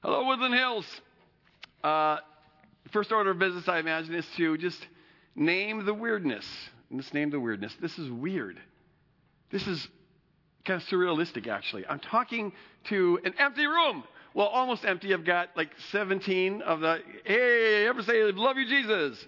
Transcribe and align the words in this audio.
Hello, 0.00 0.24
Woodland 0.26 0.54
Hills. 0.54 0.86
Uh, 1.82 2.18
first 2.92 3.10
order 3.10 3.32
of 3.32 3.40
business, 3.40 3.66
I 3.66 3.80
imagine, 3.80 4.14
is 4.14 4.26
to 4.36 4.56
just 4.56 4.86
name 5.34 5.84
the 5.84 5.92
weirdness. 5.92 6.46
Just 6.94 7.12
name 7.14 7.30
the 7.30 7.40
weirdness. 7.40 7.74
This 7.80 7.98
is 7.98 8.08
weird. 8.08 8.60
This 9.50 9.66
is 9.66 9.88
kind 10.64 10.80
of 10.80 10.86
surrealistic, 10.86 11.48
actually. 11.48 11.84
I'm 11.84 11.98
talking 11.98 12.52
to 12.84 13.18
an 13.24 13.34
empty 13.38 13.66
room. 13.66 14.04
Well, 14.34 14.46
almost 14.46 14.84
empty. 14.84 15.12
I've 15.12 15.24
got 15.24 15.48
like 15.56 15.70
17 15.90 16.62
of 16.62 16.78
the, 16.78 17.00
hey, 17.24 17.88
ever 17.88 18.00
say, 18.04 18.22
love 18.30 18.56
you, 18.56 18.68
Jesus? 18.68 19.18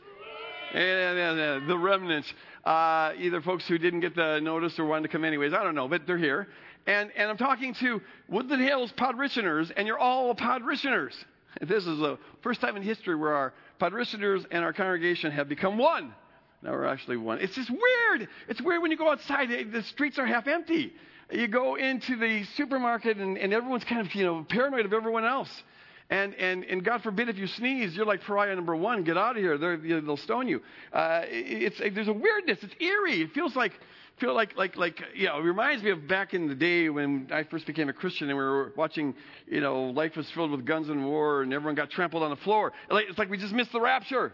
And, 0.73 1.68
the 1.68 1.77
remnants. 1.77 2.32
Uh, 2.64 3.12
either 3.18 3.41
folks 3.41 3.66
who 3.66 3.77
didn't 3.77 4.00
get 4.00 4.14
the 4.14 4.39
notice 4.39 4.79
or 4.79 4.84
wanted 4.84 5.02
to 5.02 5.09
come 5.09 5.25
anyways. 5.25 5.52
I 5.52 5.64
don't 5.64 5.75
know, 5.75 5.89
but 5.89 6.07
they're 6.07 6.16
here. 6.16 6.46
And, 6.91 7.12
and 7.14 7.30
I'm 7.30 7.36
talking 7.36 7.72
to 7.75 8.02
Woodland 8.29 8.62
Hills 8.62 8.93
parishioners, 8.96 9.70
and 9.70 9.86
you're 9.86 9.98
all 9.98 10.34
parishioners. 10.34 11.14
This 11.61 11.84
is 11.84 11.98
the 11.98 12.17
first 12.43 12.61
time 12.61 12.76
in 12.76 12.82
history 12.82 13.17
where 13.17 13.35
our 13.35 13.53
parishioners 13.81 14.44
and 14.53 14.62
our 14.64 14.72
congregation 14.72 15.32
have 15.32 15.48
become 15.48 15.79
one. 15.79 16.14
Now 16.62 16.71
we're 16.71 16.84
actually 16.84 17.17
one. 17.17 17.40
It's 17.40 17.57
just 17.57 17.71
weird. 17.71 18.29
It's 18.48 18.61
weird 18.61 18.82
when 18.82 18.93
you 18.93 18.96
go 18.96 19.11
outside, 19.11 19.48
the 19.72 19.82
streets 19.82 20.17
are 20.21 20.26
half 20.26 20.46
empty. 20.46 20.93
You 21.32 21.48
go 21.48 21.75
into 21.75 22.14
the 22.17 22.45
supermarket, 22.57 23.17
and, 23.17 23.36
and 23.36 23.53
everyone's 23.53 23.82
kind 23.82 24.00
of, 24.00 24.14
you 24.14 24.25
know, 24.25 24.46
paranoid 24.48 24.84
of 24.84 24.93
everyone 24.93 25.25
else. 25.25 25.50
And, 26.09 26.34
and, 26.34 26.64
and 26.64 26.84
God 26.84 27.03
forbid 27.03 27.29
if 27.29 27.36
you 27.36 27.48
sneeze, 27.48 27.96
you're 27.96 28.07
like 28.07 28.22
pariah 28.22 28.54
number 28.54 28.76
one. 28.76 29.03
Get 29.03 29.17
out 29.17 29.36
of 29.36 29.43
here. 29.43 29.59
they 29.59 30.00
will 30.00 30.17
stone 30.17 30.46
you. 30.46 30.61
Uh, 30.93 31.22
it's, 31.26 31.79
there's 31.79 32.09
a 32.09 32.12
weirdness. 32.12 32.59
It's 32.62 32.75
eerie. 32.81 33.22
It 33.22 33.33
feels 33.33 33.56
like, 33.56 33.72
feel 34.20 34.34
like, 34.34 34.56
like, 34.56 34.77
like, 34.77 35.01
you 35.15 35.27
know, 35.27 35.39
it 35.39 35.42
reminds 35.42 35.83
me 35.83 35.91
of 35.91 36.06
back 36.06 36.34
in 36.34 36.47
the 36.47 36.55
day 36.55 36.89
when 36.89 37.29
I 37.33 37.45
first 37.45 37.67
became 37.67 37.89
a 37.89 37.92
Christian 37.92 38.29
and 38.29 38.39
we 38.39 38.45
were 38.45 38.73
watching, 38.77 39.15
you 39.47 39.61
know, 39.61 39.84
life 39.84 40.17
was 40.17 40.31
filled 40.34 40.51
with 40.51 40.65
guns 40.65 40.89
and 40.89 41.05
war 41.05 41.43
and 41.43 41.53
everyone 41.53 41.75
got 41.75 41.91
trampled 41.91 42.23
on 42.23 42.31
the 42.31 42.37
floor. 42.37 42.73
It's 42.91 43.19
like 43.19 43.31
we 43.31 43.39
just 43.39 43.55
missed 43.55 43.73
the 43.73 43.81
rapture. 43.81 44.33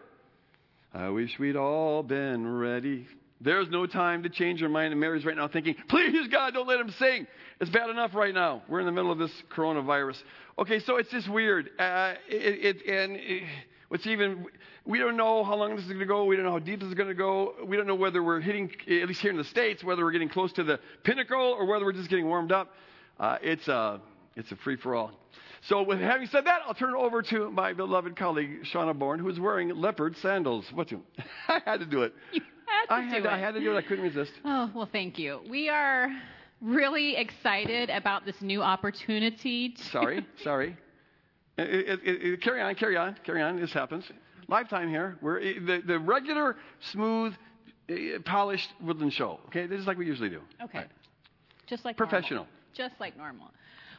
I 0.92 1.08
wish 1.08 1.38
we'd 1.38 1.56
all 1.56 2.02
been 2.02 2.46
ready. 2.58 3.06
There's 3.40 3.68
no 3.68 3.86
time 3.86 4.22
to 4.22 4.28
change 4.28 4.60
your 4.60 4.70
mind. 4.70 4.92
And 4.92 5.00
Mary's 5.00 5.24
right 5.24 5.36
now 5.36 5.48
thinking, 5.48 5.76
please, 5.88 6.28
God, 6.28 6.54
don't 6.54 6.66
let 6.66 6.80
him 6.80 6.90
sing. 6.98 7.26
It's 7.60 7.70
bad 7.70 7.90
enough 7.90 8.14
right 8.14 8.34
now. 8.34 8.62
We're 8.68 8.80
in 8.80 8.86
the 8.86 8.92
middle 8.92 9.12
of 9.12 9.18
this 9.18 9.32
coronavirus. 9.54 10.16
Okay, 10.58 10.80
so 10.80 10.96
it's 10.96 11.10
just 11.10 11.28
weird. 11.30 11.70
Uh, 11.78 12.14
it, 12.28 12.76
it, 12.76 12.86
and 12.86 13.16
it, 13.16 13.42
what's 13.88 14.06
even, 14.06 14.46
we 14.84 14.98
don't 14.98 15.16
know 15.16 15.44
how 15.44 15.56
long 15.56 15.76
this 15.76 15.84
is 15.84 15.88
going 15.88 16.00
to 16.00 16.06
go. 16.06 16.24
We 16.24 16.36
don't 16.36 16.44
know 16.44 16.52
how 16.52 16.58
deep 16.58 16.80
this 16.80 16.88
is 16.88 16.94
going 16.94 17.08
to 17.08 17.14
go. 17.14 17.54
We 17.64 17.76
don't 17.76 17.86
know 17.86 17.94
whether 17.94 18.22
we're 18.22 18.40
hitting, 18.40 18.70
at 18.88 19.08
least 19.08 19.20
here 19.20 19.30
in 19.30 19.36
the 19.36 19.44
States, 19.44 19.84
whether 19.84 20.04
we're 20.04 20.12
getting 20.12 20.28
close 20.28 20.52
to 20.54 20.64
the 20.64 20.80
pinnacle 21.02 21.40
or 21.40 21.66
whether 21.66 21.84
we're 21.84 21.92
just 21.92 22.10
getting 22.10 22.26
warmed 22.26 22.52
up. 22.52 22.74
Uh, 23.18 23.38
it's, 23.42 23.68
a, 23.68 24.00
it's 24.34 24.52
a 24.52 24.56
free 24.56 24.76
for 24.76 24.94
all. 24.94 25.12
So, 25.62 25.82
with 25.82 25.98
having 25.98 26.28
said 26.28 26.44
that, 26.44 26.60
I'll 26.66 26.74
turn 26.74 26.90
it 26.90 26.96
over 26.96 27.22
to 27.22 27.50
my 27.50 27.72
beloved 27.72 28.14
colleague, 28.14 28.64
Shauna 28.64 28.96
Bourne, 28.96 29.18
who 29.18 29.28
is 29.28 29.40
wearing 29.40 29.70
leopard 29.70 30.16
sandals. 30.18 30.66
What 30.72 30.92
you? 30.92 31.02
I 31.48 31.60
had 31.64 31.80
to 31.80 31.86
do 31.86 32.02
it. 32.02 32.14
You 32.68 32.72
had 32.72 32.86
to 32.86 32.94
I 32.94 33.00
had 33.00 33.22
do 33.22 33.28
it. 33.28 33.32
I 33.32 33.38
had 33.38 33.54
to 33.54 33.60
do 33.60 33.72
it. 33.72 33.76
I 33.76 33.82
couldn't 33.82 34.02
resist. 34.02 34.32
Oh, 34.44 34.68
well, 34.74 34.88
thank 34.90 35.20
you. 35.20 35.40
We 35.48 35.68
are 35.68 36.10
really 36.60 37.14
excited 37.14 37.90
about 37.90 38.24
this 38.26 38.40
new 38.42 38.60
opportunity. 38.60 39.70
To 39.70 39.84
sorry, 39.84 40.26
sorry. 40.42 40.76
It, 41.58 42.00
it, 42.04 42.22
it, 42.22 42.42
carry 42.42 42.60
on, 42.60 42.74
carry 42.74 42.96
on, 42.96 43.16
carry 43.24 43.42
on. 43.42 43.60
This 43.60 43.72
happens. 43.72 44.04
Lifetime 44.48 44.88
here. 44.88 45.16
We're 45.22 45.40
the, 45.40 45.82
the 45.86 45.98
regular, 45.98 46.56
smooth, 46.92 47.34
polished 48.24 48.68
woodland 48.80 49.12
show. 49.12 49.40
Okay, 49.46 49.66
this 49.66 49.80
is 49.80 49.86
like 49.86 49.98
we 49.98 50.06
usually 50.06 50.28
do. 50.28 50.40
Okay. 50.62 50.78
Right. 50.78 50.88
Just 51.66 51.84
like 51.84 51.96
professional. 51.96 52.44
Normal. 52.44 52.52
Just 52.74 52.94
like 53.00 53.16
normal. 53.16 53.50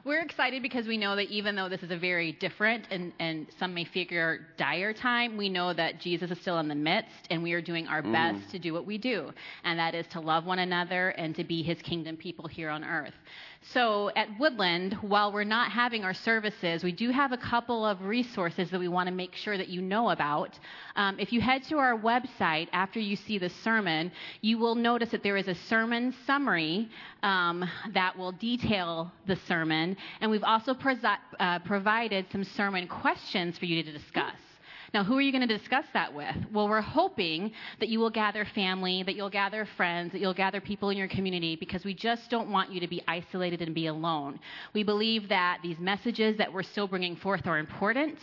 We're 0.05 0.21
excited 0.21 0.61
because 0.63 0.87
we 0.87 0.95
know 0.95 1.17
that 1.17 1.27
even 1.29 1.55
though 1.57 1.67
this 1.67 1.83
is 1.83 1.91
a 1.91 1.97
very 1.97 2.31
different 2.31 2.87
and, 2.91 3.11
and 3.19 3.45
some 3.59 3.73
may 3.73 3.83
figure 3.83 4.47
dire 4.57 4.93
time, 4.93 5.35
we 5.35 5.49
know 5.49 5.73
that 5.73 5.99
Jesus 5.99 6.31
is 6.31 6.39
still 6.39 6.59
in 6.59 6.69
the 6.69 6.75
midst 6.75 7.27
and 7.29 7.43
we 7.43 7.51
are 7.51 7.61
doing 7.61 7.87
our 7.87 8.01
mm. 8.01 8.13
best 8.13 8.49
to 8.51 8.59
do 8.59 8.71
what 8.73 8.85
we 8.85 8.97
do. 8.97 9.31
And 9.65 9.77
that 9.79 9.95
is 9.95 10.07
to 10.11 10.21
love 10.21 10.45
one 10.45 10.59
another 10.59 11.09
and 11.09 11.35
to 11.35 11.43
be 11.43 11.61
his 11.61 11.81
kingdom 11.81 12.15
people 12.15 12.47
here 12.47 12.69
on 12.69 12.85
earth. 12.85 13.15
So 13.61 14.11
at 14.15 14.27
Woodland, 14.39 14.93
while 15.01 15.31
we're 15.31 15.43
not 15.43 15.71
having 15.71 16.03
our 16.03 16.13
services, 16.13 16.83
we 16.83 16.91
do 16.91 17.09
have 17.09 17.31
a 17.31 17.37
couple 17.37 17.85
of 17.85 18.01
resources 18.03 18.69
that 18.69 18.79
we 18.79 18.87
want 18.87 19.07
to 19.07 19.13
make 19.13 19.35
sure 19.35 19.57
that 19.57 19.67
you 19.67 19.81
know 19.81 20.09
about. 20.09 20.57
Um, 20.95 21.19
if 21.19 21.33
you 21.33 21.41
head 21.41 21.63
to 21.63 21.77
our 21.77 21.97
website 21.97 22.69
after 22.71 22.99
you 22.99 23.15
see 23.15 23.37
the 23.37 23.49
sermon, 23.49 24.11
you 24.41 24.57
will 24.57 24.75
notice 24.75 25.09
that 25.09 25.23
there 25.23 25.37
is 25.37 25.47
a 25.47 25.55
sermon 25.55 26.13
summary 26.25 26.89
um, 27.23 27.67
that 27.93 28.17
will 28.17 28.31
detail 28.31 29.11
the 29.25 29.35
sermon, 29.47 29.97
and 30.21 30.31
we've 30.31 30.43
also 30.43 30.75
uh, 31.39 31.59
provided 31.59 32.25
some 32.31 32.43
sermon 32.43 32.87
questions 32.87 33.57
for 33.57 33.65
you 33.65 33.83
to 33.83 33.91
discuss. 33.91 34.46
Now, 34.93 35.03
who 35.03 35.17
are 35.17 35.21
you 35.21 35.31
going 35.31 35.47
to 35.47 35.57
discuss 35.57 35.85
that 35.93 36.13
with? 36.13 36.35
Well, 36.51 36.69
we're 36.69 36.81
hoping 36.81 37.51
that 37.79 37.89
you 37.89 37.99
will 37.99 38.09
gather 38.09 38.45
family, 38.55 39.03
that 39.03 39.15
you'll 39.15 39.29
gather 39.29 39.67
friends, 39.75 40.13
that 40.13 40.21
you'll 40.21 40.33
gather 40.33 40.61
people 40.61 40.89
in 40.89 40.97
your 40.97 41.07
community 41.07 41.55
because 41.55 41.83
we 41.83 41.93
just 41.93 42.29
don't 42.29 42.49
want 42.49 42.71
you 42.71 42.79
to 42.79 42.87
be 42.87 43.03
isolated 43.07 43.61
and 43.61 43.75
be 43.75 43.87
alone. 43.87 44.39
We 44.73 44.83
believe 44.83 45.27
that 45.29 45.59
these 45.61 45.77
messages 45.79 46.37
that 46.37 46.51
we're 46.51 46.63
still 46.63 46.87
bringing 46.87 47.15
forth 47.17 47.47
are 47.47 47.57
important, 47.57 48.17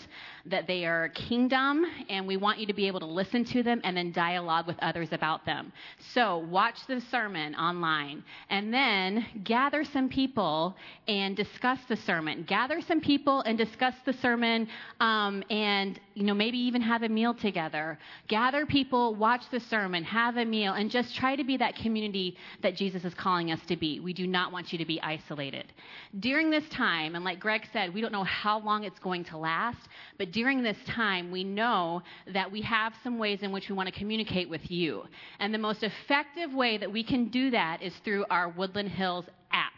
that 0.46 0.66
they 0.66 0.86
are 0.86 1.10
kingdom, 1.10 1.84
and 2.08 2.26
we 2.26 2.36
want 2.36 2.58
you 2.58 2.66
to 2.66 2.74
be 2.74 2.86
able 2.86 3.00
to 3.00 3.06
listen 3.06 3.44
to 3.46 3.62
them 3.62 3.80
and 3.84 3.96
then 3.96 4.10
dialogue 4.12 4.66
with 4.66 4.76
others 4.80 5.08
about 5.12 5.44
them. 5.44 5.72
So, 6.14 6.38
watch 6.38 6.78
the 6.86 7.00
sermon 7.10 7.54
online 7.54 8.24
and 8.48 8.72
then 8.72 9.26
gather 9.44 9.84
some 9.84 10.08
people 10.08 10.76
and 11.08 11.36
discuss 11.36 11.78
the 11.88 11.96
sermon. 11.96 12.44
Gather 12.48 12.80
some 12.80 13.00
people 13.00 13.40
and 13.40 13.58
discuss 13.58 13.94
the 14.06 14.14
sermon 14.14 14.66
um, 15.00 15.42
and, 15.50 16.00
you 16.14 16.22
know, 16.24 16.34
maybe 16.34 16.54
maybe 16.54 16.66
even 16.68 16.82
have 16.82 17.02
a 17.02 17.08
meal 17.08 17.34
together. 17.34 17.98
Gather 18.28 18.64
people, 18.64 19.14
watch 19.16 19.42
the 19.50 19.58
sermon, 19.58 20.04
have 20.04 20.36
a 20.36 20.44
meal, 20.44 20.74
and 20.74 20.90
just 20.90 21.16
try 21.16 21.34
to 21.34 21.42
be 21.42 21.56
that 21.56 21.74
community 21.74 22.36
that 22.62 22.76
Jesus 22.76 23.04
is 23.04 23.12
calling 23.14 23.50
us 23.50 23.58
to 23.66 23.76
be. 23.76 23.98
We 23.98 24.12
do 24.12 24.26
not 24.26 24.52
want 24.52 24.72
you 24.72 24.78
to 24.78 24.84
be 24.84 25.00
isolated. 25.02 25.72
During 26.20 26.50
this 26.50 26.68
time, 26.68 27.16
and 27.16 27.24
like 27.24 27.40
Greg 27.40 27.62
said, 27.72 27.92
we 27.92 28.00
don't 28.00 28.12
know 28.12 28.24
how 28.24 28.60
long 28.60 28.84
it's 28.84 28.98
going 29.00 29.24
to 29.24 29.36
last, 29.36 29.88
but 30.16 30.30
during 30.34 30.64
this 30.64 30.76
time, 30.84 31.30
we 31.30 31.44
know 31.44 32.02
that 32.32 32.50
we 32.50 32.60
have 32.62 32.92
some 33.04 33.18
ways 33.18 33.42
in 33.42 33.52
which 33.52 33.68
we 33.68 33.74
want 33.76 33.88
to 33.88 33.98
communicate 33.98 34.50
with 34.50 34.68
you. 34.68 35.04
And 35.38 35.54
the 35.54 35.58
most 35.58 35.84
effective 35.84 36.52
way 36.52 36.76
that 36.76 36.92
we 36.92 37.04
can 37.04 37.28
do 37.28 37.52
that 37.52 37.80
is 37.80 37.94
through 38.04 38.26
our 38.28 38.48
Woodland 38.48 38.88
Hills 38.90 39.26
app. 39.52 39.72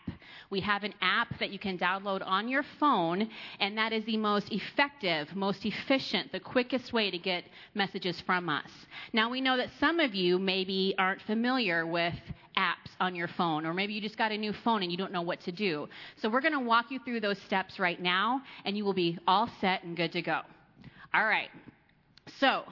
We 0.48 0.60
have 0.60 0.82
an 0.82 0.94
app 1.02 1.38
that 1.40 1.50
you 1.50 1.58
can 1.58 1.76
download 1.76 2.22
on 2.24 2.48
your 2.48 2.64
phone, 2.80 3.28
and 3.60 3.76
that 3.76 3.92
is 3.92 4.04
the 4.06 4.16
most 4.16 4.50
effective, 4.50 5.34
most 5.36 5.66
efficient, 5.66 6.32
the 6.32 6.40
quickest 6.40 6.92
way 6.92 7.10
to 7.10 7.18
get 7.18 7.44
messages 7.74 8.20
from 8.22 8.48
us. 8.48 8.70
Now, 9.12 9.28
we 9.28 9.42
know 9.42 9.58
that 9.58 9.70
some 9.78 10.00
of 10.00 10.14
you 10.14 10.38
maybe 10.38 10.94
aren't 10.98 11.20
familiar 11.22 11.84
with 11.84 12.14
apps 12.56 12.90
on 13.00 13.14
your 13.14 13.28
phone, 13.28 13.66
or 13.66 13.74
maybe 13.74 13.92
you 13.92 14.00
just 14.00 14.18
got 14.18 14.32
a 14.32 14.38
new 14.38 14.52
phone 14.64 14.82
and 14.82 14.90
you 14.90 14.98
don't 14.98 15.12
know 15.12 15.22
what 15.22 15.40
to 15.42 15.52
do. 15.52 15.88
So, 16.20 16.28
we're 16.28 16.40
going 16.40 16.54
to 16.54 16.60
walk 16.60 16.90
you 16.90 17.00
through 17.04 17.20
those 17.20 17.38
steps 17.42 17.78
right 17.78 18.00
now, 18.00 18.42
and 18.64 18.76
you 18.76 18.84
will 18.84 18.94
be 18.94 19.18
all 19.26 19.48
set 19.60 19.84
and 19.84 19.96
good 19.96 20.12
to 20.12 20.22
go. 20.22 20.40
All 21.14 21.24
right. 21.24 21.50
So, 22.40 22.64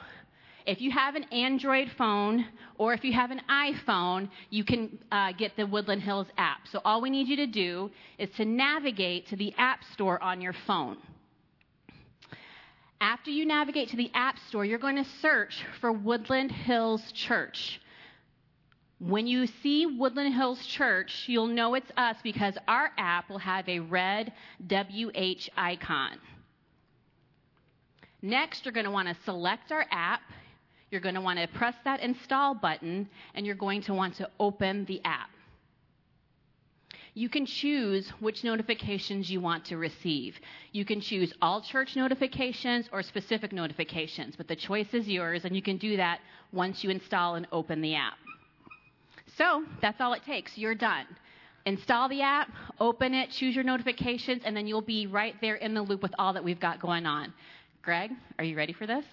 if 0.67 0.81
you 0.81 0.91
have 0.91 1.15
an 1.15 1.25
Android 1.25 1.91
phone 1.99 2.47
or 2.79 2.95
if 2.95 3.05
you 3.05 3.13
have 3.13 3.31
an 3.31 3.43
iPhone, 3.51 4.31
you 4.51 4.65
can 4.65 4.99
uh, 5.13 5.33
get 5.33 5.57
the 5.57 5.67
Woodland 5.67 6.03
Hills 6.03 6.27
app. 6.39 6.67
So 6.73 6.81
all 6.85 7.03
we 7.03 7.11
need 7.11 7.29
you 7.29 7.37
to 7.37 7.47
do 7.47 7.91
is 8.19 8.31
to 8.37 8.45
navigate 8.45 9.27
to 9.29 9.37
the 9.37 9.53
App 9.59 9.81
Store 9.93 10.23
on 10.23 10.41
your 10.41 10.55
phone. 10.67 10.97
After 13.01 13.31
you 13.31 13.45
navigate 13.45 13.91
to 13.91 13.97
the 13.97 14.11
App 14.15 14.39
Store, 14.49 14.65
you're 14.65 14.79
going 14.79 14.97
to 14.97 15.05
search 15.21 15.65
for 15.81 15.93
Woodland 15.93 16.51
Hills 16.51 17.13
Church. 17.13 17.81
When 19.07 19.27
you 19.27 19.47
see 19.47 19.87
Woodland 19.87 20.35
Hills 20.35 20.65
Church, 20.67 21.25
you'll 21.27 21.47
know 21.47 21.75
it's 21.75 21.91
us 21.97 22.17
because 22.23 22.57
our 22.67 22.91
app 22.97 23.29
will 23.29 23.39
have 23.39 23.69
a 23.69 23.81
red 23.81 24.33
WH 24.67 25.49
icon. 25.57 26.19
Next, 28.23 28.65
you're 28.65 28.73
going 28.73 28.87
to 28.87 28.91
want 28.91 29.09
to 29.09 29.17
select 29.25 29.71
our 29.73 29.85
app 29.91 30.23
you're 30.95 31.01
going 31.01 31.17
to 31.17 31.21
want 31.21 31.41
to 31.41 31.49
press 31.49 31.75
that 31.85 31.99
install 31.99 32.55
button 32.55 33.09
and 33.35 33.45
you're 33.45 33.57
going 33.57 33.83
to 33.83 33.93
want 33.93 34.15
to 34.15 34.31
open 34.39 34.85
the 34.85 35.01
app. 35.05 35.29
You 37.15 37.29
can 37.29 37.47
choose 37.47 38.09
which 38.21 38.45
notifications 38.45 39.29
you 39.29 39.41
want 39.41 39.65
to 39.65 39.77
receive. 39.77 40.39
You 40.71 40.85
can 40.85 41.01
choose 41.01 41.33
all 41.43 41.61
church 41.61 41.97
notifications 41.97 42.89
or 42.93 43.03
specific 43.03 43.53
notifications, 43.53 44.37
but 44.37 44.47
the 44.47 44.55
choice 44.55 44.95
is 44.95 45.09
yours, 45.09 45.45
and 45.45 45.57
you 45.57 45.63
can 45.63 45.79
do 45.79 45.97
that 45.97 46.21
once 46.53 46.85
you 46.85 46.91
install 46.91 47.35
and 47.35 47.49
open 47.51 47.81
the 47.81 47.97
app. 47.97 48.15
So 49.37 49.65
that's 49.81 50.01
all 50.01 50.13
it 50.13 50.25
takes. 50.25 50.57
You're 50.57 50.75
done. 50.75 51.07
Install 51.67 52.09
the 52.09 52.21
app, 52.21 52.51
open 52.79 53.15
it, 53.15 53.31
choose 53.31 53.55
your 53.55 53.65
notifications, 53.65 54.43
and 54.45 54.55
then 54.55 54.67
you'll 54.67 54.83
be 54.83 55.07
right 55.07 55.35
there 55.41 55.55
in 55.57 55.73
the 55.73 55.81
loop 55.81 56.03
with 56.03 56.13
all 56.19 56.35
that 56.35 56.45
we've 56.45 56.61
got 56.61 56.81
going 56.81 57.07
on. 57.07 57.33
Greg, 57.83 58.11
are 58.39 58.45
you 58.45 58.57
ready 58.57 58.75
for 58.75 58.87
this? 58.87 59.05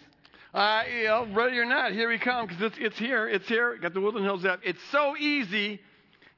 Uh, 0.53 0.83
you 0.94 1.06
know, 1.06 1.27
ready 1.33 1.57
or 1.57 1.65
not, 1.65 1.94
here 1.94 2.09
we 2.09 2.19
come 2.19 2.45
because 2.45 2.62
it's, 2.62 2.75
it's 2.77 3.00
here. 3.00 3.27
It's 3.29 3.47
here. 3.47 3.77
Got 3.77 3.94
the 3.94 4.01
Woodland 4.01 4.25
Hills 4.25 4.44
app. 4.44 4.59
It's 4.63 4.81
so 4.91 5.15
easy. 5.15 5.79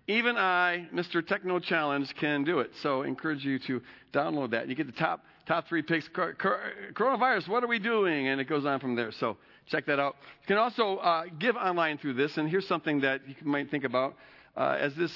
Even 0.08 0.38
I, 0.38 0.88
Mr. 0.94 1.26
Techno 1.26 1.60
Challenge, 1.60 2.14
can 2.20 2.44
do 2.44 2.60
it. 2.60 2.72
So 2.84 3.04
I 3.04 3.08
encourage 3.08 3.44
you 3.44 3.58
to 3.60 3.82
download 4.14 4.52
that. 4.52 4.68
You 4.68 4.76
get 4.76 4.86
the 4.86 4.92
top 4.92 5.26
top 5.46 5.68
three 5.68 5.82
picks. 5.82 6.08
Coronavirus, 6.10 7.48
what 7.48 7.64
are 7.64 7.68
we 7.68 7.80
doing? 7.80 8.28
And 8.28 8.40
it 8.40 8.46
goes 8.46 8.66
on 8.66 8.80
from 8.80 8.96
there. 8.96 9.12
So 9.12 9.38
check 9.68 9.86
that 9.88 10.00
out. 10.00 10.16
You 10.42 10.48
can 10.48 10.58
also 10.58 10.98
uh, 10.98 11.26
give 11.40 11.56
online 11.56 11.98
through 11.98 12.14
this. 12.14 12.38
And 12.38 12.50
here's 12.50 12.68
something 12.68 13.02
that 13.02 13.22
you 13.28 13.36
might 13.44 13.70
think 13.70 13.84
about 13.84 14.16
uh, 14.56 14.78
as 14.80 14.96
this. 14.96 15.12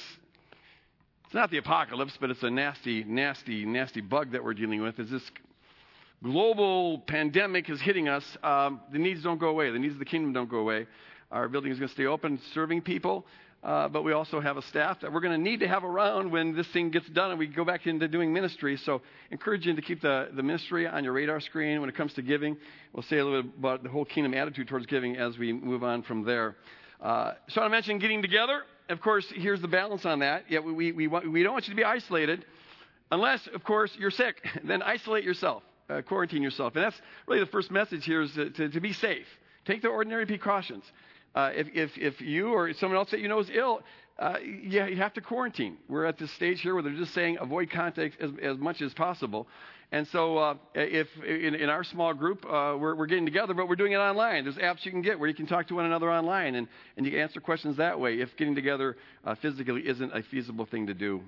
It's 1.24 1.34
not 1.34 1.50
the 1.50 1.58
apocalypse, 1.58 2.16
but 2.18 2.30
it's 2.30 2.42
a 2.42 2.50
nasty, 2.50 3.04
nasty, 3.04 3.66
nasty 3.66 4.00
bug 4.00 4.32
that 4.32 4.42
we're 4.42 4.54
dealing 4.54 4.82
with. 4.82 4.98
Is 4.98 5.10
this 5.10 5.30
global 6.22 7.00
pandemic 7.00 7.68
is 7.68 7.80
hitting 7.80 8.08
us? 8.08 8.24
Um, 8.42 8.80
the 8.90 8.98
needs 8.98 9.22
don't 9.22 9.38
go 9.38 9.48
away. 9.48 9.70
The 9.70 9.78
needs 9.78 9.92
of 9.92 9.98
the 9.98 10.06
kingdom 10.06 10.32
don't 10.32 10.48
go 10.48 10.58
away. 10.58 10.86
Our 11.30 11.48
building 11.48 11.70
is 11.70 11.78
going 11.78 11.88
to 11.88 11.94
stay 11.94 12.06
open, 12.06 12.40
serving 12.54 12.80
people. 12.80 13.26
Uh, 13.62 13.88
but 13.88 14.04
we 14.04 14.12
also 14.12 14.40
have 14.40 14.56
a 14.56 14.62
staff 14.62 15.00
that 15.00 15.12
we're 15.12 15.20
going 15.20 15.36
to 15.36 15.42
need 15.42 15.60
to 15.60 15.66
have 15.66 15.82
around 15.82 16.30
when 16.30 16.54
this 16.54 16.66
thing 16.68 16.90
gets 16.90 17.08
done 17.08 17.30
and 17.30 17.38
we 17.40 17.46
go 17.46 17.64
back 17.64 17.88
into 17.88 18.06
doing 18.06 18.32
ministry. 18.32 18.76
So, 18.76 19.02
encourage 19.32 19.66
you 19.66 19.74
to 19.74 19.82
keep 19.82 20.00
the, 20.00 20.28
the 20.32 20.44
ministry 20.44 20.86
on 20.86 21.02
your 21.02 21.12
radar 21.12 21.40
screen 21.40 21.80
when 21.80 21.88
it 21.88 21.96
comes 21.96 22.14
to 22.14 22.22
giving. 22.22 22.56
We'll 22.92 23.02
say 23.02 23.18
a 23.18 23.24
little 23.24 23.42
bit 23.42 23.52
about 23.58 23.82
the 23.82 23.88
whole 23.88 24.04
kingdom 24.04 24.32
attitude 24.32 24.68
towards 24.68 24.86
giving 24.86 25.16
as 25.16 25.36
we 25.38 25.52
move 25.52 25.82
on 25.82 26.02
from 26.02 26.24
there. 26.24 26.54
Uh, 27.00 27.32
so, 27.48 27.60
I 27.60 27.68
mentioned 27.68 28.00
getting 28.00 28.22
together. 28.22 28.62
Of 28.88 29.00
course, 29.00 29.26
here's 29.34 29.60
the 29.60 29.68
balance 29.68 30.06
on 30.06 30.20
that. 30.20 30.44
Yeah, 30.48 30.60
we, 30.60 30.92
we, 30.92 31.08
we, 31.08 31.28
we 31.28 31.42
don't 31.42 31.52
want 31.52 31.66
you 31.66 31.72
to 31.72 31.76
be 31.76 31.84
isolated 31.84 32.44
unless, 33.10 33.46
of 33.48 33.64
course, 33.64 33.90
you're 33.98 34.12
sick. 34.12 34.36
then 34.64 34.82
isolate 34.82 35.24
yourself, 35.24 35.64
uh, 35.90 36.02
quarantine 36.02 36.42
yourself. 36.42 36.76
And 36.76 36.84
that's 36.84 37.00
really 37.26 37.40
the 37.40 37.50
first 37.50 37.72
message 37.72 38.04
here 38.04 38.22
is 38.22 38.32
to, 38.34 38.50
to, 38.50 38.68
to 38.68 38.80
be 38.80 38.92
safe. 38.92 39.26
Take 39.64 39.82
the 39.82 39.88
ordinary 39.88 40.26
precautions. 40.26 40.84
Uh, 41.34 41.50
if, 41.54 41.68
if, 41.74 41.90
if 41.96 42.20
you 42.20 42.52
or 42.52 42.72
someone 42.74 42.96
else 42.96 43.10
that 43.10 43.20
you 43.20 43.28
know 43.28 43.38
is 43.38 43.50
ill, 43.52 43.80
uh, 44.18 44.36
yeah, 44.62 44.86
you 44.86 44.96
have 44.96 45.12
to 45.14 45.20
quarantine. 45.20 45.76
We're 45.88 46.04
at 46.04 46.18
this 46.18 46.32
stage 46.32 46.60
here 46.60 46.74
where 46.74 46.82
they're 46.82 46.92
just 46.92 47.14
saying 47.14 47.38
avoid 47.40 47.70
contact 47.70 48.20
as, 48.20 48.30
as 48.42 48.58
much 48.58 48.82
as 48.82 48.92
possible. 48.92 49.46
And 49.90 50.06
so, 50.08 50.36
uh, 50.36 50.54
if 50.74 51.08
in, 51.24 51.54
in, 51.54 51.70
our 51.70 51.82
small 51.82 52.12
group, 52.12 52.44
uh, 52.44 52.76
we're, 52.78 52.94
we're, 52.94 53.06
getting 53.06 53.24
together, 53.24 53.54
but 53.54 53.68
we're 53.68 53.76
doing 53.76 53.92
it 53.92 53.96
online. 53.96 54.44
There's 54.44 54.58
apps 54.58 54.84
you 54.84 54.90
can 54.90 55.00
get 55.00 55.18
where 55.18 55.30
you 55.30 55.34
can 55.34 55.46
talk 55.46 55.68
to 55.68 55.74
one 55.76 55.86
another 55.86 56.10
online 56.10 56.56
and, 56.56 56.68
and 56.98 57.06
you 57.06 57.18
answer 57.18 57.40
questions 57.40 57.78
that 57.78 57.98
way 57.98 58.20
if 58.20 58.36
getting 58.36 58.54
together 58.54 58.98
uh, 59.24 59.34
physically 59.36 59.88
isn't 59.88 60.14
a 60.14 60.22
feasible 60.24 60.66
thing 60.66 60.88
to 60.88 60.94
do. 60.94 61.22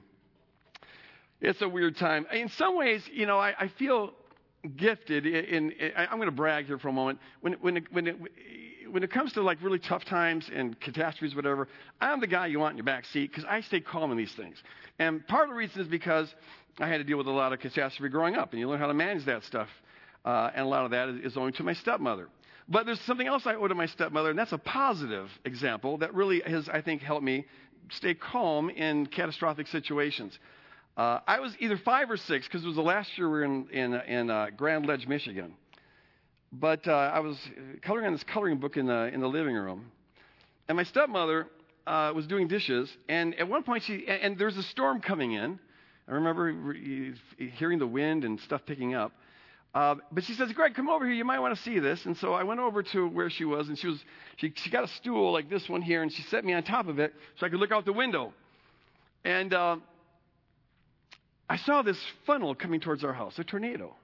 It's 1.41 1.62
a 1.62 1.69
weird 1.69 1.97
time. 1.97 2.26
In 2.32 2.50
some 2.50 2.76
ways, 2.76 3.02
you 3.11 3.25
know, 3.25 3.38
I, 3.38 3.55
I 3.58 3.69
feel 3.69 4.12
gifted 4.76 5.25
in, 5.25 5.70
in, 5.70 5.93
I'm 5.97 6.19
going 6.19 6.26
to 6.26 6.32
brag 6.32 6.67
here 6.67 6.79
for 6.79 6.88
a 6.88 6.93
moment. 6.93 7.19
When, 7.41 7.55
when, 7.55 7.87
when 7.91 8.06
it, 8.08 8.17
when 8.92 9.02
it 9.02 9.10
comes 9.10 9.32
to 9.34 9.42
like 9.42 9.58
really 9.62 9.78
tough 9.78 10.04
times 10.04 10.50
and 10.52 10.78
catastrophes, 10.81 11.34
whatever, 11.34 11.69
I'm 12.00 12.20
the 12.20 12.26
guy 12.26 12.46
you 12.46 12.58
want 12.58 12.72
in 12.72 12.76
your 12.78 12.84
back 12.84 13.04
seat 13.06 13.31
because 13.31 13.44
I 13.44 13.60
stay 13.60 13.81
calm 13.81 14.10
in 14.10 14.16
these 14.16 14.32
things. 14.32 14.62
And 14.98 15.26
part 15.26 15.44
of 15.44 15.50
the 15.50 15.56
reason 15.56 15.81
is 15.81 15.88
because 15.88 16.34
I 16.78 16.88
had 16.88 16.98
to 16.98 17.04
deal 17.04 17.19
with 17.19 17.26
a 17.26 17.32
lot 17.32 17.52
of 17.52 17.60
catastrophe 17.60 18.10
growing 18.10 18.37
up, 18.37 18.52
and 18.52 18.60
you 18.60 18.69
learn 18.69 18.78
how 18.78 18.87
to 18.87 18.94
manage 18.94 19.25
that 19.26 19.44
stuff. 19.44 19.69
Uh, 20.25 20.50
and 20.54 20.64
a 20.64 20.69
lot 20.69 20.84
of 20.84 20.90
that 20.90 21.08
is, 21.08 21.37
owing 21.37 21.52
to 21.54 21.62
my 21.62 21.72
stepmother. 21.72 22.28
But 22.69 22.87
there's 22.87 23.00
something 23.00 23.26
else 23.26 23.46
I 23.46 23.54
owe 23.54 23.66
to 23.66 23.75
my 23.75 23.87
stepmother, 23.87 24.31
and 24.31 24.38
that's 24.38 24.52
a 24.52 24.58
positive 24.58 25.31
example 25.44 25.98
that 25.98 26.14
really 26.14 26.40
has, 26.40 26.69
I 26.69 26.82
think, 26.82 27.02
helped 27.02 27.25
me 27.25 27.46
stay 27.90 28.14
calm 28.14 28.70
in 28.70 29.06
catastrophic 29.06 29.66
situations. 29.66 30.38
Uh, 30.96 31.20
I 31.26 31.40
was 31.40 31.56
either 31.58 31.78
five 31.78 32.10
or 32.10 32.16
six 32.16 32.46
because 32.46 32.62
it 32.62 32.66
was 32.66 32.76
the 32.76 32.82
last 32.82 33.16
year 33.16 33.28
we 33.28 33.38
were 33.38 33.44
in, 33.44 33.69
in, 33.70 33.94
in 33.94 34.31
uh, 34.31 34.48
Grand 34.56 34.87
Ledge, 34.87 35.06
Michigan. 35.06 35.54
But 36.52 36.88
uh, 36.88 36.93
I 36.93 37.20
was 37.20 37.38
coloring 37.82 38.06
on 38.06 38.12
this 38.12 38.25
coloring 38.25 38.58
book 38.58 38.76
in 38.76 38.87
the, 38.87 39.06
in 39.12 39.20
the 39.20 39.29
living 39.29 39.55
room. 39.55 39.91
And 40.69 40.76
my 40.76 40.82
stepmother 40.82 41.47
uh, 41.87 42.12
was 42.14 42.26
doing 42.26 42.49
dishes. 42.49 42.91
And 43.08 43.35
at 43.37 43.49
one 43.49 43.62
point, 43.62 43.85
she, 43.85 44.06
and, 44.08 44.23
and 44.23 44.38
there's 44.38 44.56
a 44.56 44.62
storm 44.64 45.00
coming 45.00 45.32
in. 45.32 45.58
I 46.08 46.14
remember 46.14 46.75
hearing 47.38 47.79
the 47.79 47.87
wind 47.87 48.25
and 48.25 48.41
stuff 48.41 48.62
picking 48.67 48.94
up. 48.94 49.12
Uh, 49.73 49.94
but 50.11 50.25
she 50.25 50.35
says, 50.35 50.50
Greg, 50.52 50.75
come 50.75 50.88
over 50.88 51.06
here. 51.06 51.14
You 51.14 51.25
might 51.25 51.38
want 51.38 51.56
to 51.56 51.62
see 51.62 51.79
this. 51.79 52.05
And 52.05 52.17
so 52.17 52.32
I 52.32 52.43
went 52.43 52.58
over 52.58 52.82
to 52.82 53.08
where 53.08 53.31
she 53.31 53.44
was, 53.44 53.69
and 53.69 53.79
she 53.79 53.87
was 53.87 54.05
she, 54.37 54.52
she 54.56 54.70
got 54.70 54.82
a 54.82 54.88
stool 54.88 55.32
like 55.32 55.49
this 55.49 55.69
one 55.69 55.82
here, 55.82 56.02
and 56.02 56.12
she 56.12 56.23
set 56.23 56.44
me 56.44 56.52
on 56.52 56.64
top 56.64 56.88
of 56.88 56.99
it 56.99 57.14
so 57.37 57.47
I 57.47 57.49
could 57.49 57.61
look 57.61 57.70
out 57.70 57.85
the 57.85 57.93
window. 57.93 58.32
And 59.25 59.55
uh, 59.55 59.76
I 61.49 61.56
saw 61.58 61.82
this 61.82 61.99
funnel 62.26 62.56
coming 62.56 62.81
towards 62.81 63.05
our 63.05 63.12
house, 63.12 63.38
a 63.38 63.44
tornado 63.44 63.94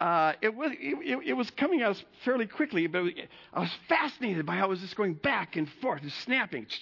uh, 0.00 0.32
it, 0.40 0.54
was, 0.54 0.70
it, 0.74 1.18
it, 1.26 1.32
was 1.32 1.50
coming 1.50 1.82
at 1.82 1.90
us 1.90 2.04
fairly 2.24 2.46
quickly, 2.46 2.86
but 2.86 3.04
I 3.52 3.60
was 3.60 3.70
fascinated 3.88 4.46
by 4.46 4.54
how 4.54 4.66
it 4.66 4.68
was 4.68 4.80
just 4.80 4.94
going 4.94 5.14
back 5.14 5.56
and 5.56 5.68
forth, 5.80 6.02
snapping. 6.24 6.66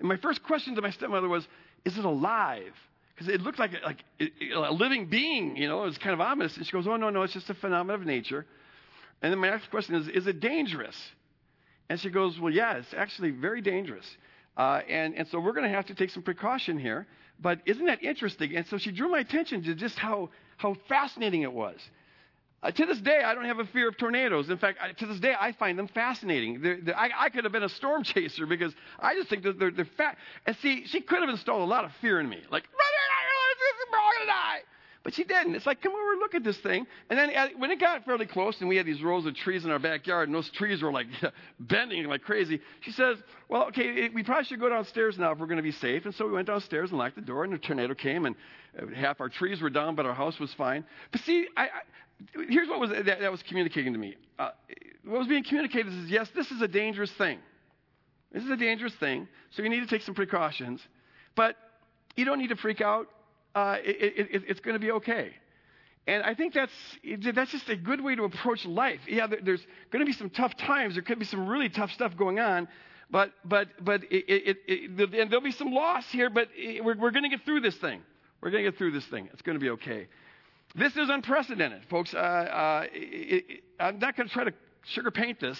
And 0.00 0.08
my 0.08 0.16
first 0.16 0.42
question 0.42 0.74
to 0.74 0.82
my 0.82 0.90
stepmother 0.90 1.28
was, 1.28 1.46
is 1.84 1.96
it 1.96 2.04
alive? 2.04 2.72
Because 3.14 3.32
it 3.32 3.42
looked 3.42 3.60
like, 3.60 3.80
like 3.84 4.02
a 4.20 4.72
living 4.72 5.06
being, 5.06 5.56
you 5.56 5.68
know, 5.68 5.82
it 5.82 5.86
was 5.86 5.98
kind 5.98 6.14
of 6.14 6.20
ominous. 6.20 6.56
And 6.56 6.66
she 6.66 6.72
goes, 6.72 6.88
oh, 6.88 6.96
no, 6.96 7.10
no, 7.10 7.22
it's 7.22 7.32
just 7.32 7.48
a 7.48 7.54
phenomenon 7.54 8.00
of 8.00 8.06
nature. 8.06 8.44
And 9.22 9.30
then 9.30 9.38
my 9.38 9.50
next 9.50 9.70
question 9.70 9.94
is, 9.94 10.08
is 10.08 10.26
it 10.26 10.40
dangerous? 10.40 11.00
And 11.88 12.00
she 12.00 12.10
goes, 12.10 12.40
well, 12.40 12.52
yeah, 12.52 12.74
it's 12.74 12.92
actually 12.92 13.30
very 13.30 13.60
dangerous. 13.60 14.16
Uh, 14.56 14.80
and, 14.88 15.14
and 15.14 15.28
so 15.28 15.38
we're 15.38 15.52
going 15.52 15.70
to 15.70 15.74
have 15.74 15.86
to 15.86 15.94
take 15.94 16.10
some 16.10 16.24
precaution 16.24 16.76
here. 16.76 17.06
But 17.40 17.60
isn't 17.66 17.86
that 17.86 18.02
interesting? 18.02 18.56
And 18.56 18.66
so 18.66 18.78
she 18.78 18.90
drew 18.90 19.08
my 19.08 19.20
attention 19.20 19.62
to 19.62 19.76
just 19.76 19.96
how, 19.96 20.30
how 20.56 20.74
fascinating 20.88 21.42
it 21.42 21.52
was. 21.52 21.78
Uh, 22.64 22.70
to 22.70 22.86
this 22.86 22.98
day, 22.98 23.22
I 23.22 23.34
don't 23.34 23.44
have 23.44 23.58
a 23.58 23.66
fear 23.66 23.88
of 23.88 23.98
tornadoes. 23.98 24.48
In 24.48 24.56
fact, 24.56 24.78
I, 24.80 24.92
to 24.92 25.06
this 25.06 25.20
day, 25.20 25.34
I 25.38 25.52
find 25.52 25.78
them 25.78 25.86
fascinating. 25.86 26.62
They're, 26.62 26.80
they're, 26.80 26.98
I, 26.98 27.10
I, 27.14 27.28
could 27.28 27.44
have 27.44 27.52
been 27.52 27.62
a 27.62 27.68
storm 27.68 28.02
chaser 28.04 28.46
because 28.46 28.72
I 28.98 29.14
just 29.14 29.28
think 29.28 29.42
that 29.42 29.58
they're, 29.58 29.70
they're 29.70 29.88
fat. 29.98 30.16
And 30.46 30.56
see, 30.62 30.86
she 30.86 31.02
could 31.02 31.20
have 31.20 31.28
installed 31.28 31.60
a 31.60 31.66
lot 31.66 31.84
of 31.84 31.92
fear 32.00 32.20
in 32.20 32.28
me, 32.28 32.38
like, 32.50 32.64
we're 33.92 33.98
all 33.98 34.10
gonna 34.18 34.26
die. 34.26 34.60
But 35.02 35.12
she 35.12 35.24
didn't. 35.24 35.54
It's 35.54 35.66
like, 35.66 35.82
come 35.82 35.92
over, 35.92 36.16
look 36.18 36.34
at 36.34 36.42
this 36.42 36.56
thing. 36.56 36.86
And 37.10 37.18
then 37.18 37.30
uh, 37.36 37.48
when 37.58 37.70
it 37.70 37.78
got 37.78 38.06
fairly 38.06 38.24
close, 38.24 38.58
and 38.60 38.70
we 38.70 38.76
had 38.76 38.86
these 38.86 39.02
rows 39.02 39.26
of 39.26 39.34
trees 39.34 39.66
in 39.66 39.70
our 39.70 39.78
backyard, 39.78 40.30
and 40.30 40.34
those 40.34 40.50
trees 40.50 40.82
were 40.82 40.90
like 40.90 41.08
bending 41.60 42.06
like 42.06 42.22
crazy, 42.22 42.60
she 42.80 42.90
says, 42.90 43.18
"Well, 43.50 43.64
okay, 43.64 44.08
we 44.08 44.22
probably 44.22 44.44
should 44.44 44.60
go 44.60 44.70
downstairs 44.70 45.18
now 45.18 45.32
if 45.32 45.38
we're 45.38 45.46
going 45.46 45.58
to 45.58 45.62
be 45.62 45.72
safe." 45.72 46.06
And 46.06 46.14
so 46.14 46.26
we 46.26 46.32
went 46.32 46.46
downstairs 46.46 46.88
and 46.88 46.98
locked 46.98 47.16
the 47.16 47.20
door, 47.20 47.44
and 47.44 47.52
the 47.52 47.58
tornado 47.58 47.92
came, 47.92 48.24
and 48.24 48.34
uh, 48.80 48.86
half 48.94 49.20
our 49.20 49.28
trees 49.28 49.60
were 49.60 49.68
down, 49.68 49.94
but 49.94 50.06
our 50.06 50.14
house 50.14 50.40
was 50.40 50.54
fine. 50.54 50.86
But 51.12 51.20
see, 51.20 51.48
I, 51.54 51.64
I 51.64 51.68
here's 52.48 52.68
what 52.68 52.80
was, 52.80 52.90
that, 52.90 53.06
that, 53.06 53.30
was 53.30 53.42
communicating 53.42 53.92
to 53.92 53.98
me. 53.98 54.16
Uh, 54.38 54.50
what 55.04 55.18
was 55.18 55.28
being 55.28 55.44
communicated 55.44 55.92
is 55.92 56.10
yes, 56.10 56.28
this 56.34 56.50
is 56.50 56.60
a 56.62 56.68
dangerous 56.68 57.10
thing. 57.12 57.38
This 58.32 58.42
is 58.42 58.50
a 58.50 58.56
dangerous 58.56 58.94
thing, 58.94 59.28
so 59.50 59.62
you 59.62 59.68
need 59.68 59.80
to 59.80 59.86
take 59.86 60.02
some 60.02 60.14
precautions. 60.14 60.80
But 61.36 61.56
you 62.16 62.24
don't 62.24 62.38
need 62.38 62.48
to 62.48 62.56
freak 62.56 62.80
out. 62.80 63.08
Uh, 63.54 63.76
it, 63.84 64.28
it, 64.30 64.42
it's 64.48 64.60
going 64.60 64.74
to 64.74 64.80
be 64.80 64.90
okay. 64.92 65.32
And 66.06 66.22
I 66.22 66.34
think 66.34 66.52
that's, 66.52 66.72
that's 67.32 67.50
just 67.50 67.68
a 67.68 67.76
good 67.76 68.00
way 68.00 68.14
to 68.14 68.24
approach 68.24 68.66
life. 68.66 69.00
Yeah, 69.08 69.26
there's 69.26 69.64
going 69.90 70.00
to 70.00 70.06
be 70.06 70.12
some 70.12 70.28
tough 70.28 70.56
times. 70.56 70.94
There 70.94 71.02
could 71.02 71.18
be 71.18 71.24
some 71.24 71.46
really 71.46 71.70
tough 71.70 71.92
stuff 71.92 72.16
going 72.16 72.38
on. 72.40 72.68
But, 73.10 73.32
but, 73.44 73.68
but 73.80 74.02
it, 74.10 74.58
and 74.68 75.30
there'll 75.30 75.40
be 75.40 75.52
some 75.52 75.72
loss 75.72 76.04
here, 76.10 76.28
but 76.28 76.48
we're, 76.82 76.96
we're 76.96 77.10
going 77.10 77.22
to 77.22 77.28
get 77.28 77.44
through 77.44 77.60
this 77.60 77.76
thing. 77.76 78.02
We're 78.40 78.50
going 78.50 78.64
to 78.64 78.70
get 78.70 78.76
through 78.76 78.90
this 78.90 79.06
thing. 79.06 79.28
It's 79.32 79.42
going 79.42 79.56
to 79.56 79.60
be 79.60 79.70
okay. 79.70 80.08
This 80.76 80.96
is 80.96 81.08
unprecedented, 81.08 81.82
folks. 81.88 82.12
Uh, 82.14 82.18
uh, 82.18 82.86
it, 82.92 83.44
it, 83.48 83.64
I'm 83.78 84.00
not 84.00 84.16
going 84.16 84.28
to 84.28 84.34
try 84.34 84.44
to 84.44 84.52
sugar 84.86 85.12
paint 85.12 85.38
this. 85.38 85.58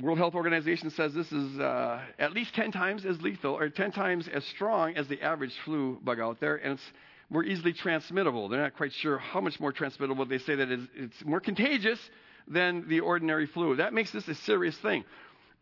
World 0.00 0.16
Health 0.16 0.34
Organization 0.34 0.88
says 0.90 1.12
this 1.12 1.30
is 1.30 1.58
uh, 1.58 2.00
at 2.18 2.32
least 2.32 2.54
10 2.54 2.72
times 2.72 3.04
as 3.04 3.20
lethal 3.20 3.58
or 3.58 3.68
10 3.68 3.92
times 3.92 4.28
as 4.28 4.44
strong 4.46 4.96
as 4.96 5.08
the 5.08 5.20
average 5.20 5.52
flu 5.64 5.98
bug 6.02 6.20
out 6.20 6.40
there, 6.40 6.56
and 6.56 6.74
it's 6.74 6.92
more 7.28 7.44
easily 7.44 7.74
transmittable. 7.74 8.48
They're 8.48 8.62
not 8.62 8.76
quite 8.76 8.94
sure 8.94 9.18
how 9.18 9.40
much 9.42 9.60
more 9.60 9.72
transmittable. 9.72 10.24
They 10.24 10.38
say 10.38 10.54
that 10.54 10.70
it's, 10.70 10.86
it's 10.94 11.24
more 11.24 11.40
contagious 11.40 11.98
than 12.48 12.88
the 12.88 13.00
ordinary 13.00 13.46
flu. 13.46 13.76
That 13.76 13.92
makes 13.92 14.10
this 14.10 14.26
a 14.28 14.34
serious 14.34 14.76
thing. 14.78 15.04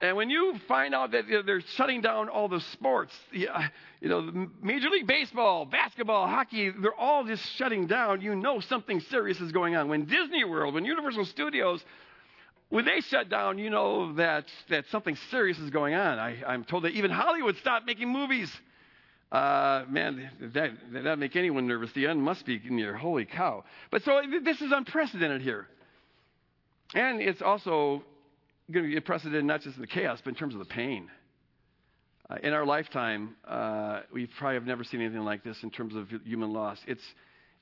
And 0.00 0.16
when 0.16 0.30
you 0.30 0.54
find 0.68 0.94
out 0.94 1.10
that 1.10 1.24
they're 1.44 1.60
shutting 1.60 2.02
down 2.02 2.28
all 2.28 2.48
the 2.48 2.60
sports, 2.60 3.12
you 3.32 3.48
know, 4.02 4.48
Major 4.62 4.90
League 4.90 5.08
Baseball, 5.08 5.64
basketball, 5.64 6.28
hockey, 6.28 6.70
they're 6.70 6.94
all 6.94 7.24
just 7.24 7.44
shutting 7.56 7.88
down, 7.88 8.20
you 8.20 8.36
know 8.36 8.60
something 8.60 9.00
serious 9.00 9.40
is 9.40 9.50
going 9.50 9.74
on. 9.74 9.88
When 9.88 10.04
Disney 10.04 10.44
World, 10.44 10.74
when 10.74 10.84
Universal 10.84 11.24
Studios, 11.24 11.84
when 12.68 12.84
they 12.84 13.00
shut 13.00 13.28
down, 13.28 13.58
you 13.58 13.70
know 13.70 14.12
that, 14.14 14.44
that 14.68 14.84
something 14.90 15.16
serious 15.32 15.58
is 15.58 15.70
going 15.70 15.94
on. 15.94 16.20
I, 16.20 16.44
I'm 16.46 16.62
told 16.64 16.84
that 16.84 16.92
even 16.92 17.10
Hollywood 17.10 17.56
stopped 17.56 17.84
making 17.84 18.08
movies. 18.08 18.52
Uh, 19.32 19.84
man, 19.90 20.30
that 20.40 20.70
that 20.92 21.18
make 21.18 21.36
anyone 21.36 21.66
nervous. 21.66 21.92
The 21.92 22.06
end 22.06 22.22
must 22.22 22.46
be 22.46 22.62
near. 22.64 22.96
Holy 22.96 23.26
cow! 23.26 23.62
But 23.90 24.02
so 24.02 24.22
this 24.42 24.62
is 24.62 24.72
unprecedented 24.72 25.42
here, 25.42 25.68
and 26.94 27.20
it's 27.20 27.42
also 27.42 28.04
going 28.70 28.84
to 28.84 28.90
be 28.90 28.96
unprecedented 28.96 29.44
not 29.44 29.62
just 29.62 29.76
in 29.76 29.80
the 29.80 29.86
chaos, 29.86 30.20
but 30.22 30.30
in 30.30 30.36
terms 30.36 30.54
of 30.54 30.60
the 30.60 30.66
pain. 30.66 31.10
Uh, 32.30 32.36
in 32.42 32.52
our 32.52 32.66
lifetime, 32.66 33.34
uh, 33.46 34.00
we 34.12 34.26
probably 34.26 34.54
have 34.54 34.66
never 34.66 34.84
seen 34.84 35.00
anything 35.00 35.24
like 35.24 35.42
this 35.42 35.62
in 35.62 35.70
terms 35.70 35.94
of 35.94 36.08
human 36.24 36.52
loss. 36.52 36.78
It's, 36.86 37.02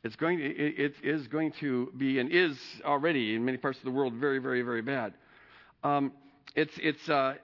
it's 0.02 0.16
going 0.16 0.38
to, 0.38 0.44
it, 0.44 0.94
it 1.02 1.08
is 1.08 1.28
going 1.28 1.52
to 1.60 1.92
be 1.96 2.18
and 2.18 2.30
is 2.30 2.58
already 2.84 3.36
in 3.36 3.44
many 3.44 3.58
parts 3.58 3.78
of 3.78 3.84
the 3.84 3.92
world 3.92 4.14
very, 4.14 4.38
very, 4.38 4.62
very 4.62 4.82
bad. 4.82 5.14
Um, 5.84 6.12
it's, 6.56 6.72
it's, 6.78 7.08
uh, 7.08 7.34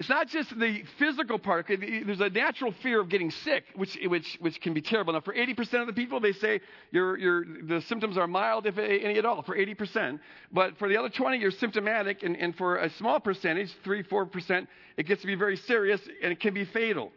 it's 0.00 0.08
not 0.08 0.28
just 0.28 0.58
the 0.58 0.82
physical 0.98 1.38
part. 1.38 1.66
There's 1.68 2.22
a 2.22 2.30
natural 2.30 2.72
fear 2.82 3.00
of 3.00 3.10
getting 3.10 3.30
sick, 3.30 3.64
which, 3.76 3.98
which, 4.06 4.38
which 4.40 4.58
can 4.58 4.72
be 4.72 4.80
terrible. 4.80 5.12
Now, 5.12 5.20
for 5.20 5.34
80% 5.34 5.82
of 5.82 5.86
the 5.86 5.92
people, 5.92 6.20
they 6.20 6.32
say 6.32 6.62
the 6.90 7.84
symptoms 7.86 8.16
are 8.16 8.26
mild, 8.26 8.64
if 8.64 8.78
any 8.78 9.18
at 9.18 9.26
all, 9.26 9.42
for 9.42 9.54
80%. 9.54 10.18
But 10.50 10.78
for 10.78 10.88
the 10.88 10.96
other 10.96 11.10
20, 11.10 11.36
you're 11.36 11.50
symptomatic. 11.50 12.22
And, 12.22 12.34
and 12.34 12.56
for 12.56 12.78
a 12.78 12.88
small 12.88 13.20
percentage, 13.20 13.68
3 13.84 14.02
4%, 14.04 14.66
it 14.96 15.02
gets 15.02 15.20
to 15.20 15.26
be 15.26 15.34
very 15.34 15.58
serious 15.58 16.00
and 16.22 16.32
it 16.32 16.40
can 16.40 16.54
be 16.54 16.64
fatal. 16.64 17.12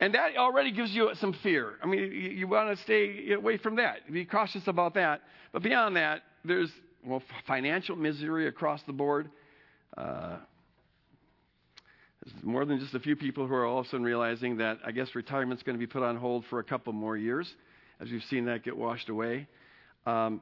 And 0.00 0.14
that 0.14 0.34
already 0.38 0.72
gives 0.72 0.92
you 0.92 1.10
some 1.16 1.34
fear. 1.34 1.74
I 1.82 1.86
mean, 1.88 2.00
you, 2.00 2.06
you 2.06 2.48
want 2.48 2.74
to 2.74 2.82
stay 2.84 3.32
away 3.32 3.58
from 3.58 3.76
that. 3.76 4.10
Be 4.10 4.24
cautious 4.24 4.66
about 4.66 4.94
that. 4.94 5.20
But 5.52 5.62
beyond 5.62 5.96
that, 5.96 6.22
there's 6.42 6.72
well, 7.04 7.22
financial 7.46 7.96
misery 7.96 8.46
across 8.46 8.82
the 8.84 8.94
board. 8.94 9.28
Uh, 9.94 10.38
more 12.42 12.64
than 12.64 12.78
just 12.78 12.94
a 12.94 13.00
few 13.00 13.16
people 13.16 13.46
who 13.46 13.54
are 13.54 13.66
all 13.66 13.80
of 13.80 13.86
a 13.86 13.88
sudden 13.88 14.04
realizing 14.04 14.56
that 14.58 14.78
I 14.84 14.92
guess 14.92 15.14
retirement's 15.14 15.62
going 15.62 15.76
to 15.76 15.80
be 15.80 15.86
put 15.86 16.02
on 16.02 16.16
hold 16.16 16.44
for 16.50 16.58
a 16.58 16.64
couple 16.64 16.92
more 16.92 17.16
years, 17.16 17.52
as 18.00 18.10
we've 18.10 18.22
seen 18.30 18.44
that 18.46 18.64
get 18.64 18.76
washed 18.76 19.08
away. 19.08 19.46
Um, 20.06 20.40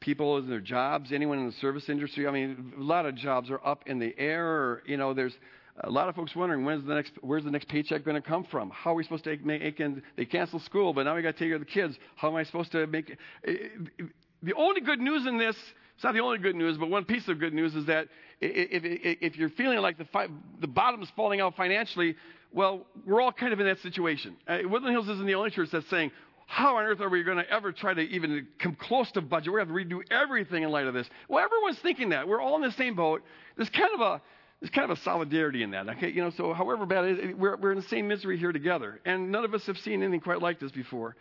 people 0.00 0.38
in 0.38 0.48
their 0.48 0.60
jobs, 0.60 1.12
anyone 1.12 1.38
in 1.38 1.46
the 1.46 1.52
service 1.52 1.88
industry. 1.88 2.26
I 2.26 2.30
mean, 2.30 2.72
a 2.78 2.82
lot 2.82 3.06
of 3.06 3.14
jobs 3.14 3.50
are 3.50 3.60
up 3.64 3.84
in 3.86 3.98
the 3.98 4.14
air. 4.18 4.46
Or, 4.46 4.82
you 4.86 4.96
know, 4.96 5.14
there's 5.14 5.34
a 5.82 5.90
lot 5.90 6.08
of 6.08 6.14
folks 6.14 6.34
wondering 6.34 6.64
when's 6.64 6.86
the 6.86 6.94
next, 6.94 7.12
where's 7.20 7.44
the 7.44 7.50
next 7.50 7.68
paycheck 7.68 8.04
going 8.04 8.20
to 8.20 8.26
come 8.26 8.44
from? 8.50 8.70
How 8.70 8.92
are 8.92 8.94
we 8.94 9.04
supposed 9.04 9.24
to 9.24 9.36
make 9.38 9.80
ends? 9.80 10.00
They 10.16 10.24
cancel 10.24 10.60
school, 10.60 10.92
but 10.92 11.04
now 11.04 11.14
we 11.14 11.22
got 11.22 11.36
to 11.36 11.38
take 11.38 11.48
care 11.48 11.54
of 11.54 11.60
the 11.60 11.66
kids. 11.66 11.96
How 12.16 12.28
am 12.28 12.36
I 12.36 12.44
supposed 12.44 12.72
to 12.72 12.86
make? 12.86 13.16
The 13.44 14.54
only 14.56 14.80
good 14.80 15.00
news 15.00 15.26
in 15.26 15.38
this 15.38 15.56
it's 16.02 16.04
not 16.04 16.14
the 16.14 16.20
only 16.20 16.38
good 16.38 16.56
news, 16.56 16.78
but 16.78 16.90
one 16.90 17.04
piece 17.04 17.28
of 17.28 17.38
good 17.38 17.54
news 17.54 17.76
is 17.76 17.86
that 17.86 18.08
if, 18.40 18.82
if, 18.82 19.18
if 19.20 19.36
you're 19.36 19.50
feeling 19.50 19.78
like 19.78 19.98
the, 19.98 20.04
fi- 20.06 20.26
the 20.60 20.66
bottom's 20.66 21.08
falling 21.14 21.40
out 21.40 21.54
financially, 21.54 22.16
well, 22.52 22.88
we're 23.06 23.20
all 23.20 23.30
kind 23.30 23.52
of 23.52 23.60
in 23.60 23.66
that 23.66 23.78
situation. 23.78 24.36
Uh, 24.48 24.58
Woodland 24.64 24.92
Hills 24.92 25.08
isn't 25.08 25.24
the 25.24 25.36
only 25.36 25.50
church 25.50 25.68
that's 25.70 25.88
saying, 25.88 26.10
how 26.48 26.76
on 26.76 26.86
earth 26.86 27.00
are 27.00 27.08
we 27.08 27.22
going 27.22 27.36
to 27.36 27.48
ever 27.48 27.70
try 27.70 27.94
to 27.94 28.00
even 28.00 28.48
come 28.58 28.74
close 28.74 29.12
to 29.12 29.20
budget? 29.20 29.52
We're 29.52 29.64
going 29.64 29.88
to 29.88 29.94
redo 29.94 30.02
everything 30.10 30.64
in 30.64 30.70
light 30.72 30.88
of 30.88 30.94
this. 30.94 31.08
Well, 31.28 31.44
everyone's 31.44 31.78
thinking 31.78 32.08
that. 32.08 32.26
We're 32.26 32.40
all 32.40 32.56
in 32.56 32.62
the 32.62 32.72
same 32.72 32.96
boat. 32.96 33.22
There's 33.56 33.70
kind 33.70 33.94
of 33.94 34.00
a 34.00 34.20
there's 34.60 34.70
kind 34.70 34.90
of 34.90 34.98
a 34.98 35.00
solidarity 35.02 35.62
in 35.62 35.70
that. 35.70 35.88
Okay, 35.88 36.10
you 36.10 36.20
know, 36.20 36.30
so 36.30 36.52
however 36.52 36.84
bad 36.84 37.04
it 37.04 37.18
is, 37.20 37.36
we're, 37.36 37.56
we're 37.56 37.70
in 37.70 37.78
the 37.78 37.88
same 37.88 38.08
misery 38.08 38.38
here 38.38 38.50
together, 38.50 39.00
and 39.04 39.30
none 39.30 39.44
of 39.44 39.54
us 39.54 39.66
have 39.66 39.78
seen 39.78 40.02
anything 40.02 40.20
quite 40.20 40.42
like 40.42 40.58
this 40.58 40.72
before. 40.72 41.14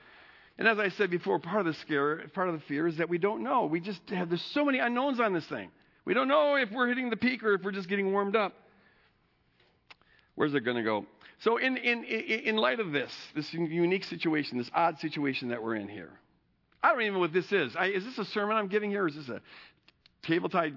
And 0.62 0.68
as 0.68 0.78
I 0.78 0.90
said 0.90 1.10
before, 1.10 1.40
part 1.40 1.62
of 1.62 1.66
the 1.66 1.74
scare, 1.74 2.18
part 2.36 2.48
of 2.48 2.54
the 2.54 2.62
fear 2.68 2.86
is 2.86 2.98
that 2.98 3.10
we 3.10 3.18
don't 3.18 3.42
know. 3.42 3.66
We 3.66 3.80
just 3.80 4.00
have, 4.12 4.30
there's 4.30 4.46
so 4.54 4.64
many 4.64 4.78
unknowns 4.78 5.20
on 5.20 5.34
this 5.34 5.48
thing. 5.48 5.72
We 6.06 6.14
don't 6.14 6.28
know 6.28 6.56
if 6.56 6.70
we're 6.72 6.88
hitting 6.88 7.10
the 7.10 7.18
peak 7.18 7.42
or 7.42 7.56
if 7.56 7.64
we're 7.64 7.72
just 7.72 7.90
getting 7.90 8.12
warmed 8.12 8.36
up. 8.36 8.54
Where's 10.36 10.54
it 10.54 10.60
going 10.60 10.78
to 10.78 10.84
go? 10.84 11.08
So, 11.40 11.58
in, 11.58 11.78
in, 11.78 12.04
in 12.04 12.58
light 12.58 12.80
of 12.80 12.92
this, 12.92 13.12
this 13.34 13.52
unique 13.52 14.04
situation, 14.04 14.60
this 14.60 14.70
odd 14.72 15.00
situation 15.00 15.50
that 15.50 15.64
we're 15.64 15.78
in 15.78 15.88
here, 15.88 16.12
I 16.84 16.92
don't 16.92 17.02
even 17.02 17.14
know 17.16 17.20
what 17.22 17.34
this 17.34 17.52
is. 17.52 17.76
I, 17.76 17.88
is 17.88 18.06
this 18.06 18.20
a 18.20 18.26
sermon 18.26 18.56
I'm 18.56 18.68
giving 18.68 18.92
here, 18.92 19.06
or 19.06 19.08
is 19.08 19.16
this 19.16 19.30
a 19.30 19.42
tabletop 20.24 20.72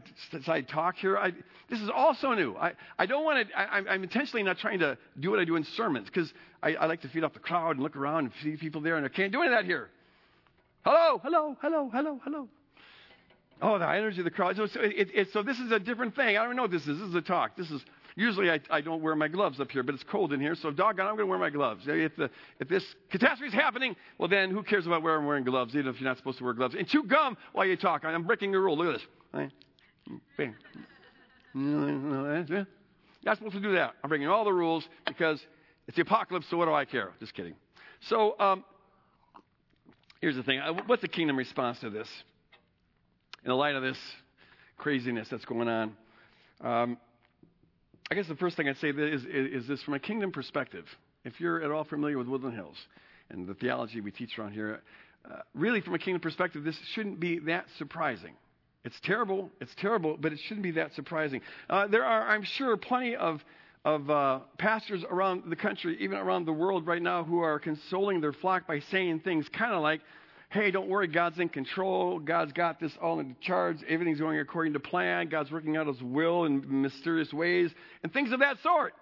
side 0.45 0.69
talk 0.69 0.97
here. 0.97 1.19
I, 1.19 1.33
this 1.69 1.81
is 1.81 1.91
all 1.91 2.15
so 2.15 2.35
new. 2.35 2.57
I, 2.57 2.73
I 2.99 3.07
don't 3.07 3.25
want 3.25 3.49
to, 3.49 3.59
I, 3.59 3.95
am 3.95 4.03
intentionally 4.03 4.43
not 4.43 4.59
trying 4.59 4.79
to 4.81 4.97
do 5.21 5.31
what 5.31 5.39
I 5.39 5.45
do 5.45 5.57
in 5.57 5.65
sermons 5.65 6.07
because 6.07 6.33
I, 6.63 6.75
I, 6.75 6.87
like 6.87 7.03
to 7.03 7.09
feed 7.09 7.25
off 7.25 7.35
the 7.35 7.41
crowd 7.41 7.73
and 7.73 7.83
look 7.83 7.97
around 7.97 8.25
and 8.25 8.33
see 8.43 8.57
people 8.57 8.81
there, 8.81 8.97
and 8.97 9.05
I 9.05 9.09
can't 9.09 9.33
do 9.33 9.43
any 9.43 9.53
of 9.53 9.59
that 9.59 9.65
here. 9.65 9.91
Hello, 10.85 11.21
hello, 11.23 11.57
hello, 11.61 11.91
hello, 11.93 12.21
hello. 12.25 12.49
Oh, 13.63 13.79
the 13.79 13.89
energy 13.89 14.19
of 14.19 14.25
the 14.25 14.31
crowd. 14.31 14.57
So, 14.57 14.65
it, 14.65 15.09
it, 15.15 15.33
so 15.33 15.43
this 15.43 15.59
is 15.59 15.71
a 15.71 15.79
different 15.79 16.15
thing. 16.17 16.37
I 16.37 16.45
don't 16.45 16.57
know 16.57 16.63
what 16.63 16.71
this 16.71 16.87
is. 16.87 16.99
This 16.99 17.09
is 17.09 17.15
a 17.15 17.23
talk. 17.23 17.57
This 17.57 17.71
is 17.71 17.83
usually 18.17 18.51
I, 18.51 18.61
I 18.71 18.81
don't 18.81 19.03
wear 19.03 19.15
my 19.17 19.29
gloves 19.29 19.61
up 19.61 19.71
here, 19.71 19.83
but 19.83 19.95
it's 19.95 20.05
cold 20.05 20.33
in 20.33 20.41
here, 20.41 20.55
so 20.55 20.71
doggone, 20.71 21.07
I'm 21.07 21.17
going 21.17 21.27
to 21.27 21.31
wear 21.31 21.39
my 21.39 21.51
gloves. 21.51 21.85
If, 21.87 22.17
the, 22.17 22.31
if 22.61 22.69
this 22.69 22.85
catastrophe 23.11 23.49
is 23.49 23.55
happening, 23.55 23.97
well 24.19 24.29
then 24.29 24.51
who 24.51 24.63
cares 24.63 24.87
about 24.87 25.03
where 25.03 25.17
I'm 25.17 25.27
wearing 25.27 25.45
gloves, 25.45 25.75
even 25.75 25.89
if 25.89 26.01
you're 26.01 26.09
not 26.09 26.19
supposed 26.19 26.39
to 26.39 26.45
wear 26.45 26.53
gloves? 26.53 26.75
And 26.79 26.87
chew 26.87 27.05
gum 27.05 27.37
while 27.53 27.67
you 27.67 27.77
talk. 27.77 28.05
I'm 28.05 28.25
breaking 28.25 28.53
your 28.53 28.63
rule. 28.63 28.77
Look 28.77 28.95
at 28.95 29.01
this. 29.01 29.03
You're 33.23 33.31
not 33.31 33.39
supposed 33.39 33.55
to 33.55 33.61
do 33.61 33.73
that. 33.73 33.95
I'm 34.03 34.09
breaking 34.09 34.29
all 34.29 34.45
the 34.45 34.53
rules 34.53 34.85
because 35.07 35.41
it's 35.87 35.97
the 35.97 36.03
apocalypse, 36.03 36.47
so 36.51 36.57
what 36.57 36.67
do 36.67 36.75
I 36.75 36.85
care? 36.85 37.11
Just 37.21 37.35
kidding. 37.35 37.55
So, 38.09 38.39
um, 38.39 38.65
here's 40.21 40.37
the 40.37 40.43
thing. 40.43 40.61
What's 40.87 41.03
the 41.03 41.09
kingdom 41.09 41.37
response 41.37 41.81
to 41.81 41.91
this? 41.91 42.09
In 43.45 43.49
the 43.49 43.55
light 43.55 43.75
of 43.75 43.83
this 43.83 43.99
craziness 44.77 45.29
that's 45.31 45.45
going 45.45 45.69
on, 45.69 45.97
um, 46.61 46.99
I 48.11 48.15
guess 48.15 48.29
the 48.29 48.37
first 48.37 48.57
thing 48.57 48.69
I'd 48.69 48.77
say 48.77 48.91
is, 48.91 49.25
is 49.25 49.67
this 49.67 49.83
from 49.83 49.95
a 49.95 49.99
kingdom 49.99 50.31
perspective. 50.31 50.85
If 51.25 51.41
you're 51.41 51.63
at 51.63 51.71
all 51.71 51.85
familiar 51.85 52.19
with 52.19 52.29
Woodland 52.29 52.55
Hills 52.55 52.77
and 53.31 53.47
the 53.49 53.55
theology 53.55 54.01
we 54.03 54.11
teach 54.11 54.39
around 54.39 54.53
here, 54.53 54.83
uh, 55.25 55.39
really 55.55 55.81
from 55.81 55.95
a 55.95 55.99
kingdom 55.99 56.21
perspective, 56.21 56.65
this 56.65 56.79
shouldn't 56.93 57.19
be 57.19 57.39
that 57.41 57.65
surprising. 57.79 58.35
It's 58.85 59.01
terrible. 59.03 59.51
It's 59.61 59.75
terrible, 59.77 60.19
but 60.21 60.33
it 60.33 60.39
shouldn't 60.41 60.63
be 60.63 60.73
that 60.73 60.93
surprising. 60.93 61.41
Uh, 61.71 61.87
there 61.87 62.05
are, 62.05 62.29
I'm 62.29 62.43
sure, 62.43 62.77
plenty 62.77 63.17
of, 63.17 63.43
of 63.87 64.11
uh, 64.11 64.41
pastors 64.59 65.03
around 65.11 65.45
the 65.47 65.57
country, 65.57 65.97
even 66.01 66.19
around 66.19 66.45
the 66.45 66.53
world 66.53 66.87
right 66.87 67.01
now, 67.01 67.25
who 67.25 67.41
are 67.41 67.59
consoling 67.59 68.21
their 68.21 68.35
flock 68.35 68.67
by 68.67 68.81
saying 68.81 69.21
things 69.21 69.49
kind 69.49 69.73
of 69.73 69.83
like, 69.83 70.03
hey, 70.55 70.71
don't 70.71 70.89
worry, 70.89 71.09
God's 71.09 71.41
in 71.41 71.49
control. 71.49 72.21
God's 72.21 72.53
got 72.53 72.79
this 72.79 72.93
all 73.03 73.19
in 73.19 73.35
charge. 73.41 73.79
Everything's 73.89 74.21
going 74.21 74.39
according 74.39 74.73
to 74.75 74.81
plan. 74.81 75.29
God's 75.29 75.51
working 75.51 75.77
out 75.77 75.89
his 75.89 76.01
will 76.01 76.45
in 76.45 76.83
mysterious 76.83 77.33
ways, 77.33 77.73
and 78.03 78.13
things 78.13 78.31
of 78.33 78.39
that 78.39 78.59
sort. 78.63 78.95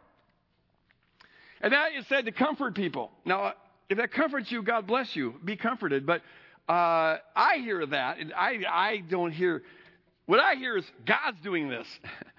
And 1.60 1.72
that 1.72 1.90
is 1.96 2.06
said 2.08 2.24
to 2.24 2.32
comfort 2.32 2.74
people. 2.74 3.10
Now, 3.24 3.52
if 3.90 3.98
that 3.98 4.12
comforts 4.12 4.50
you, 4.50 4.62
God 4.62 4.86
bless 4.86 5.14
you. 5.14 5.34
Be 5.44 5.56
comforted. 5.56 6.06
But 6.06 6.22
uh, 6.68 7.18
I 7.36 7.58
hear 7.58 7.84
that, 7.84 8.18
and 8.18 8.32
I, 8.32 8.60
I 8.68 9.02
don't 9.08 9.32
hear. 9.32 9.62
What 10.26 10.40
I 10.40 10.54
hear 10.54 10.78
is 10.78 10.84
God's 11.06 11.40
doing 11.42 11.68
this. 11.68 11.86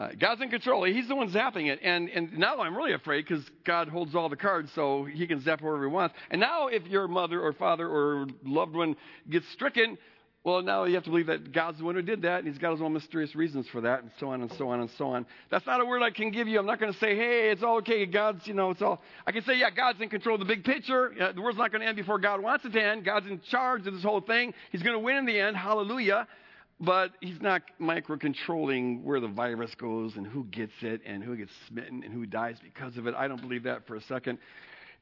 Uh, 0.00 0.08
God's 0.18 0.40
in 0.40 0.48
control. 0.48 0.84
He's 0.84 1.08
the 1.08 1.14
one 1.14 1.30
zapping 1.30 1.70
it. 1.70 1.78
And, 1.82 2.08
and 2.08 2.38
now 2.38 2.60
I'm 2.60 2.74
really 2.74 2.94
afraid 2.94 3.26
because 3.28 3.44
God 3.66 3.86
holds 3.88 4.14
all 4.14 4.30
the 4.30 4.36
cards 4.36 4.70
so 4.74 5.04
he 5.04 5.26
can 5.26 5.42
zap 5.42 5.60
wherever 5.60 5.84
he 5.86 5.92
wants. 5.92 6.14
And 6.30 6.40
now 6.40 6.68
if 6.68 6.86
your 6.86 7.06
mother 7.06 7.38
or 7.38 7.52
father 7.52 7.86
or 7.86 8.26
loved 8.42 8.74
one 8.74 8.96
gets 9.28 9.46
stricken, 9.52 9.98
well, 10.42 10.62
now 10.62 10.84
you 10.84 10.94
have 10.94 11.04
to 11.04 11.10
believe 11.10 11.26
that 11.26 11.52
God's 11.52 11.76
the 11.76 11.84
one 11.84 11.96
who 11.96 12.00
did 12.00 12.22
that, 12.22 12.38
and 12.38 12.48
He's 12.48 12.56
got 12.56 12.72
His 12.72 12.80
own 12.80 12.94
mysterious 12.94 13.34
reasons 13.34 13.66
for 13.70 13.82
that, 13.82 14.00
and 14.00 14.10
so 14.18 14.30
on 14.30 14.40
and 14.40 14.50
so 14.56 14.70
on 14.70 14.80
and 14.80 14.88
so 14.96 15.08
on. 15.08 15.26
That's 15.50 15.66
not 15.66 15.82
a 15.82 15.84
word 15.84 16.02
I 16.02 16.10
can 16.10 16.30
give 16.30 16.48
you. 16.48 16.58
I'm 16.58 16.64
not 16.64 16.80
going 16.80 16.94
to 16.94 16.98
say, 16.98 17.14
hey, 17.14 17.50
it's 17.50 17.62
all 17.62 17.76
okay. 17.80 18.06
God's, 18.06 18.46
you 18.46 18.54
know, 18.54 18.70
it's 18.70 18.80
all. 18.80 19.02
I 19.26 19.32
can 19.32 19.44
say, 19.44 19.58
yeah, 19.58 19.68
God's 19.68 20.00
in 20.00 20.08
control 20.08 20.36
of 20.36 20.40
the 20.40 20.46
big 20.46 20.64
picture. 20.64 21.12
Yeah, 21.14 21.32
the 21.32 21.42
world's 21.42 21.58
not 21.58 21.72
going 21.72 21.82
to 21.82 21.86
end 21.86 21.96
before 21.98 22.18
God 22.18 22.42
wants 22.42 22.64
it 22.64 22.72
to 22.72 22.82
end. 22.82 23.04
God's 23.04 23.26
in 23.26 23.38
charge 23.50 23.86
of 23.86 23.92
this 23.92 24.02
whole 24.02 24.22
thing. 24.22 24.54
He's 24.72 24.82
going 24.82 24.94
to 24.94 25.04
win 25.04 25.16
in 25.16 25.26
the 25.26 25.38
end. 25.38 25.58
Hallelujah. 25.58 26.26
But 26.80 27.12
He's 27.20 27.40
not 27.40 27.62
micro 27.78 28.16
controlling 28.16 29.04
where 29.04 29.20
the 29.20 29.28
virus 29.28 29.74
goes 29.74 30.16
and 30.16 30.26
who 30.26 30.44
gets 30.44 30.72
it 30.82 31.02
and 31.04 31.22
who 31.22 31.36
gets 31.36 31.52
smitten 31.68 32.02
and 32.02 32.12
who 32.12 32.26
dies 32.26 32.56
because 32.62 32.96
of 32.96 33.06
it. 33.06 33.14
I 33.14 33.28
don't 33.28 33.40
believe 33.40 33.64
that 33.64 33.86
for 33.86 33.96
a 33.96 34.02
second. 34.02 34.38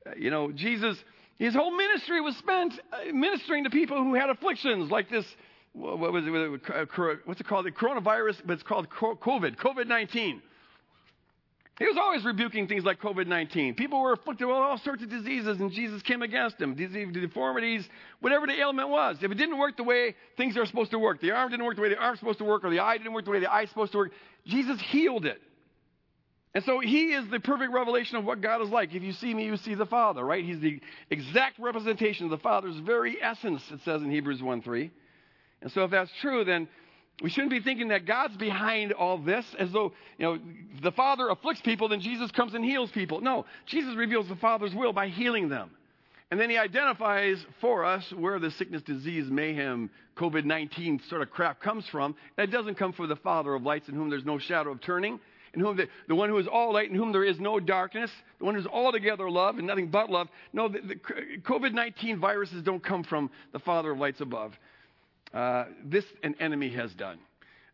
Uh, 0.06 0.10
you 0.16 0.30
know, 0.30 0.50
Jesus 0.52 0.96
his 1.38 1.54
whole 1.54 1.70
ministry 1.70 2.20
was 2.20 2.36
spent 2.36 2.80
uh, 2.92 3.12
ministering 3.12 3.64
to 3.64 3.70
people 3.70 3.96
who 3.96 4.14
had 4.14 4.28
afflictions 4.28 4.90
like 4.90 5.08
this. 5.08 5.24
What 5.72 6.12
was 6.12 6.24
it? 6.26 7.24
What's 7.24 7.40
it 7.40 7.46
called? 7.46 7.66
The 7.66 7.70
coronavirus, 7.70 8.42
but 8.44 8.54
it's 8.54 8.62
called 8.64 8.88
COVID, 8.90 9.56
COVID 9.56 9.86
19. 9.86 10.42
He 11.78 11.86
was 11.86 11.96
always 11.96 12.24
rebuking 12.24 12.66
things 12.66 12.84
like 12.84 13.00
COVID 13.00 13.28
19. 13.28 13.74
People 13.74 14.02
were 14.02 14.12
afflicted 14.12 14.48
with 14.48 14.56
all 14.56 14.78
sorts 14.78 15.02
of 15.02 15.08
diseases, 15.08 15.60
and 15.60 15.70
Jesus 15.70 16.02
came 16.02 16.22
against 16.22 16.58
them. 16.58 16.74
Disease, 16.74 17.08
deformities, 17.12 17.88
whatever 18.20 18.46
the 18.46 18.58
ailment 18.58 18.88
was. 18.88 19.18
If 19.22 19.30
it 19.30 19.36
didn't 19.36 19.58
work 19.58 19.76
the 19.76 19.84
way 19.84 20.16
things 20.36 20.56
are 20.56 20.66
supposed 20.66 20.90
to 20.90 20.98
work, 20.98 21.20
the 21.20 21.30
arm 21.30 21.50
didn't 21.50 21.64
work 21.64 21.76
the 21.76 21.82
way 21.82 21.90
the 21.90 21.98
arm's 21.98 22.18
supposed 22.18 22.38
to 22.38 22.44
work, 22.44 22.64
or 22.64 22.70
the 22.70 22.80
eye 22.80 22.98
didn't 22.98 23.12
work 23.12 23.24
the 23.24 23.30
way 23.30 23.38
the 23.38 23.52
eye's 23.52 23.68
supposed 23.68 23.92
to 23.92 23.98
work, 23.98 24.12
Jesus 24.44 24.80
healed 24.80 25.24
it. 25.24 25.40
And 26.54 26.64
so 26.64 26.80
he 26.80 27.12
is 27.12 27.28
the 27.30 27.38
perfect 27.38 27.72
revelation 27.72 28.16
of 28.16 28.24
what 28.24 28.40
God 28.40 28.60
is 28.62 28.70
like. 28.70 28.92
If 28.92 29.04
you 29.04 29.12
see 29.12 29.32
me, 29.32 29.44
you 29.44 29.56
see 29.58 29.74
the 29.74 29.86
Father, 29.86 30.24
right? 30.24 30.44
He's 30.44 30.58
the 30.58 30.80
exact 31.10 31.60
representation 31.60 32.24
of 32.24 32.30
the 32.30 32.38
Father's 32.38 32.76
very 32.78 33.22
essence, 33.22 33.62
it 33.70 33.80
says 33.84 34.02
in 34.02 34.10
Hebrews 34.10 34.42
1 34.42 34.62
3. 34.62 34.90
And 35.60 35.70
so 35.70 35.84
if 35.84 35.92
that's 35.92 36.10
true, 36.20 36.44
then 36.44 36.66
we 37.22 37.30
shouldn't 37.30 37.50
be 37.50 37.60
thinking 37.60 37.88
that 37.88 38.06
God's 38.06 38.36
behind 38.36 38.92
all 38.92 39.18
this 39.18 39.44
as 39.58 39.72
though, 39.72 39.92
you 40.18 40.26
know, 40.26 40.38
the 40.82 40.92
Father 40.92 41.28
afflicts 41.28 41.60
people, 41.62 41.88
then 41.88 42.00
Jesus 42.00 42.30
comes 42.30 42.54
and 42.54 42.64
heals 42.64 42.90
people. 42.90 43.20
No, 43.20 43.44
Jesus 43.66 43.96
reveals 43.96 44.28
the 44.28 44.36
Father's 44.36 44.74
will 44.74 44.92
by 44.92 45.08
healing 45.08 45.48
them. 45.48 45.70
And 46.30 46.38
then 46.38 46.50
he 46.50 46.58
identifies 46.58 47.44
for 47.60 47.84
us 47.84 48.04
where 48.12 48.38
the 48.38 48.50
sickness, 48.52 48.82
disease, 48.82 49.30
mayhem, 49.30 49.90
COVID 50.16 50.44
19 50.44 51.00
sort 51.08 51.22
of 51.22 51.30
crap 51.30 51.60
comes 51.60 51.88
from. 51.88 52.14
That 52.36 52.50
doesn't 52.50 52.76
come 52.76 52.92
from 52.92 53.08
the 53.08 53.16
Father 53.16 53.54
of 53.54 53.62
lights 53.62 53.88
in 53.88 53.94
whom 53.94 54.10
there's 54.10 54.26
no 54.26 54.38
shadow 54.38 54.70
of 54.70 54.80
turning 54.80 55.18
in 55.54 55.60
whom 55.60 55.76
the, 55.76 55.88
the 56.08 56.14
one 56.14 56.28
who 56.28 56.38
is 56.38 56.46
all 56.46 56.72
light, 56.74 56.90
in 56.90 56.94
whom 56.94 57.12
there 57.12 57.24
is 57.24 57.40
no 57.40 57.58
darkness, 57.58 58.10
the 58.38 58.44
one 58.44 58.54
who's 58.54 58.66
altogether 58.66 59.30
love 59.30 59.58
and 59.58 59.66
nothing 59.66 59.88
but 59.88 60.10
love. 60.10 60.28
No, 60.52 60.68
the, 60.68 60.80
the 60.80 60.94
COVID 60.94 61.72
19 61.72 62.18
viruses 62.18 62.62
don't 62.62 62.82
come 62.82 63.04
from 63.04 63.30
the 63.52 63.58
Father 63.58 63.92
of 63.92 63.98
lights 63.98 64.20
above. 64.20 64.52
Uh, 65.32 65.64
this 65.84 66.04
an 66.22 66.34
enemy 66.40 66.70
has 66.70 66.92
done. 66.94 67.18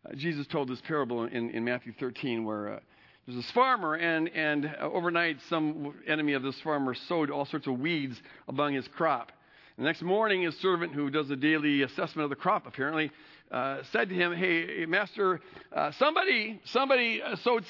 Uh, 0.05 0.13
Jesus 0.15 0.45
told 0.47 0.67
this 0.67 0.81
parable 0.81 1.23
in, 1.23 1.49
in 1.51 1.63
Matthew 1.63 1.93
13 1.97 2.43
where 2.43 2.73
uh, 2.73 2.79
There's 3.25 3.37
this 3.37 3.51
farmer, 3.51 3.95
and, 3.95 4.27
and 4.29 4.65
uh, 4.65 4.83
overnight, 4.83 5.37
some 5.49 5.93
enemy 6.05 6.33
of 6.33 6.43
this 6.43 6.59
farmer 6.61 6.93
sowed 6.93 7.31
all 7.31 7.45
sorts 7.45 7.67
of 7.67 7.79
weeds 7.79 8.21
among 8.47 8.73
his 8.73 8.87
crop. 8.89 9.31
The 9.77 9.83
next 9.83 10.01
morning, 10.01 10.43
his 10.43 10.57
servant, 10.59 10.93
who 10.93 11.09
does 11.09 11.29
a 11.29 11.35
daily 11.35 11.81
assessment 11.81 12.23
of 12.25 12.29
the 12.29 12.35
crop, 12.35 12.67
apparently, 12.67 13.11
uh, 13.51 13.79
said 13.91 14.09
to 14.09 14.15
him, 14.15 14.33
"Hey, 14.33 14.85
master, 14.85 15.41
uh, 15.73 15.91
somebody, 15.93 16.61
somebody 16.65 17.21
uh, 17.21 17.35
sowed 17.37 17.65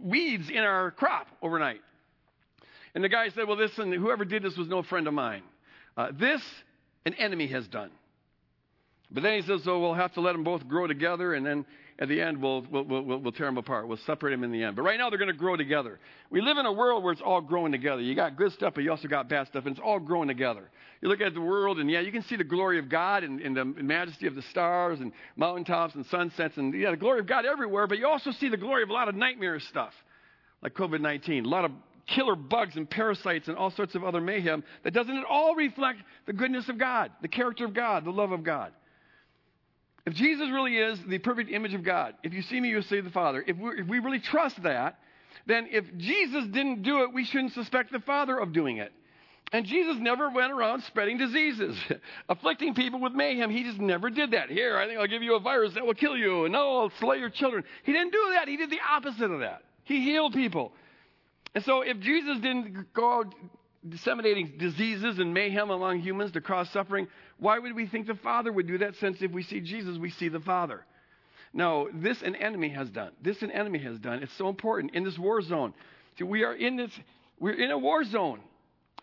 weeds 0.00 0.50
in 0.50 0.58
our 0.58 0.90
crop 0.92 1.28
overnight." 1.40 1.80
And 2.94 3.04
the 3.04 3.08
guy 3.08 3.28
said, 3.28 3.46
"Well, 3.46 3.56
listen, 3.56 3.92
whoever 3.92 4.24
did 4.24 4.42
this 4.42 4.56
was 4.56 4.66
no 4.66 4.82
friend 4.82 5.06
of 5.06 5.14
mine. 5.14 5.42
Uh, 5.96 6.10
this 6.12 6.42
an 7.06 7.14
enemy 7.14 7.46
has 7.48 7.68
done." 7.68 7.90
But 9.14 9.22
then 9.22 9.40
he 9.40 9.46
says, 9.46 9.62
"So 9.64 9.80
we'll 9.80 9.94
have 9.94 10.12
to 10.14 10.20
let 10.20 10.32
them 10.32 10.44
both 10.44 10.66
grow 10.68 10.86
together, 10.86 11.34
and 11.34 11.46
then 11.46 11.64
at 12.00 12.08
the 12.08 12.20
end, 12.20 12.42
we'll, 12.42 12.66
we'll, 12.70 12.82
we'll, 12.82 13.18
we'll 13.20 13.32
tear 13.32 13.46
them 13.46 13.56
apart. 13.56 13.86
We'll 13.86 13.98
separate 13.98 14.32
them 14.32 14.42
in 14.42 14.50
the 14.50 14.64
end. 14.64 14.74
But 14.74 14.82
right 14.82 14.98
now, 14.98 15.10
they're 15.10 15.18
going 15.18 15.30
to 15.30 15.36
grow 15.36 15.56
together. 15.56 16.00
We 16.28 16.40
live 16.40 16.58
in 16.58 16.66
a 16.66 16.72
world 16.72 17.04
where 17.04 17.12
it's 17.12 17.22
all 17.24 17.40
growing 17.40 17.70
together. 17.70 18.02
You 18.02 18.16
got 18.16 18.36
good 18.36 18.50
stuff, 18.52 18.74
but 18.74 18.82
you 18.82 18.90
also 18.90 19.06
got 19.06 19.28
bad 19.28 19.46
stuff, 19.46 19.66
and 19.66 19.76
it's 19.76 19.84
all 19.84 20.00
growing 20.00 20.26
together. 20.26 20.68
You 21.00 21.08
look 21.08 21.20
at 21.20 21.34
the 21.34 21.40
world, 21.40 21.78
and 21.78 21.88
yeah, 21.88 22.00
you 22.00 22.10
can 22.10 22.22
see 22.22 22.34
the 22.34 22.42
glory 22.42 22.80
of 22.80 22.88
God 22.88 23.22
and, 23.22 23.40
and 23.40 23.56
the 23.56 23.64
majesty 23.64 24.26
of 24.26 24.34
the 24.34 24.42
stars 24.50 24.98
and 24.98 25.12
mountaintops 25.36 25.94
and 25.94 26.04
sunsets, 26.06 26.56
and 26.56 26.74
yeah, 26.74 26.90
the 26.90 26.96
glory 26.96 27.20
of 27.20 27.28
God 27.28 27.46
everywhere, 27.46 27.86
but 27.86 27.98
you 27.98 28.08
also 28.08 28.32
see 28.32 28.48
the 28.48 28.56
glory 28.56 28.82
of 28.82 28.90
a 28.90 28.92
lot 28.92 29.08
of 29.08 29.14
nightmare 29.14 29.60
stuff, 29.60 29.92
like 30.62 30.74
COVID 30.74 31.00
19, 31.00 31.44
a 31.44 31.48
lot 31.48 31.64
of 31.64 31.70
killer 32.06 32.34
bugs 32.34 32.74
and 32.76 32.90
parasites 32.90 33.46
and 33.46 33.56
all 33.56 33.70
sorts 33.70 33.94
of 33.94 34.02
other 34.02 34.20
mayhem 34.20 34.64
that 34.82 34.92
doesn't 34.92 35.16
at 35.16 35.24
all 35.24 35.54
reflect 35.54 36.00
the 36.26 36.32
goodness 36.32 36.68
of 36.68 36.76
God, 36.76 37.12
the 37.22 37.28
character 37.28 37.64
of 37.64 37.72
God, 37.72 38.04
the 38.04 38.10
love 38.10 38.32
of 38.32 38.42
God. 38.42 38.72
If 40.06 40.14
Jesus 40.14 40.50
really 40.50 40.76
is 40.76 40.98
the 41.08 41.18
perfect 41.18 41.50
image 41.50 41.74
of 41.74 41.82
God, 41.82 42.14
if 42.22 42.34
you 42.34 42.42
see 42.42 42.60
me, 42.60 42.68
you'll 42.68 42.82
see 42.82 43.00
the 43.00 43.10
Father. 43.10 43.42
If 43.46 43.56
we, 43.56 43.70
if 43.80 43.86
we 43.86 43.98
really 44.00 44.20
trust 44.20 44.62
that, 44.62 44.98
then 45.46 45.68
if 45.70 45.84
Jesus 45.96 46.44
didn't 46.46 46.82
do 46.82 47.02
it, 47.02 47.12
we 47.12 47.24
shouldn't 47.24 47.52
suspect 47.52 47.90
the 47.90 48.00
Father 48.00 48.38
of 48.38 48.52
doing 48.52 48.78
it. 48.78 48.92
And 49.52 49.64
Jesus 49.66 49.96
never 49.98 50.30
went 50.30 50.52
around 50.52 50.82
spreading 50.82 51.16
diseases, 51.16 51.76
afflicting 52.28 52.74
people 52.74 53.00
with 53.00 53.12
mayhem. 53.12 53.50
He 53.50 53.62
just 53.62 53.78
never 53.78 54.10
did 54.10 54.32
that. 54.32 54.50
Here, 54.50 54.76
I 54.76 54.86
think 54.86 54.98
I'll 54.98 55.06
give 55.06 55.22
you 55.22 55.36
a 55.36 55.40
virus 55.40 55.74
that 55.74 55.86
will 55.86 55.94
kill 55.94 56.16
you, 56.16 56.44
and 56.44 56.52
no, 56.52 56.80
I'll 56.80 56.92
slay 56.98 57.18
your 57.18 57.30
children. 57.30 57.64
He 57.84 57.92
didn't 57.92 58.12
do 58.12 58.32
that. 58.34 58.48
He 58.48 58.56
did 58.56 58.70
the 58.70 58.80
opposite 58.90 59.30
of 59.30 59.40
that. 59.40 59.62
He 59.84 60.02
healed 60.02 60.32
people. 60.32 60.72
And 61.54 61.62
so 61.64 61.82
if 61.82 62.00
Jesus 62.00 62.40
didn't 62.40 62.92
go 62.92 63.20
out 63.20 63.34
disseminating 63.88 64.54
diseases 64.58 65.18
and 65.18 65.34
mayhem 65.34 65.70
among 65.70 66.00
humans 66.00 66.32
to 66.32 66.40
cause 66.40 66.68
suffering, 66.70 67.08
why 67.38 67.58
would 67.58 67.74
we 67.74 67.86
think 67.86 68.06
the 68.06 68.14
Father 68.14 68.52
would 68.52 68.66
do 68.66 68.78
that 68.78 68.94
since 68.96 69.20
if 69.20 69.30
we 69.30 69.42
see 69.42 69.60
Jesus, 69.60 69.98
we 69.98 70.10
see 70.10 70.28
the 70.28 70.40
Father? 70.40 70.84
No, 71.52 71.88
this 71.94 72.20
an 72.22 72.34
enemy 72.34 72.70
has 72.70 72.90
done. 72.90 73.12
This 73.22 73.42
an 73.42 73.50
enemy 73.50 73.78
has 73.80 73.98
done. 73.98 74.22
It's 74.22 74.36
so 74.36 74.48
important 74.48 74.94
in 74.94 75.04
this 75.04 75.18
war 75.18 75.40
zone. 75.40 75.72
See, 76.18 76.24
we 76.24 76.44
are 76.44 76.54
in 76.54 76.76
this, 76.76 76.90
we're 77.38 77.52
in 77.52 77.70
a 77.70 77.78
war 77.78 78.04
zone. 78.04 78.40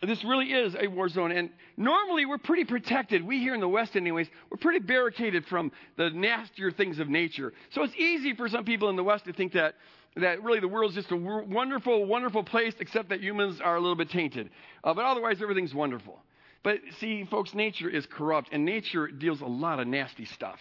This 0.01 0.23
really 0.23 0.47
is 0.47 0.75
a 0.77 0.87
war 0.87 1.07
zone. 1.09 1.31
And 1.31 1.51
normally 1.77 2.25
we're 2.25 2.39
pretty 2.39 2.65
protected. 2.65 3.25
We 3.25 3.39
here 3.39 3.53
in 3.53 3.61
the 3.61 3.69
West, 3.69 3.95
anyways, 3.95 4.27
we're 4.49 4.57
pretty 4.57 4.79
barricaded 4.79 5.45
from 5.45 5.71
the 5.95 6.09
nastier 6.09 6.71
things 6.71 6.99
of 6.99 7.07
nature. 7.07 7.53
So 7.69 7.83
it's 7.83 7.95
easy 7.95 8.33
for 8.33 8.49
some 8.49 8.65
people 8.65 8.89
in 8.89 8.95
the 8.95 9.03
West 9.03 9.25
to 9.25 9.33
think 9.33 9.53
that 9.53 9.75
that 10.17 10.43
really 10.43 10.59
the 10.59 10.67
world's 10.67 10.95
just 10.95 11.11
a 11.11 11.15
wonderful, 11.15 12.05
wonderful 12.05 12.43
place, 12.43 12.73
except 12.79 13.09
that 13.09 13.21
humans 13.21 13.61
are 13.61 13.75
a 13.75 13.79
little 13.79 13.95
bit 13.95 14.09
tainted. 14.09 14.49
Uh, 14.83 14.93
but 14.93 15.05
otherwise, 15.05 15.41
everything's 15.41 15.73
wonderful. 15.73 16.19
But 16.63 16.79
see, 16.99 17.23
folks, 17.25 17.53
nature 17.53 17.89
is 17.89 18.05
corrupt, 18.05 18.49
and 18.51 18.65
nature 18.65 19.07
deals 19.07 19.41
a 19.41 19.45
lot 19.45 19.79
of 19.79 19.87
nasty 19.87 20.25
stuff. 20.25 20.59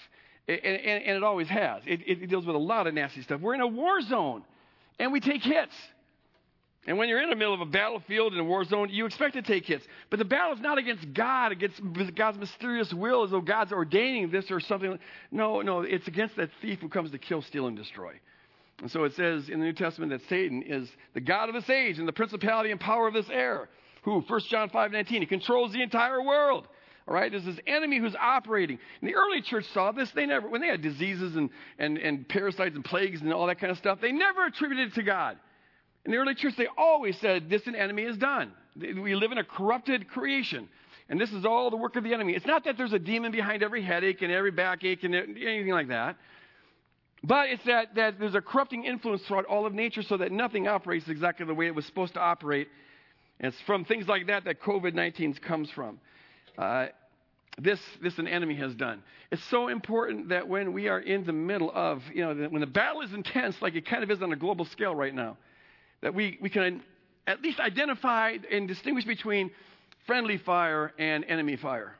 And, 0.48 0.60
and, 0.60 1.04
and 1.04 1.16
it 1.16 1.22
always 1.22 1.48
has. 1.48 1.82
It, 1.86 2.00
it 2.06 2.28
deals 2.28 2.46
with 2.46 2.56
a 2.56 2.60
lot 2.60 2.86
of 2.86 2.94
nasty 2.94 3.22
stuff. 3.22 3.40
We're 3.40 3.54
in 3.54 3.60
a 3.60 3.66
war 3.66 4.00
zone, 4.00 4.44
and 4.98 5.12
we 5.12 5.20
take 5.20 5.42
hits. 5.42 5.74
And 6.86 6.96
when 6.96 7.10
you're 7.10 7.20
in 7.20 7.28
the 7.28 7.36
middle 7.36 7.52
of 7.52 7.60
a 7.60 7.66
battlefield 7.66 8.32
in 8.32 8.40
a 8.40 8.44
war 8.44 8.64
zone, 8.64 8.88
you 8.90 9.04
expect 9.04 9.34
to 9.34 9.42
take 9.42 9.66
hits. 9.66 9.84
But 10.08 10.18
the 10.18 10.24
battle 10.24 10.54
is 10.54 10.60
not 10.60 10.78
against 10.78 11.12
God, 11.12 11.52
against 11.52 11.80
God's 12.14 12.38
mysterious 12.38 12.92
will, 12.94 13.24
as 13.24 13.30
though 13.30 13.42
God's 13.42 13.72
ordaining 13.72 14.30
this 14.30 14.50
or 14.50 14.60
something. 14.60 14.98
No, 15.30 15.60
no, 15.60 15.82
it's 15.82 16.08
against 16.08 16.36
that 16.36 16.48
thief 16.62 16.80
who 16.80 16.88
comes 16.88 17.10
to 17.10 17.18
kill, 17.18 17.42
steal, 17.42 17.66
and 17.66 17.76
destroy. 17.76 18.18
And 18.80 18.90
so 18.90 19.04
it 19.04 19.14
says 19.14 19.48
in 19.48 19.60
the 19.60 19.66
New 19.66 19.72
Testament 19.72 20.10
that 20.10 20.26
Satan 20.28 20.62
is 20.62 20.88
the 21.14 21.20
God 21.20 21.48
of 21.48 21.54
this 21.54 21.68
age 21.68 21.98
and 21.98 22.08
the 22.08 22.12
principality 22.12 22.70
and 22.70 22.80
power 22.80 23.06
of 23.06 23.14
this 23.14 23.28
air. 23.30 23.68
Who? 24.02 24.20
1 24.20 24.40
John 24.48 24.70
5 24.70 24.92
19. 24.92 25.20
He 25.20 25.26
controls 25.26 25.72
the 25.72 25.82
entire 25.82 26.22
world. 26.22 26.66
All 27.08 27.14
right, 27.14 27.30
there's 27.30 27.44
this 27.44 27.58
enemy 27.66 27.98
who's 27.98 28.14
operating. 28.14 28.78
And 29.00 29.10
the 29.10 29.16
early 29.16 29.42
church 29.42 29.64
saw 29.74 29.90
this. 29.90 30.10
They 30.12 30.26
never, 30.26 30.48
when 30.48 30.60
they 30.60 30.68
had 30.68 30.80
diseases 30.80 31.34
and, 31.34 31.50
and, 31.78 31.98
and 31.98 32.28
parasites 32.28 32.76
and 32.76 32.84
plagues 32.84 33.20
and 33.20 33.32
all 33.32 33.46
that 33.48 33.58
kind 33.58 33.70
of 33.70 33.78
stuff, 33.78 34.00
they 34.00 34.12
never 34.12 34.46
attributed 34.46 34.92
it 34.92 34.94
to 34.94 35.02
God. 35.02 35.36
In 36.04 36.12
the 36.12 36.18
early 36.18 36.34
church, 36.34 36.54
they 36.56 36.68
always 36.78 37.18
said, 37.18 37.50
This 37.50 37.66
an 37.66 37.74
enemy 37.74 38.04
has 38.04 38.16
done. 38.16 38.52
We 38.76 39.14
live 39.14 39.32
in 39.32 39.38
a 39.38 39.44
corrupted 39.44 40.08
creation. 40.08 40.68
And 41.08 41.20
this 41.20 41.32
is 41.32 41.44
all 41.44 41.70
the 41.70 41.76
work 41.76 41.96
of 41.96 42.04
the 42.04 42.14
enemy. 42.14 42.34
It's 42.34 42.46
not 42.46 42.64
that 42.64 42.76
there's 42.76 42.92
a 42.92 42.98
demon 42.98 43.32
behind 43.32 43.64
every 43.64 43.82
headache 43.82 44.22
and 44.22 44.30
every 44.30 44.52
backache 44.52 45.02
and 45.02 45.14
anything 45.14 45.72
like 45.72 45.88
that. 45.88 46.16
But 47.22 47.50
it's 47.50 47.64
that, 47.64 47.94
that 47.96 48.18
there's 48.18 48.34
a 48.34 48.40
corrupting 48.40 48.84
influence 48.84 49.22
throughout 49.22 49.44
all 49.44 49.66
of 49.66 49.74
nature 49.74 50.02
so 50.02 50.16
that 50.16 50.32
nothing 50.32 50.66
operates 50.66 51.08
exactly 51.08 51.44
the 51.44 51.54
way 51.54 51.66
it 51.66 51.74
was 51.74 51.84
supposed 51.84 52.14
to 52.14 52.20
operate. 52.20 52.68
And 53.38 53.52
it's 53.52 53.62
from 53.62 53.84
things 53.84 54.08
like 54.08 54.28
that 54.28 54.44
that 54.44 54.60
COVID 54.62 54.94
19 54.94 55.34
comes 55.34 55.70
from. 55.70 55.98
Uh, 56.56 56.86
this, 57.58 57.80
this 58.02 58.18
an 58.18 58.26
enemy 58.26 58.54
has 58.56 58.74
done. 58.74 59.02
It's 59.30 59.44
so 59.44 59.68
important 59.68 60.30
that 60.30 60.48
when 60.48 60.72
we 60.72 60.88
are 60.88 60.98
in 60.98 61.24
the 61.24 61.32
middle 61.32 61.70
of, 61.74 62.02
you 62.14 62.22
know, 62.22 62.48
when 62.48 62.60
the 62.60 62.66
battle 62.66 63.02
is 63.02 63.12
intense, 63.12 63.56
like 63.60 63.74
it 63.74 63.86
kind 63.86 64.02
of 64.02 64.10
is 64.10 64.22
on 64.22 64.32
a 64.32 64.36
global 64.36 64.64
scale 64.64 64.94
right 64.94 65.14
now, 65.14 65.36
that 66.00 66.14
we, 66.14 66.38
we 66.40 66.48
can 66.48 66.82
at 67.26 67.42
least 67.42 67.60
identify 67.60 68.36
and 68.50 68.66
distinguish 68.66 69.04
between 69.04 69.50
friendly 70.06 70.38
fire 70.38 70.92
and 70.98 71.24
enemy 71.26 71.56
fire. 71.56 71.96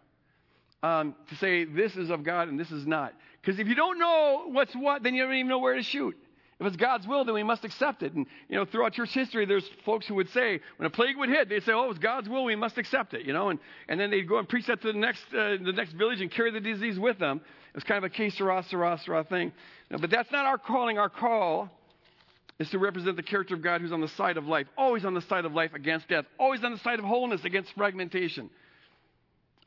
Um, 0.83 1.15
to 1.29 1.37
say 1.37 1.65
this 1.65 1.95
is 1.97 2.09
of 2.09 2.25
God 2.25 2.49
and 2.49 2.59
this 2.59 2.71
is 2.71 2.87
not. 2.87 3.13
Because 3.41 3.59
if 3.59 3.67
you 3.69 3.75
don't 3.75 3.99
know 3.99 4.45
what's 4.49 4.75
what, 4.75 5.03
then 5.03 5.15
you 5.15 5.23
don't 5.23 5.35
even 5.35 5.49
know 5.49 5.59
where 5.59 5.75
to 5.75 5.83
shoot. 5.83 6.17
If 6.61 6.67
it's 6.67 6.77
God's 6.77 7.07
will, 7.07 7.25
then 7.25 7.35
we 7.35 7.43
must 7.43 7.65
accept 7.65 8.03
it. 8.03 8.13
And, 8.13 8.27
you 8.51 8.57
know, 8.57 8.67
throughout 8.67 8.93
church 8.93 9.15
history, 9.15 9.47
there's 9.47 9.67
folks 9.87 10.07
who 10.07 10.15
would 10.17 10.29
say, 10.29 10.61
when 10.77 10.87
a 10.87 10.91
plague 10.91 11.17
would 11.17 11.31
hit, 11.31 11.49
they'd 11.49 11.63
say, 11.63 11.73
oh, 11.73 11.89
it's 11.89 11.99
God's 11.99 12.29
will, 12.29 12.45
we 12.45 12.55
must 12.55 12.77
accept 12.77 13.15
it, 13.15 13.25
you 13.25 13.33
know. 13.33 13.49
And, 13.49 13.59
and 13.89 13.99
then 13.99 14.11
they'd 14.11 14.29
go 14.29 14.37
and 14.37 14.47
preach 14.47 14.67
that 14.67 14.83
to 14.83 14.93
the 14.93 14.99
next, 14.99 15.23
uh, 15.33 15.57
the 15.63 15.73
next 15.75 15.93
village 15.93 16.21
and 16.21 16.31
carry 16.31 16.51
the 16.51 16.61
disease 16.61 16.99
with 16.99 17.19
them. 17.19 17.41
It's 17.75 17.85
kind 17.85 17.97
of 17.97 18.05
a 18.05 18.15
case 18.15 18.37
sera, 18.37 18.63
sera, 18.69 19.01
sera 19.03 19.25
thing. 19.25 19.53
Know, 19.91 19.99
but 19.99 20.11
that's 20.11 20.31
not 20.31 20.45
our 20.45 20.59
calling. 20.59 20.99
Our 20.99 21.09
call 21.09 21.71
is 22.59 22.69
to 22.71 22.79
represent 22.79 23.17
the 23.17 23.23
character 23.23 23.55
of 23.55 23.63
God 23.63 23.81
who's 23.81 23.93
on 23.93 24.03
the 24.03 24.09
side 24.09 24.37
of 24.37 24.47
life, 24.47 24.67
always 24.77 25.07
on 25.07 25.15
the 25.15 25.23
side 25.23 25.47
of 25.47 25.55
life 25.55 25.73
against 25.73 26.09
death, 26.09 26.27
always 26.39 26.63
on 26.63 26.73
the 26.73 26.79
side 26.81 26.99
of 26.99 27.07
wholeness 27.07 27.43
against 27.45 27.73
fragmentation 27.75 28.51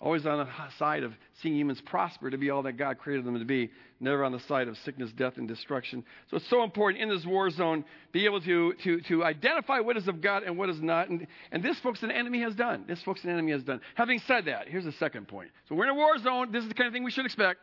always 0.04 0.26
on 0.26 0.38
the 0.38 0.48
side 0.78 1.02
of 1.04 1.14
seeing 1.42 1.56
humans 1.56 1.82
prosper 1.86 2.30
to 2.30 2.38
be 2.38 2.50
all 2.50 2.62
that 2.64 2.74
God 2.74 2.98
created 2.98 3.26
them 3.26 3.40
to 3.40 3.46
be, 3.46 3.72
never 4.02 4.26
on 4.26 4.34
the 4.34 4.40
side 4.42 4.68
of 4.68 4.78
sickness, 4.80 5.10
death, 5.14 5.38
and 5.38 5.48
destruction. 5.48 6.04
So 6.30 6.38
it's 6.38 6.50
so 6.50 6.62
important 6.64 7.02
in 7.02 7.08
this 7.08 7.26
war 7.26 7.50
zone 7.50 7.84
to 7.84 7.88
be 8.12 8.26
able 8.26 8.42
to, 8.42 8.74
to, 8.84 9.00
to 9.02 9.24
identify 9.24 9.80
what 9.80 9.96
is 9.96 10.10
of 10.10 10.20
God 10.20 10.44
and 10.44 10.58
what 10.58 10.70
is 10.70 10.82
not. 10.82 11.08
And, 11.08 11.26
and 11.54 11.64
this, 11.64 11.80
folks, 11.80 12.04
an 12.04 12.12
enemy 12.12 12.42
has 12.42 12.54
done. 12.54 12.84
This, 12.86 13.02
folks, 13.02 13.24
an 13.24 13.30
enemy 13.30 13.54
has 13.54 13.64
done. 13.64 13.80
Having 13.96 14.20
said 14.28 14.46
that, 14.46 14.68
here's 14.68 14.84
the 14.84 14.92
second 14.92 15.30
point. 15.30 15.52
So 15.70 15.76
we're 15.76 15.86
in 15.86 15.92
a 15.92 15.96
war 15.96 16.18
zone. 16.18 16.52
This 16.52 16.64
is 16.64 16.68
the 16.68 16.76
kind 16.76 16.88
of 16.88 16.94
thing 16.94 17.06
we 17.06 17.12
should 17.12 17.26
expect. 17.26 17.62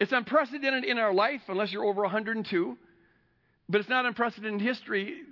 It's 0.00 0.12
unprecedented 0.12 0.84
in 0.84 0.96
our 0.96 1.12
life, 1.12 1.42
unless 1.48 1.72
you're 1.72 1.84
over 1.84 2.00
102. 2.02 2.78
But 3.68 3.80
it's 3.82 3.90
not 3.90 4.06
unprecedented 4.06 4.62
in 4.62 4.66
history. 4.66 5.22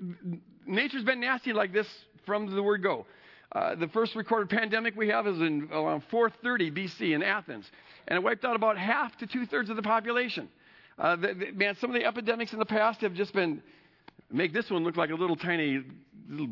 Nature's 0.66 1.04
been 1.04 1.20
nasty 1.20 1.54
like 1.54 1.72
this 1.72 1.86
from 2.26 2.54
the 2.54 2.62
word 2.62 2.82
go. 2.82 3.06
Uh, 3.54 3.76
the 3.76 3.88
first 3.88 4.16
recorded 4.16 4.50
pandemic 4.50 4.96
we 4.96 5.08
have 5.08 5.26
is 5.26 5.40
in 5.40 5.68
around 5.70 6.02
430 6.10 6.72
BC 6.72 7.14
in 7.14 7.22
Athens, 7.22 7.70
and 8.08 8.16
it 8.16 8.22
wiped 8.22 8.44
out 8.44 8.56
about 8.56 8.76
half 8.76 9.16
to 9.18 9.26
two 9.26 9.46
thirds 9.46 9.70
of 9.70 9.76
the 9.76 9.82
population. 9.82 10.48
Uh, 10.98 11.14
the, 11.16 11.34
the, 11.34 11.52
man, 11.52 11.76
some 11.76 11.90
of 11.90 11.94
the 11.94 12.04
epidemics 12.04 12.52
in 12.52 12.58
the 12.58 12.66
past 12.66 13.00
have 13.00 13.14
just 13.14 13.32
been 13.32 13.62
make 14.30 14.52
this 14.52 14.70
one 14.70 14.82
look 14.82 14.96
like 14.96 15.10
a 15.10 15.14
little 15.14 15.36
tiny 15.36 15.84
little 16.28 16.48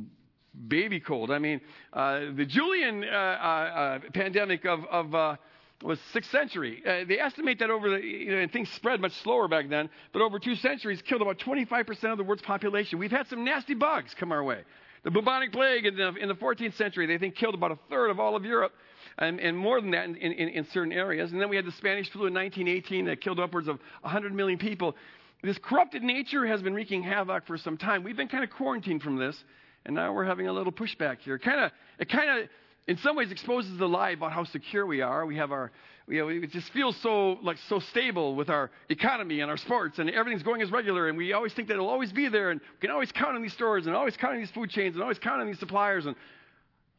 baby 0.69 1.01
cold. 1.01 1.31
I 1.31 1.39
mean, 1.39 1.61
uh, 1.93 2.21
the 2.37 2.45
Julian 2.47 3.03
uh, 3.03 3.07
uh, 3.07 3.11
uh, 3.11 3.99
pandemic 4.13 4.65
of, 4.65 4.85
of 4.85 5.39
was 5.83 5.99
sixth 6.13 6.31
century. 6.31 6.81
they 6.85 7.19
estimate 7.19 7.59
that 7.59 7.71
over 7.71 7.91
the 7.91 8.01
you 8.01 8.31
know, 8.31 8.47
things 8.53 8.69
spread 8.71 9.01
much 9.01 9.13
slower 9.23 9.49
back 9.49 9.69
then, 9.69 9.91
but 10.13 10.23
over 10.23 10.39
two 10.39 10.55
centuries 10.55 11.03
killed 11.03 11.23
about 11.23 11.39
25% 11.39 12.13
of 12.13 12.19
the 12.19 12.23
world's 12.23 12.43
population. 12.43 13.01
We've 13.01 13.11
had 13.11 13.27
some 13.27 13.43
nasty 13.45 13.75
bugs 13.75 14.15
come 14.15 14.31
our 14.31 14.45
way. 14.45 14.63
The 15.05 15.11
bubonic 15.11 15.53
plague 15.53 15.85
in 15.85 15.97
the, 15.97 16.15
in 16.15 16.29
the 16.29 16.35
14th 16.35 16.77
century, 16.77 17.07
they 17.07 17.19
think 17.19 17.35
killed 17.35 17.55
about 17.55 17.73
a 17.73 17.79
third 17.91 18.11
of 18.11 18.21
all 18.21 18.37
of 18.37 18.45
Europe, 18.45 18.73
and, 19.19 19.41
and 19.41 19.57
more 19.57 19.81
than 19.81 19.91
that 19.91 20.05
in, 20.05 20.17
in, 20.17 20.49
in 20.49 20.67
certain 20.73 20.93
areas. 20.93 21.33
And 21.33 21.41
then 21.41 21.49
we 21.49 21.57
had 21.57 21.65
the 21.65 21.73
Spanish 21.73 22.09
flu 22.11 22.27
in 22.27 22.35
1918 22.35 23.07
that 23.07 23.21
killed 23.21 23.41
upwards 23.41 23.67
of 23.67 23.79
100 24.03 24.33
million 24.33 24.59
people. 24.59 24.95
This 25.43 25.59
corrupted 25.59 26.05
nature 26.05 26.47
has 26.47 26.63
been 26.63 26.73
wreaking 26.73 27.03
havoc 27.03 27.47
for 27.47 27.59
some 27.59 27.77
time. 27.77 28.05
We've 28.05 28.17
been 28.17 28.29
kind 28.29 28.45
of 28.45 28.51
quarantined 28.51 29.03
from 29.03 29.17
this, 29.17 29.37
and 29.85 29.97
now 29.97 30.13
we're 30.13 30.25
having 30.25 30.47
a 30.47 30.53
little 30.53 30.73
pushback 30.73 31.19
here. 31.19 31.37
Kind 31.37 31.61
of, 31.61 31.73
it 31.99 32.09
kind 32.09 32.43
of 32.43 32.49
in 32.87 32.97
some 32.99 33.17
ways 33.17 33.33
exposes 33.33 33.77
the 33.79 33.89
lie 33.89 34.11
about 34.11 34.33
how 34.33 34.45
secure 34.45 34.87
we 34.87 35.01
are. 35.01 35.27
We 35.27 35.37
have 35.37 35.51
our, 35.51 35.73
we 36.07 36.17
have, 36.17 36.29
it 36.29 36.51
just 36.51 36.71
feels 36.73 36.97
so 36.97 37.39
like 37.43 37.59
so 37.69 37.79
stable 37.79 38.35
with 38.35 38.51
our 38.51 38.71
economy 38.89 39.41
and 39.41 39.51
our 39.51 39.57
sports 39.57 39.99
and 39.99 40.11
everything's 40.11 40.43
going 40.43 40.61
as 40.63 40.71
regular 40.71 41.09
and 41.09 41.17
we 41.17 41.33
always 41.33 41.53
think 41.53 41.69
that 41.69 41.75
it'll 41.75 41.89
always 41.89 42.13
be 42.13 42.29
there 42.29 42.51
and 42.51 42.61
we 42.61 42.79
can 42.81 42.91
always 42.91 43.13
count 43.13 43.37
on 43.37 43.43
these 43.43 43.53
stores 43.53 43.87
and 43.87 43.95
always 43.95 44.17
count 44.17 44.35
on 44.35 44.41
these 44.41 44.51
food 44.51 44.71
chains 44.71 44.95
and 44.95 45.03
always 45.03 45.19
count 45.19 45.41
on 45.41 45.47
these 45.47 45.59
suppliers 45.59 46.07
and 46.07 46.17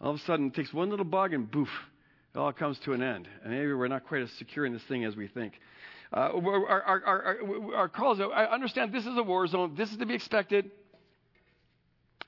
all 0.03 0.11
of 0.11 0.19
a 0.19 0.23
sudden 0.23 0.47
it 0.47 0.53
takes 0.53 0.73
one 0.73 0.89
little 0.89 1.05
bug 1.05 1.33
and 1.33 1.49
boof, 1.49 1.69
it 2.35 2.37
all 2.37 2.51
comes 2.51 2.77
to 2.79 2.93
an 2.93 3.01
end. 3.01 3.27
And 3.43 3.53
maybe 3.53 3.73
we're 3.73 3.87
not 3.87 4.05
quite 4.05 4.21
as 4.21 4.31
secure 4.33 4.65
in 4.65 4.73
this 4.73 4.83
thing 4.83 5.05
as 5.05 5.15
we 5.15 5.27
think. 5.27 5.53
Uh, 6.11 6.29
our, 6.35 6.83
our, 6.83 7.03
our, 7.05 7.75
our, 7.75 7.89
calls, 7.89 8.19
I 8.19 8.45
understand 8.45 8.91
this 8.91 9.05
is 9.05 9.17
a 9.17 9.23
war 9.23 9.47
zone. 9.47 9.73
This 9.75 9.91
is 9.91 9.97
to 9.97 10.05
be 10.05 10.13
expected. 10.13 10.69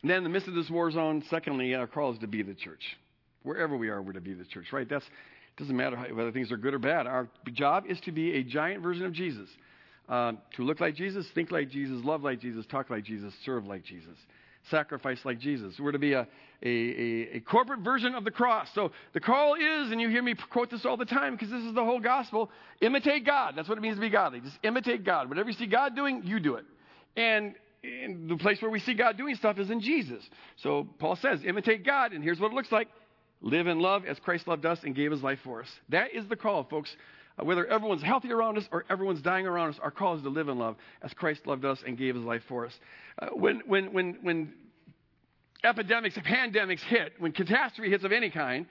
And 0.02 0.10
then 0.10 0.18
in 0.20 0.24
the 0.24 0.30
midst 0.30 0.48
of 0.48 0.56
this 0.56 0.70
war 0.70 0.90
zone, 0.90 1.24
secondly, 1.30 1.76
our 1.76 1.86
call 1.86 2.14
is 2.14 2.20
to 2.20 2.28
be 2.28 2.42
the 2.42 2.54
church. 2.54 2.98
Wherever 3.44 3.78
we 3.78 3.90
are, 3.90 4.02
we're 4.02 4.14
to 4.14 4.22
be 4.22 4.34
the 4.34 4.46
church, 4.46 4.72
right? 4.72 4.90
That's 4.90 5.06
doesn't 5.58 5.76
matter 5.76 5.98
whether 6.14 6.32
things 6.32 6.52
are 6.52 6.58
good 6.58 6.74
or 6.74 6.80
bad. 6.80 7.08
Our 7.08 7.30
job 7.54 7.86
is 7.88 8.00
to 8.02 8.12
be 8.12 8.34
a 8.36 8.44
giant 8.44 8.84
version 8.84 9.06
of 9.06 9.14
Jesus. 9.14 9.50
Uh, 10.08 10.34
to 10.56 10.64
look 10.64 10.80
like 10.80 10.96
Jesus, 10.96 11.26
think 11.34 11.50
like 11.50 11.70
Jesus, 11.70 12.04
love 12.04 12.22
like 12.22 12.40
Jesus, 12.40 12.66
talk 12.68 12.90
like 12.92 13.04
Jesus, 13.04 13.34
serve 13.44 13.66
like 13.66 13.84
Jesus, 13.84 14.16
sacrifice 14.70 15.18
like 15.24 15.40
Jesus. 15.40 15.80
We're 15.80 15.94
to 15.94 16.00
be 16.00 16.14
a, 16.14 16.28
a, 16.62 16.68
a, 16.68 17.38
a 17.38 17.40
corporate 17.40 17.80
version 17.80 18.14
of 18.14 18.24
the 18.24 18.30
cross. 18.30 18.68
So 18.76 18.92
the 19.14 19.20
call 19.20 19.56
is, 19.56 19.92
and 19.92 20.00
you 20.00 20.10
hear 20.10 20.22
me 20.22 20.36
quote 20.52 20.70
this 20.70 20.86
all 20.86 20.98
the 20.98 21.06
time 21.06 21.34
because 21.34 21.50
this 21.50 21.64
is 21.64 21.74
the 21.74 21.84
whole 21.84 22.00
gospel 22.00 22.52
imitate 22.82 23.26
God. 23.26 23.54
That's 23.56 23.68
what 23.68 23.80
it 23.80 23.82
means 23.82 23.96
to 23.96 24.02
be 24.02 24.10
godly. 24.10 24.42
Just 24.42 24.60
imitate 24.62 25.04
God. 25.04 25.28
Whatever 25.28 25.50
you 25.50 25.56
see 25.56 25.66
God 25.66 25.96
doing, 25.96 26.22
you 26.24 26.40
do 26.40 26.56
it. 26.56 26.66
And 27.18 27.56
and 27.84 28.30
the 28.30 28.38
place 28.38 28.62
where 28.62 28.72
we 28.72 28.80
see 28.80 28.96
God 28.96 29.18
doing 29.18 29.36
stuff 29.36 29.58
is 29.60 29.70
in 29.70 29.80
Jesus. 29.80 30.24
So 30.58 30.88
Paul 31.00 31.16
says, 31.16 31.42
imitate 31.46 31.86
God, 31.86 32.14
and 32.14 32.24
here's 32.24 32.40
what 32.40 32.52
it 32.52 32.56
looks 32.56 32.72
like 32.72 32.88
live 33.42 33.68
in 33.68 33.80
love 33.80 34.06
as 34.06 34.20
Christ 34.20 34.48
loved 34.48 34.66
us 34.66 34.80
and 34.84 34.96
gave 34.96 35.12
his 35.12 35.22
life 35.24 35.40
for 35.44 35.62
us. 35.62 35.70
That 35.90 36.14
is 36.14 36.28
the 36.28 36.36
call, 36.36 36.64
folks. 36.64 36.96
Uh, 37.38 37.46
whether 37.46 37.66
everyone's 37.68 38.02
healthy 38.02 38.32
around 38.32 38.58
us 38.58 38.68
or 38.72 38.86
everyone's 38.90 39.22
dying 39.22 39.46
around 39.46 39.70
us, 39.70 39.80
our 39.82 39.92
call 39.92 40.16
is 40.16 40.22
to 40.24 40.30
live 40.30 40.48
in 40.48 40.58
love 40.58 40.78
as 41.02 41.14
Christ 41.14 41.46
loved 41.46 41.66
us 41.66 41.84
and 41.86 41.98
gave 41.98 42.16
his 42.16 42.24
life 42.24 42.44
for 42.48 42.66
us. 42.66 42.74
Uh, 43.20 43.28
when, 43.34 43.62
when, 43.66 43.92
when, 43.94 44.18
when 44.22 44.54
epidemics, 45.64 46.16
and 46.16 46.26
pandemics 46.26 46.82
hit, 46.82 47.14
when 47.20 47.32
catastrophe 47.32 47.90
hits 47.90 48.04
of 48.04 48.12
any 48.12 48.30
kind, 48.30 48.66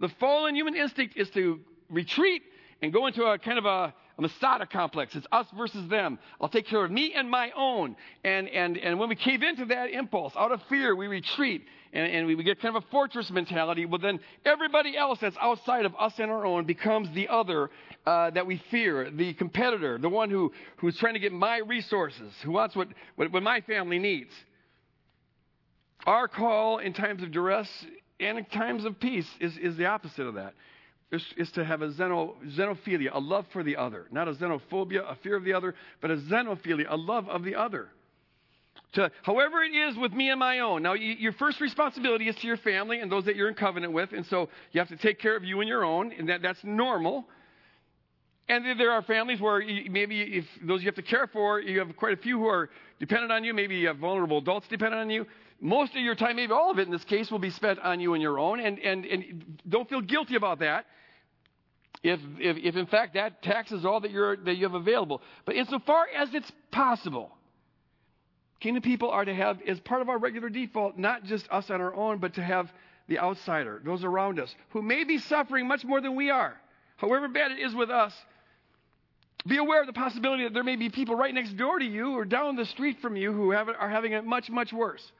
the 0.00 0.08
fallen 0.20 0.54
human 0.54 0.74
instinct 0.74 1.16
is 1.16 1.30
to 1.30 1.60
retreat 1.88 2.42
and 2.82 2.92
go 2.92 3.06
into 3.06 3.24
a 3.24 3.38
kind 3.38 3.58
of 3.58 3.64
a, 3.64 3.94
a 4.18 4.22
Masada 4.22 4.66
complex. 4.66 5.14
It's 5.14 5.26
us 5.30 5.46
versus 5.56 5.88
them. 5.88 6.18
I'll 6.40 6.48
take 6.48 6.66
care 6.66 6.84
of 6.84 6.90
me 6.90 7.14
and 7.14 7.30
my 7.30 7.52
own. 7.56 7.96
And, 8.24 8.48
and, 8.48 8.76
and 8.76 8.98
when 8.98 9.08
we 9.08 9.14
cave 9.14 9.42
into 9.42 9.64
that 9.66 9.90
impulse, 9.90 10.32
out 10.36 10.50
of 10.50 10.60
fear, 10.68 10.94
we 10.94 11.06
retreat 11.06 11.64
and, 11.92 12.12
and 12.12 12.26
we 12.26 12.42
get 12.42 12.60
kind 12.60 12.76
of 12.76 12.82
a 12.82 12.86
fortress 12.88 13.30
mentality. 13.30 13.86
Well, 13.86 14.00
then 14.00 14.18
everybody 14.44 14.96
else 14.96 15.20
that's 15.20 15.36
outside 15.40 15.84
of 15.84 15.94
us 15.98 16.14
and 16.18 16.30
our 16.30 16.44
own 16.44 16.64
becomes 16.64 17.08
the 17.14 17.28
other 17.28 17.70
uh, 18.04 18.30
that 18.30 18.46
we 18.46 18.60
fear, 18.70 19.10
the 19.10 19.34
competitor, 19.34 19.98
the 19.98 20.08
one 20.08 20.30
who, 20.30 20.52
who's 20.78 20.96
trying 20.98 21.14
to 21.14 21.20
get 21.20 21.32
my 21.32 21.58
resources, 21.58 22.32
who 22.42 22.52
wants 22.52 22.74
what, 22.74 22.88
what, 23.14 23.30
what 23.32 23.42
my 23.42 23.60
family 23.62 24.00
needs. 24.00 24.32
Our 26.06 26.26
call 26.26 26.78
in 26.78 26.92
times 26.92 27.22
of 27.22 27.30
duress 27.30 27.68
and 28.18 28.38
in 28.38 28.44
times 28.46 28.84
of 28.84 28.98
peace 28.98 29.28
is, 29.40 29.56
is 29.58 29.76
the 29.76 29.86
opposite 29.86 30.26
of 30.26 30.34
that. 30.34 30.54
Is, 31.10 31.24
is 31.38 31.50
to 31.52 31.64
have 31.64 31.80
a 31.80 31.88
xeno, 31.88 32.34
xenophilia, 32.54 33.08
a 33.14 33.18
love 33.18 33.46
for 33.50 33.62
the 33.62 33.76
other. 33.76 34.06
Not 34.10 34.28
a 34.28 34.34
xenophobia, 34.34 35.10
a 35.10 35.16
fear 35.22 35.36
of 35.36 35.44
the 35.44 35.54
other, 35.54 35.74
but 36.02 36.10
a 36.10 36.16
xenophilia, 36.16 36.84
a 36.90 36.96
love 36.96 37.26
of 37.30 37.44
the 37.44 37.54
other. 37.54 37.88
To, 38.94 39.10
however 39.22 39.62
it 39.62 39.74
is 39.74 39.96
with 39.96 40.12
me 40.12 40.28
and 40.28 40.38
my 40.38 40.58
own. 40.60 40.82
Now, 40.82 40.92
you, 40.92 41.14
your 41.14 41.32
first 41.32 41.62
responsibility 41.62 42.28
is 42.28 42.36
to 42.36 42.46
your 42.46 42.58
family 42.58 43.00
and 43.00 43.10
those 43.10 43.24
that 43.24 43.36
you're 43.36 43.48
in 43.48 43.54
covenant 43.54 43.94
with, 43.94 44.12
and 44.12 44.26
so 44.26 44.50
you 44.72 44.80
have 44.80 44.88
to 44.88 44.98
take 44.98 45.18
care 45.18 45.34
of 45.34 45.44
you 45.44 45.60
and 45.60 45.68
your 45.68 45.82
own, 45.82 46.12
and 46.12 46.28
that, 46.28 46.42
that's 46.42 46.60
normal. 46.62 47.24
And 48.50 48.78
there 48.78 48.92
are 48.92 49.02
families 49.02 49.40
where 49.40 49.62
maybe 49.90 50.20
if 50.20 50.44
those 50.62 50.80
you 50.82 50.86
have 50.86 50.94
to 50.96 51.02
care 51.02 51.26
for, 51.26 51.60
you 51.60 51.78
have 51.78 51.94
quite 51.96 52.18
a 52.18 52.20
few 52.20 52.38
who 52.38 52.48
are 52.48 52.70
dependent 52.98 53.30
on 53.30 53.44
you. 53.44 53.52
Maybe 53.52 53.76
you 53.76 53.88
have 53.88 53.98
vulnerable 53.98 54.38
adults 54.38 54.66
dependent 54.68 55.00
on 55.00 55.10
you. 55.10 55.26
Most 55.60 55.96
of 55.96 56.02
your 56.02 56.14
time, 56.14 56.36
maybe 56.36 56.52
all 56.52 56.70
of 56.70 56.78
it 56.78 56.86
in 56.86 56.92
this 56.92 57.04
case, 57.04 57.30
will 57.30 57.38
be 57.40 57.50
spent 57.50 57.80
on 57.80 58.00
you 58.00 58.14
and 58.14 58.22
your 58.22 58.38
own. 58.38 58.60
And, 58.60 58.78
and, 58.78 59.04
and 59.04 59.60
don't 59.68 59.88
feel 59.88 60.00
guilty 60.00 60.36
about 60.36 60.60
that 60.60 60.86
if, 62.02 62.20
if, 62.38 62.56
if 62.58 62.76
in 62.76 62.86
fact 62.86 63.14
that 63.14 63.42
taxes 63.42 63.84
all 63.84 64.00
that, 64.00 64.10
you're, 64.10 64.36
that 64.36 64.56
you 64.56 64.64
have 64.64 64.74
available. 64.74 65.22
But 65.44 65.56
insofar 65.56 66.06
as 66.16 66.32
it's 66.32 66.50
possible, 66.70 67.30
kingdom 68.60 68.82
people 68.82 69.10
are 69.10 69.24
to 69.24 69.34
have, 69.34 69.58
as 69.66 69.80
part 69.80 70.02
of 70.02 70.08
our 70.08 70.18
regular 70.18 70.48
default, 70.48 70.96
not 70.96 71.24
just 71.24 71.50
us 71.50 71.70
on 71.70 71.80
our 71.80 71.94
own, 71.94 72.18
but 72.18 72.34
to 72.34 72.42
have 72.42 72.70
the 73.08 73.18
outsider, 73.18 73.80
those 73.84 74.04
around 74.04 74.38
us, 74.38 74.54
who 74.70 74.82
may 74.82 75.04
be 75.04 75.18
suffering 75.18 75.66
much 75.66 75.84
more 75.84 76.00
than 76.00 76.14
we 76.14 76.30
are. 76.30 76.54
However 76.96 77.28
bad 77.28 77.52
it 77.52 77.58
is 77.58 77.74
with 77.74 77.90
us, 77.90 78.12
be 79.46 79.56
aware 79.56 79.80
of 79.80 79.86
the 79.86 79.92
possibility 79.92 80.44
that 80.44 80.52
there 80.52 80.64
may 80.64 80.76
be 80.76 80.90
people 80.90 81.16
right 81.16 81.32
next 81.32 81.56
door 81.56 81.78
to 81.78 81.84
you 81.84 82.12
or 82.12 82.24
down 82.24 82.56
the 82.56 82.66
street 82.66 82.98
from 83.00 83.16
you 83.16 83.32
who 83.32 83.52
have, 83.52 83.68
are 83.68 83.88
having 83.88 84.12
it 84.12 84.24
much, 84.24 84.50
much 84.50 84.72
worse. 84.72 85.12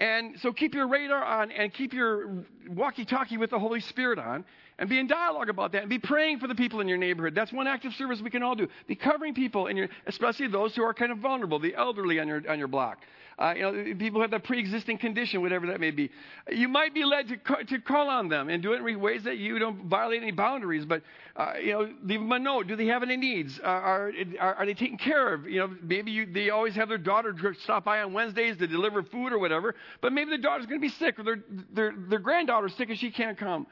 And 0.00 0.40
so 0.40 0.52
keep 0.52 0.74
your 0.74 0.88
radar 0.88 1.22
on 1.22 1.52
and 1.52 1.72
keep 1.72 1.92
your 1.92 2.44
walkie 2.68 3.04
talkie 3.04 3.36
with 3.36 3.50
the 3.50 3.58
Holy 3.58 3.80
Spirit 3.80 4.18
on 4.18 4.46
and 4.78 4.88
be 4.88 4.98
in 4.98 5.06
dialogue 5.06 5.50
about 5.50 5.72
that 5.72 5.82
and 5.82 5.90
be 5.90 5.98
praying 5.98 6.38
for 6.38 6.48
the 6.48 6.54
people 6.54 6.80
in 6.80 6.88
your 6.88 6.96
neighborhood. 6.96 7.34
That's 7.34 7.52
one 7.52 7.66
act 7.66 7.84
of 7.84 7.92
service 7.92 8.18
we 8.22 8.30
can 8.30 8.42
all 8.42 8.54
do. 8.54 8.66
Be 8.86 8.96
covering 8.96 9.34
people, 9.34 9.66
in 9.66 9.76
your, 9.76 9.88
especially 10.06 10.48
those 10.48 10.74
who 10.74 10.82
are 10.82 10.94
kind 10.94 11.12
of 11.12 11.18
vulnerable, 11.18 11.58
the 11.58 11.74
elderly 11.74 12.18
on 12.18 12.26
your, 12.26 12.42
on 12.50 12.58
your 12.58 12.68
block. 12.68 13.00
Uh, 13.40 13.54
you 13.56 13.62
know, 13.62 13.94
people 13.98 14.20
have 14.20 14.30
that 14.30 14.44
pre-existing 14.44 14.98
condition, 14.98 15.40
whatever 15.40 15.66
that 15.68 15.80
may 15.80 15.90
be. 15.90 16.10
You 16.50 16.68
might 16.68 16.92
be 16.92 17.04
led 17.04 17.26
to, 17.28 17.64
to 17.64 17.80
call 17.80 18.10
on 18.10 18.28
them 18.28 18.50
and 18.50 18.62
do 18.62 18.74
it 18.74 18.86
in 18.86 19.00
ways 19.00 19.24
that 19.24 19.38
you 19.38 19.58
don't 19.58 19.86
violate 19.86 20.20
any 20.20 20.30
boundaries, 20.30 20.84
but, 20.84 21.02
uh, 21.36 21.54
you 21.58 21.72
know, 21.72 21.88
leave 22.04 22.20
them 22.20 22.30
a 22.30 22.38
note. 22.38 22.66
Do 22.66 22.76
they 22.76 22.86
have 22.86 23.02
any 23.02 23.16
needs? 23.16 23.58
Uh, 23.58 23.66
are, 23.66 24.12
are, 24.38 24.54
are, 24.56 24.66
they 24.66 24.74
taken 24.74 24.98
care 24.98 25.32
of? 25.32 25.46
You 25.46 25.60
know, 25.60 25.74
maybe 25.82 26.10
you, 26.10 26.26
they 26.26 26.50
always 26.50 26.74
have 26.74 26.90
their 26.90 26.98
daughter 26.98 27.34
stop 27.62 27.86
by 27.86 28.02
on 28.02 28.12
Wednesdays 28.12 28.58
to 28.58 28.66
deliver 28.66 29.02
food 29.02 29.32
or 29.32 29.38
whatever, 29.38 29.74
but 30.02 30.12
maybe 30.12 30.30
the 30.30 30.38
daughter's 30.38 30.66
going 30.66 30.78
to 30.78 30.86
be 30.86 30.92
sick 30.92 31.18
or 31.18 31.22
their, 31.22 31.42
their, 31.72 31.94
their 32.10 32.18
granddaughter's 32.18 32.74
sick 32.74 32.90
and 32.90 32.98
she 32.98 33.10
can't 33.10 33.38
come. 33.38 33.66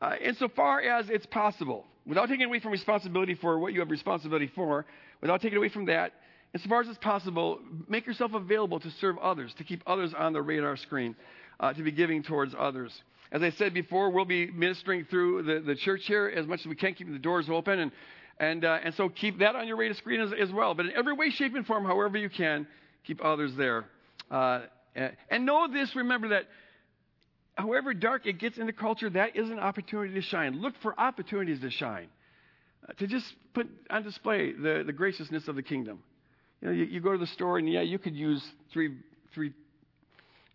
Uh, 0.00 0.16
insofar 0.20 0.80
as 0.80 1.08
it's 1.10 1.26
possible, 1.26 1.86
without 2.06 2.28
taking 2.28 2.44
away 2.44 2.58
from 2.58 2.72
responsibility 2.72 3.36
for 3.36 3.60
what 3.60 3.72
you 3.72 3.78
have 3.78 3.90
responsibility 3.90 4.50
for, 4.52 4.84
without 5.20 5.40
taking 5.40 5.58
away 5.58 5.68
from 5.68 5.84
that, 5.84 6.12
insofar 6.54 6.80
as 6.80 6.88
it's 6.88 6.98
possible, 6.98 7.60
make 7.88 8.06
yourself 8.06 8.34
available 8.34 8.80
to 8.80 8.90
serve 8.92 9.18
others, 9.18 9.52
to 9.54 9.64
keep 9.64 9.82
others 9.86 10.12
on 10.14 10.32
the 10.32 10.42
radar 10.42 10.76
screen, 10.76 11.16
uh, 11.60 11.72
to 11.72 11.82
be 11.82 11.90
giving 11.90 12.22
towards 12.22 12.54
others. 12.58 12.92
As 13.30 13.42
I 13.42 13.50
said 13.50 13.72
before, 13.72 14.10
we'll 14.10 14.26
be 14.26 14.50
ministering 14.50 15.06
through 15.06 15.42
the, 15.42 15.60
the 15.60 15.74
church 15.74 16.02
here 16.04 16.30
as 16.34 16.46
much 16.46 16.60
as 16.60 16.66
we 16.66 16.74
can, 16.74 16.92
keeping 16.94 17.14
the 17.14 17.18
doors 17.18 17.48
open. 17.48 17.78
And, 17.78 17.92
and, 18.38 18.64
uh, 18.64 18.78
and 18.84 18.94
so 18.94 19.08
keep 19.08 19.38
that 19.38 19.56
on 19.56 19.66
your 19.66 19.76
radar 19.76 19.94
screen 19.94 20.20
as, 20.20 20.32
as, 20.38 20.52
well. 20.52 20.74
But 20.74 20.86
in 20.86 20.92
every 20.92 21.14
way, 21.14 21.30
shape, 21.30 21.54
and 21.54 21.66
form, 21.66 21.84
however 21.84 22.18
you 22.18 22.28
can, 22.28 22.66
keep 23.04 23.24
others 23.24 23.54
there. 23.56 23.86
Uh, 24.30 24.62
and 24.94 25.46
know 25.46 25.66
this, 25.72 25.96
remember 25.96 26.28
that 26.28 26.44
however 27.54 27.94
dark 27.94 28.26
it 28.26 28.38
gets 28.38 28.58
in 28.58 28.66
the 28.66 28.72
culture, 28.72 29.08
that 29.10 29.36
is 29.36 29.48
an 29.48 29.58
opportunity 29.58 30.12
to 30.14 30.20
shine. 30.20 30.60
Look 30.60 30.74
for 30.82 30.98
opportunities 30.98 31.60
to 31.60 31.70
shine, 31.70 32.08
uh, 32.86 32.92
to 32.94 33.06
just 33.06 33.32
put 33.54 33.66
on 33.88 34.02
display 34.02 34.52
the, 34.52 34.82
the 34.84 34.92
graciousness 34.92 35.48
of 35.48 35.56
the 35.56 35.62
kingdom. 35.62 36.00
You 36.62 36.68
know, 36.68 36.74
you, 36.74 36.84
you, 36.84 37.00
go 37.00 37.12
to 37.12 37.18
the 37.18 37.26
store 37.26 37.58
and 37.58 37.68
yeah, 37.68 37.80
you 37.80 37.98
could 37.98 38.14
use 38.14 38.42
three, 38.72 38.96
three 39.34 39.52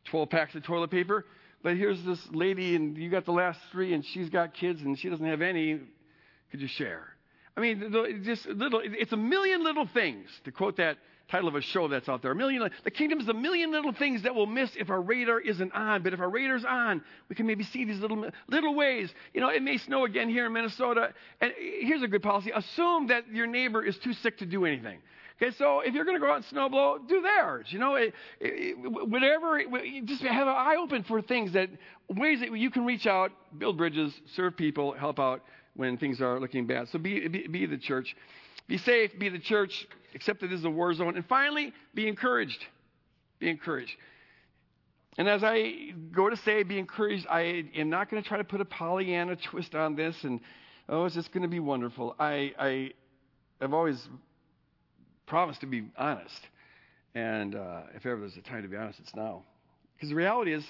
12 0.06 0.30
packs 0.30 0.56
of 0.56 0.63
toilet 0.63 0.89
paper, 0.89 1.26
but 1.63 1.76
here's 1.76 2.02
this 2.06 2.20
lady 2.32 2.76
and 2.76 2.98
you 2.98 3.10
got 3.10 3.26
the 3.26 3.34
last 3.34 3.60
three 3.74 3.93
and 3.93 4.06
she's 4.06 4.30
got 4.30 4.54
kids 4.54 4.82
and 4.82 4.98
she 4.98 5.10
doesn't 5.10 5.26
have 5.26 5.41
any. 5.41 5.82
Could 6.50 6.62
you 6.62 6.67
share? 6.67 7.10
I 7.58 7.60
mean, 7.60 8.22
just 8.24 8.46
little, 8.46 8.82
it's 8.84 9.12
a 9.12 9.17
million 9.17 9.63
little 9.63 9.86
things, 9.86 10.30
to 10.46 10.52
quote 10.52 10.78
that 10.78 10.98
title 11.28 11.50
of 11.50 11.56
a 11.56 11.62
show 11.62 11.89
that's 11.89 12.08
out 12.08 12.22
there. 12.22 12.32
A 12.32 12.36
million, 12.36 12.70
the 12.86 12.91
kingdom 12.91 13.20
is 13.20 13.28
a 13.28 13.34
million 13.34 13.72
little 13.72 13.91
things 13.91 14.24
that 14.24 14.34
we'll 14.34 14.46
miss 14.46 14.72
if 14.78 14.89
our 14.89 15.02
radar 15.02 15.41
isn't 15.41 15.74
on. 15.74 16.04
But 16.04 16.13
if 16.13 16.22
our 16.22 16.30
radar's 16.30 16.63
on, 16.63 17.04
we 17.28 17.36
can 17.36 17.46
maybe 17.46 17.63
see 17.63 17.84
these 17.84 18.00
little, 18.00 18.30
little 18.48 18.76
ways. 18.76 19.13
You 19.34 19.41
know, 19.41 19.50
it 19.50 19.62
may 19.62 19.78
snow 19.78 20.06
again 20.06 20.30
here 20.30 20.46
in 20.46 20.54
Minnesota. 20.54 21.13
And 21.41 21.52
here's 21.58 22.02
a 22.02 22.08
good 22.08 22.24
policy. 22.24 22.52
Assume 22.56 23.08
that 23.08 23.28
your 23.28 23.48
neighbor 23.48 23.84
is 23.84 23.98
too 23.98 24.13
sick 24.13 24.38
to 24.38 24.46
do 24.46 24.65
anything. 24.65 25.00
Okay, 25.39 25.56
so 25.56 25.82
if 25.82 25.93
you're 25.93 26.06
going 26.06 26.17
to 26.17 26.26
go 26.26 26.32
out 26.32 26.38
and 26.38 26.45
snowblow, 26.45 27.08
do 27.08 27.21
theirs. 27.21 27.67
You 27.69 27.78
know, 27.78 27.95
it, 27.95 28.13
it, 28.39 28.76
whatever, 28.76 29.62
just 30.04 30.23
have 30.23 30.47
an 30.47 30.54
eye 30.54 30.78
open 30.80 31.04
for 31.04 31.21
things 31.21 31.54
that, 31.54 31.69
ways 32.10 32.39
that 32.39 32.52
you 32.58 32.71
can 32.71 32.86
reach 32.86 33.06
out, 33.06 33.32
build 33.58 33.78
bridges, 33.78 34.19
serve 34.36 34.58
people, 34.58 34.93
help 34.93 35.19
out 35.19 35.43
when 35.76 35.95
things 35.97 36.21
are 36.21 36.39
looking 36.39 36.65
bad. 36.65 36.89
So 36.89 36.97
be, 36.97 37.28
be, 37.28 37.47
be 37.47 37.65
the 37.67 37.78
church. 37.78 38.15
Be 38.67 38.80
safe, 38.80 39.17
be 39.17 39.30
the 39.30 39.39
church, 39.39 39.88
accept 40.13 40.41
this 40.41 40.52
is 40.52 40.65
a 40.65 40.69
war 40.69 40.93
zone. 40.93 41.15
And 41.15 41.26
finally, 41.26 41.71
be 41.93 42.08
encouraged. 42.08 42.65
Be 43.39 43.50
encouraged. 43.50 43.95
And 45.19 45.30
as 45.30 45.43
I 45.43 45.93
go 46.12 46.30
to 46.30 46.36
say 46.36 46.63
be 46.63 46.80
encouraged, 46.80 47.28
I 47.30 47.65
am 47.76 47.89
not 47.89 48.10
going 48.10 48.21
to 48.21 48.28
try 48.28 48.38
to 48.39 48.43
put 48.43 48.60
a 48.60 48.65
Pollyanna 48.65 49.36
twist 49.36 49.76
on 49.76 49.95
this 49.95 50.23
and, 50.23 50.41
oh, 50.89 51.06
it's 51.06 51.15
just 51.15 51.32
going 51.32 51.43
to 51.43 51.47
be 51.47 51.60
wonderful. 51.60 52.15
I, 52.19 52.54
I 52.60 52.91
have 53.62 53.73
always 53.73 54.08
promised 55.27 55.61
to 55.61 55.67
be 55.67 55.83
honest. 55.97 56.47
And 57.13 57.55
uh, 57.55 57.81
if 57.93 58.05
ever 58.05 58.19
there's 58.19 58.37
a 58.37 58.41
time 58.41 58.63
to 58.63 58.67
be 58.67 58.77
honest, 58.77 58.99
it's 58.99 59.15
now. 59.15 59.43
Because 59.95 60.09
the 60.09 60.15
reality 60.15 60.53
is, 60.53 60.65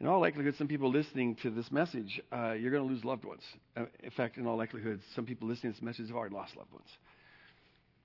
in 0.00 0.06
all 0.06 0.20
likelihood, 0.20 0.54
some 0.56 0.68
people 0.68 0.90
listening 0.90 1.34
to 1.36 1.50
this 1.50 1.70
message, 1.72 2.20
uh, 2.32 2.52
you're 2.52 2.70
going 2.70 2.86
to 2.86 2.92
lose 2.92 3.04
loved 3.04 3.24
ones. 3.24 3.42
Uh, 3.76 3.84
in 4.02 4.10
fact, 4.10 4.36
in 4.36 4.46
all 4.46 4.56
likelihood, 4.56 5.00
some 5.14 5.26
people 5.26 5.48
listening 5.48 5.72
to 5.72 5.78
this 5.78 5.84
message 5.84 6.08
have 6.08 6.16
already 6.16 6.34
lost 6.34 6.56
loved 6.56 6.72
ones. 6.72 6.88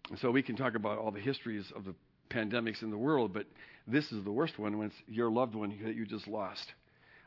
And 0.10 0.20
so 0.20 0.32
we 0.32 0.42
can 0.42 0.56
talk 0.56 0.76
about 0.76 0.98
all 0.98 1.12
the 1.12 1.20
histories 1.20 1.72
of 1.76 1.86
the 1.86 1.94
pandemics 2.30 2.82
in 2.82 2.90
the 2.90 2.98
world, 2.98 3.34
but 3.34 3.46
this 3.88 4.12
is 4.12 4.24
the 4.24 4.32
worst 4.32 4.58
one 4.58 4.78
when 4.78 4.88
it's 4.88 4.96
your 5.08 5.30
loved 5.30 5.56
one 5.56 5.78
that 5.84 5.96
you 5.96 6.06
just 6.06 6.28
lost. 6.28 6.74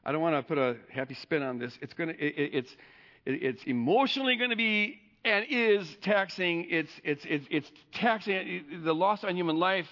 I 0.04 0.12
don't 0.12 0.20
want 0.20 0.37
to 0.37 0.42
put 0.42 0.59
a 0.59 0.76
happy 0.92 1.14
spin 1.14 1.42
on 1.42 1.59
this. 1.59 1.72
It's 1.80 1.94
going 1.94 2.11
to, 2.11 2.14
it, 2.14 2.54
it's, 2.54 2.70
it, 3.24 3.42
it's 3.42 3.62
emotionally 3.64 4.37
going 4.37 4.50
to 4.50 4.56
be 4.56 5.00
and 5.27 5.45
is 5.51 5.87
taxing. 6.03 6.67
It's, 6.71 6.91
it's, 7.05 7.23
it's, 7.29 7.47
it's 7.51 7.71
taxing 7.95 8.83
the 8.85 8.95
loss 8.95 9.25
on 9.25 9.37
human 9.37 9.57
life 9.59 9.87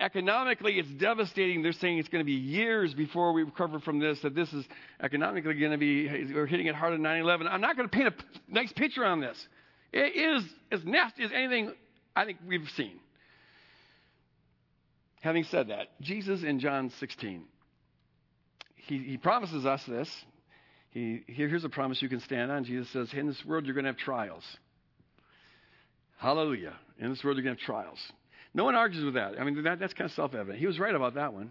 economically, 0.00 0.78
it's 0.78 0.88
devastating. 0.92 1.62
They're 1.62 1.72
saying 1.72 1.98
it's 1.98 2.08
going 2.08 2.22
to 2.22 2.26
be 2.26 2.32
years 2.32 2.94
before 2.94 3.32
we 3.32 3.42
recover 3.42 3.80
from 3.80 3.98
this, 3.98 4.20
that 4.22 4.34
this 4.34 4.52
is 4.52 4.64
economically 5.00 5.54
going 5.54 5.72
to 5.72 5.78
be, 5.78 6.32
we're 6.32 6.46
hitting 6.46 6.66
it 6.66 6.74
hard 6.74 6.94
at 6.94 7.00
9 7.00 7.20
11. 7.20 7.46
I'm 7.46 7.60
not 7.60 7.76
going 7.76 7.88
to 7.88 7.94
paint 7.94 8.08
a 8.08 8.14
nice 8.48 8.72
picture 8.72 9.04
on 9.04 9.20
this. 9.20 9.36
It 9.92 10.16
is 10.16 10.44
as 10.72 10.84
nasty 10.84 11.24
as 11.24 11.32
anything 11.32 11.72
I 12.14 12.24
think 12.24 12.38
we've 12.46 12.68
seen. 12.76 12.98
Having 15.20 15.44
said 15.44 15.68
that, 15.68 16.00
Jesus 16.00 16.42
in 16.42 16.60
John 16.60 16.90
16, 16.98 17.44
he, 18.76 18.98
he 18.98 19.16
promises 19.16 19.66
us 19.66 19.82
this. 19.86 20.08
He, 20.96 21.22
here's 21.26 21.62
a 21.62 21.68
promise 21.68 22.00
you 22.00 22.08
can 22.08 22.20
stand 22.20 22.50
on. 22.50 22.64
Jesus 22.64 22.90
says, 22.90 23.10
In 23.12 23.26
this 23.26 23.44
world, 23.44 23.66
you're 23.66 23.74
going 23.74 23.84
to 23.84 23.90
have 23.90 23.98
trials. 23.98 24.42
Hallelujah. 26.16 26.72
In 26.98 27.10
this 27.10 27.22
world, 27.22 27.36
you're 27.36 27.44
going 27.44 27.54
to 27.54 27.60
have 27.60 27.66
trials. 27.66 27.98
No 28.54 28.64
one 28.64 28.74
argues 28.74 29.04
with 29.04 29.12
that. 29.12 29.38
I 29.38 29.44
mean, 29.44 29.62
that, 29.64 29.78
that's 29.78 29.92
kind 29.92 30.08
of 30.08 30.14
self 30.14 30.32
evident. 30.32 30.58
He 30.58 30.66
was 30.66 30.78
right 30.78 30.94
about 30.94 31.16
that 31.16 31.34
one. 31.34 31.50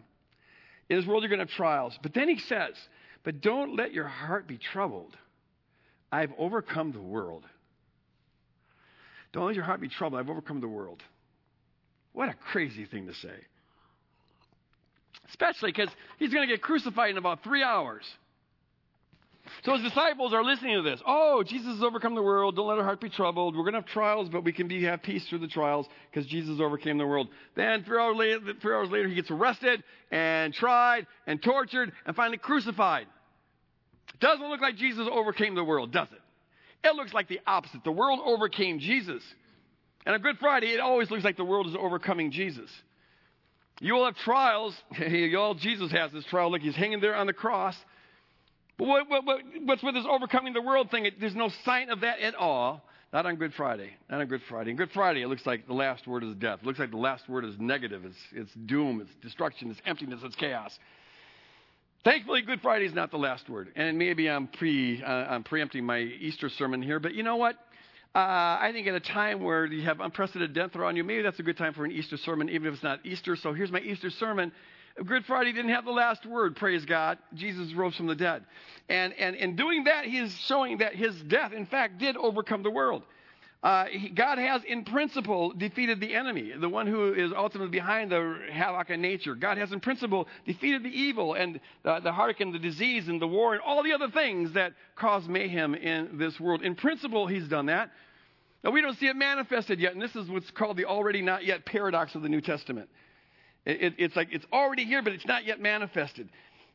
In 0.89 0.97
this 0.97 1.05
world, 1.05 1.21
you're 1.21 1.29
going 1.29 1.45
to 1.45 1.45
have 1.45 1.55
trials. 1.55 1.95
But 2.01 2.15
then 2.15 2.27
he 2.27 2.39
says, 2.39 2.71
But 3.23 3.41
don't 3.41 3.75
let 3.75 3.93
your 3.93 4.07
heart 4.07 4.47
be 4.47 4.57
troubled. 4.57 5.15
I've 6.11 6.31
overcome 6.39 6.91
the 6.91 7.01
world. 7.01 7.43
Don't 9.31 9.45
let 9.45 9.53
your 9.53 9.65
heart 9.65 9.79
be 9.79 9.89
troubled. 9.89 10.19
I've 10.19 10.29
overcome 10.31 10.59
the 10.59 10.67
world. 10.67 11.03
What 12.13 12.29
a 12.29 12.35
crazy 12.51 12.85
thing 12.85 13.05
to 13.05 13.13
say. 13.13 13.35
Especially 15.29 15.71
because 15.71 15.89
he's 16.17 16.33
going 16.33 16.47
to 16.47 16.51
get 16.51 16.63
crucified 16.63 17.11
in 17.11 17.17
about 17.17 17.43
three 17.43 17.61
hours. 17.61 18.05
So 19.63 19.73
his 19.73 19.83
disciples 19.83 20.33
are 20.33 20.43
listening 20.43 20.75
to 20.75 20.81
this. 20.81 21.01
Oh, 21.05 21.43
Jesus 21.43 21.75
has 21.75 21.83
overcome 21.83 22.15
the 22.15 22.21
world. 22.21 22.55
Don't 22.55 22.67
let 22.67 22.77
our 22.77 22.83
heart 22.83 23.01
be 23.01 23.09
troubled. 23.09 23.55
We're 23.55 23.63
going 23.63 23.73
to 23.73 23.79
have 23.79 23.89
trials, 23.89 24.29
but 24.29 24.43
we 24.43 24.51
can 24.51 24.67
be, 24.67 24.83
have 24.83 25.03
peace 25.03 25.25
through 25.27 25.39
the 25.39 25.47
trials 25.47 25.87
because 26.09 26.27
Jesus 26.27 26.59
overcame 26.59 26.97
the 26.97 27.05
world. 27.05 27.27
Then 27.55 27.83
three 27.83 27.99
hours, 27.99 28.15
later, 28.17 28.39
three 28.61 28.73
hours 28.73 28.89
later, 28.89 29.07
he 29.07 29.15
gets 29.15 29.31
arrested 29.31 29.83
and 30.11 30.53
tried 30.53 31.07
and 31.27 31.41
tortured 31.41 31.91
and 32.05 32.15
finally 32.15 32.37
crucified. 32.37 33.07
Doesn't 34.19 34.47
look 34.47 34.61
like 34.61 34.77
Jesus 34.77 35.07
overcame 35.11 35.55
the 35.55 35.63
world, 35.63 35.91
does 35.91 36.07
it? 36.11 36.87
It 36.87 36.95
looks 36.95 37.13
like 37.13 37.27
the 37.27 37.39
opposite. 37.45 37.83
The 37.83 37.91
world 37.91 38.19
overcame 38.23 38.79
Jesus. 38.79 39.23
And 40.05 40.13
on 40.13 40.21
Good 40.21 40.37
Friday, 40.39 40.67
it 40.67 40.79
always 40.79 41.09
looks 41.09 41.23
like 41.23 41.37
the 41.37 41.45
world 41.45 41.67
is 41.67 41.75
overcoming 41.79 42.31
Jesus. 42.31 42.69
You 43.81 43.95
will 43.95 44.05
have 44.05 44.15
trials. 44.17 44.75
All 45.37 45.55
Jesus 45.55 45.91
has 45.91 46.11
this 46.11 46.25
trial. 46.25 46.51
Look, 46.51 46.61
he's 46.61 46.75
hanging 46.75 47.01
there 47.01 47.15
on 47.15 47.27
the 47.27 47.33
cross. 47.33 47.75
But 48.77 48.87
what, 48.87 49.09
what, 49.09 49.25
what, 49.25 49.41
what's 49.63 49.83
with 49.83 49.95
this 49.95 50.05
overcoming 50.09 50.53
the 50.53 50.61
world 50.61 50.91
thing? 50.91 51.05
It, 51.05 51.19
there's 51.19 51.35
no 51.35 51.49
sign 51.63 51.89
of 51.89 52.01
that 52.01 52.19
at 52.19 52.35
all. 52.35 52.83
Not 53.13 53.25
on 53.25 53.35
Good 53.37 53.53
Friday. 53.53 53.91
Not 54.09 54.19
on 54.19 54.27
Good 54.27 54.41
Friday. 54.49 54.71
On 54.71 54.75
Good 54.75 54.91
Friday, 54.91 55.21
it 55.21 55.27
looks 55.27 55.45
like 55.45 55.67
the 55.67 55.73
last 55.73 56.05
word 56.05 56.23
is 56.23 56.35
death. 56.35 56.59
It 56.61 56.65
looks 56.65 56.79
like 56.79 56.91
the 56.91 56.97
last 56.97 57.29
word 57.29 57.45
is 57.45 57.55
negative. 57.57 58.03
It's, 58.03 58.17
it's 58.33 58.53
doom. 58.65 58.99
It's 58.99 59.13
destruction. 59.21 59.71
It's 59.71 59.79
emptiness. 59.85 60.19
It's 60.23 60.35
chaos. 60.35 60.77
Thankfully, 62.03 62.41
Good 62.41 62.61
Friday 62.61 62.85
is 62.85 62.93
not 62.93 63.11
the 63.11 63.17
last 63.17 63.49
word. 63.49 63.69
And 63.75 63.97
maybe 63.97 64.29
I'm, 64.29 64.47
pre, 64.47 65.01
uh, 65.01 65.09
I'm 65.09 65.43
preempting 65.43 65.85
my 65.85 65.99
Easter 65.99 66.49
sermon 66.49 66.81
here, 66.81 66.99
but 66.99 67.13
you 67.13 67.23
know 67.23 67.37
what? 67.37 67.55
Uh, 68.13 68.19
I 68.61 68.69
think 68.73 68.87
at 68.87 68.95
a 68.95 68.99
time 68.99 69.43
where 69.43 69.65
you 69.65 69.83
have 69.83 69.99
unprecedented 69.99 70.53
death 70.53 70.75
around 70.75 70.97
you, 70.97 71.03
maybe 71.03 71.21
that's 71.21 71.39
a 71.39 71.43
good 71.43 71.57
time 71.57 71.73
for 71.73 71.83
an 71.83 71.91
Easter 71.91 72.17
sermon, 72.17 72.49
even 72.49 72.67
if 72.67 72.75
it's 72.75 72.83
not 72.83 72.99
Easter. 73.05 73.35
So 73.35 73.53
here's 73.53 73.71
my 73.71 73.79
Easter 73.79 74.09
sermon. 74.09 74.51
Good 75.03 75.25
Friday 75.25 75.51
didn't 75.51 75.71
have 75.71 75.83
the 75.83 75.91
last 75.91 76.25
word, 76.25 76.55
praise 76.55 76.85
God. 76.85 77.17
Jesus 77.33 77.73
rose 77.73 77.95
from 77.95 78.07
the 78.07 78.15
dead. 78.15 78.45
And, 78.87 79.13
and 79.13 79.35
in 79.35 79.55
doing 79.57 79.85
that, 79.85 80.05
he 80.05 80.17
is 80.17 80.33
showing 80.47 80.77
that 80.77 80.95
his 80.95 81.21
death, 81.23 81.51
in 81.51 81.65
fact, 81.65 81.97
did 81.97 82.15
overcome 82.15 82.63
the 82.63 82.71
world. 82.71 83.03
Uh, 83.61 83.85
he, 83.85 84.09
God 84.09 84.37
has, 84.37 84.63
in 84.63 84.85
principle, 84.85 85.51
defeated 85.51 85.99
the 85.99 86.13
enemy, 86.13 86.53
the 86.57 86.69
one 86.69 86.87
who 86.87 87.13
is 87.13 87.33
ultimately 87.35 87.71
behind 87.71 88.11
the 88.11 88.37
havoc 88.51 88.89
in 88.89 89.01
nature. 89.01 89.35
God 89.35 89.57
has, 89.57 89.73
in 89.73 89.79
principle, 89.79 90.27
defeated 90.45 90.83
the 90.83 90.89
evil 90.89 91.33
and 91.33 91.59
the, 91.83 91.99
the 91.99 92.35
and 92.39 92.53
the 92.53 92.59
disease 92.59 93.07
and 93.09 93.21
the 93.21 93.27
war 93.27 93.53
and 93.53 93.61
all 93.63 93.83
the 93.83 93.91
other 93.91 94.09
things 94.09 94.53
that 94.53 94.73
cause 94.95 95.27
mayhem 95.27 95.75
in 95.75 96.17
this 96.17 96.39
world. 96.39 96.61
In 96.61 96.75
principle, 96.75 97.27
he's 97.27 97.47
done 97.47 97.65
that. 97.65 97.91
Now, 98.63 98.71
we 98.71 98.81
don't 98.81 98.97
see 98.97 99.07
it 99.07 99.15
manifested 99.15 99.79
yet, 99.79 99.93
and 99.93 100.01
this 100.01 100.15
is 100.15 100.29
what's 100.29 100.51
called 100.51 100.77
the 100.77 100.85
already 100.85 101.21
not 101.21 101.43
yet 101.43 101.65
paradox 101.65 102.15
of 102.15 102.21
the 102.21 102.29
New 102.29 102.41
Testament. 102.41 102.87
It, 103.65 103.95
it's 103.97 104.15
like 104.15 104.29
it's 104.31 104.45
already 104.53 104.85
here, 104.85 105.01
but 105.01 105.13
it's 105.13 105.25
not 105.25 105.45
yet 105.45 105.59
manifested. 105.59 106.29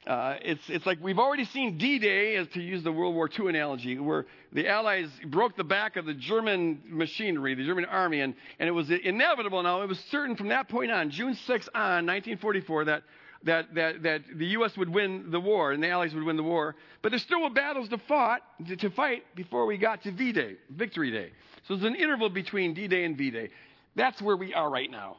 Uh, 0.07 0.37
it's, 0.41 0.63
it's 0.69 0.87
like 0.87 0.99
we've 1.03 1.19
already 1.19 1.45
seen 1.45 1.77
D 1.77 1.99
Day, 1.99 2.43
to 2.43 2.61
use 2.61 2.83
the 2.83 2.91
World 2.91 3.15
War 3.15 3.29
II 3.29 3.49
analogy, 3.49 3.99
where 3.99 4.25
the 4.53 4.67
Allies 4.67 5.11
broke 5.27 5.57
the 5.57 5.65
back 5.65 5.97
of 5.97 6.07
the 6.07 6.15
German 6.15 6.81
machinery, 6.87 7.55
the 7.55 7.65
German 7.67 7.85
army, 7.85 8.21
and, 8.21 8.35
and 8.59 8.67
it 8.67 8.73
was 8.73 8.91
inevitable 8.91 9.63
now. 9.63 9.83
It 9.83 9.89
was 9.89 9.99
certain 10.11 10.37
from 10.37 10.49
that 10.49 10.71
point 10.71 10.91
on, 10.91 11.11
June 11.11 11.35
6 11.35 11.69
on, 11.75 12.07
1944, 12.07 12.85
that, 12.87 13.03
that, 13.45 13.75
that, 13.75 14.03
that 14.03 14.23
the 14.35 14.47
U.S. 14.47 14.75
would 14.79 14.89
win 14.89 15.31
the 15.31 15.41
war 15.41 15.73
and 15.73 15.83
the 15.83 15.91
Allies 15.91 16.15
would 16.15 16.25
win 16.25 16.37
the 16.37 16.43
war. 16.43 16.77
But 17.03 17.11
there 17.11 17.19
still 17.19 17.43
were 17.43 17.51
battles 17.51 17.91
to, 17.91 17.99
fought, 17.99 18.41
to, 18.69 18.77
to 18.77 18.91
fight 18.91 19.25
before 19.37 19.67
we 19.67 19.77
got 19.77 20.03
to 20.05 20.13
V 20.13 20.33
Day, 20.33 20.57
Victory 20.71 21.11
Day. 21.11 21.31
So 21.69 21.77
there's 21.77 21.87
an 21.87 21.95
interval 21.95 22.31
between 22.31 22.73
D 22.73 22.89
Day 22.89 23.05
and 23.05 23.19
V 23.19 23.31
Day. 23.31 23.51
That's 23.97 24.23
where 24.23 24.37
we 24.37 24.55
are 24.55 24.71
right 24.71 24.91
now. 24.91 25.19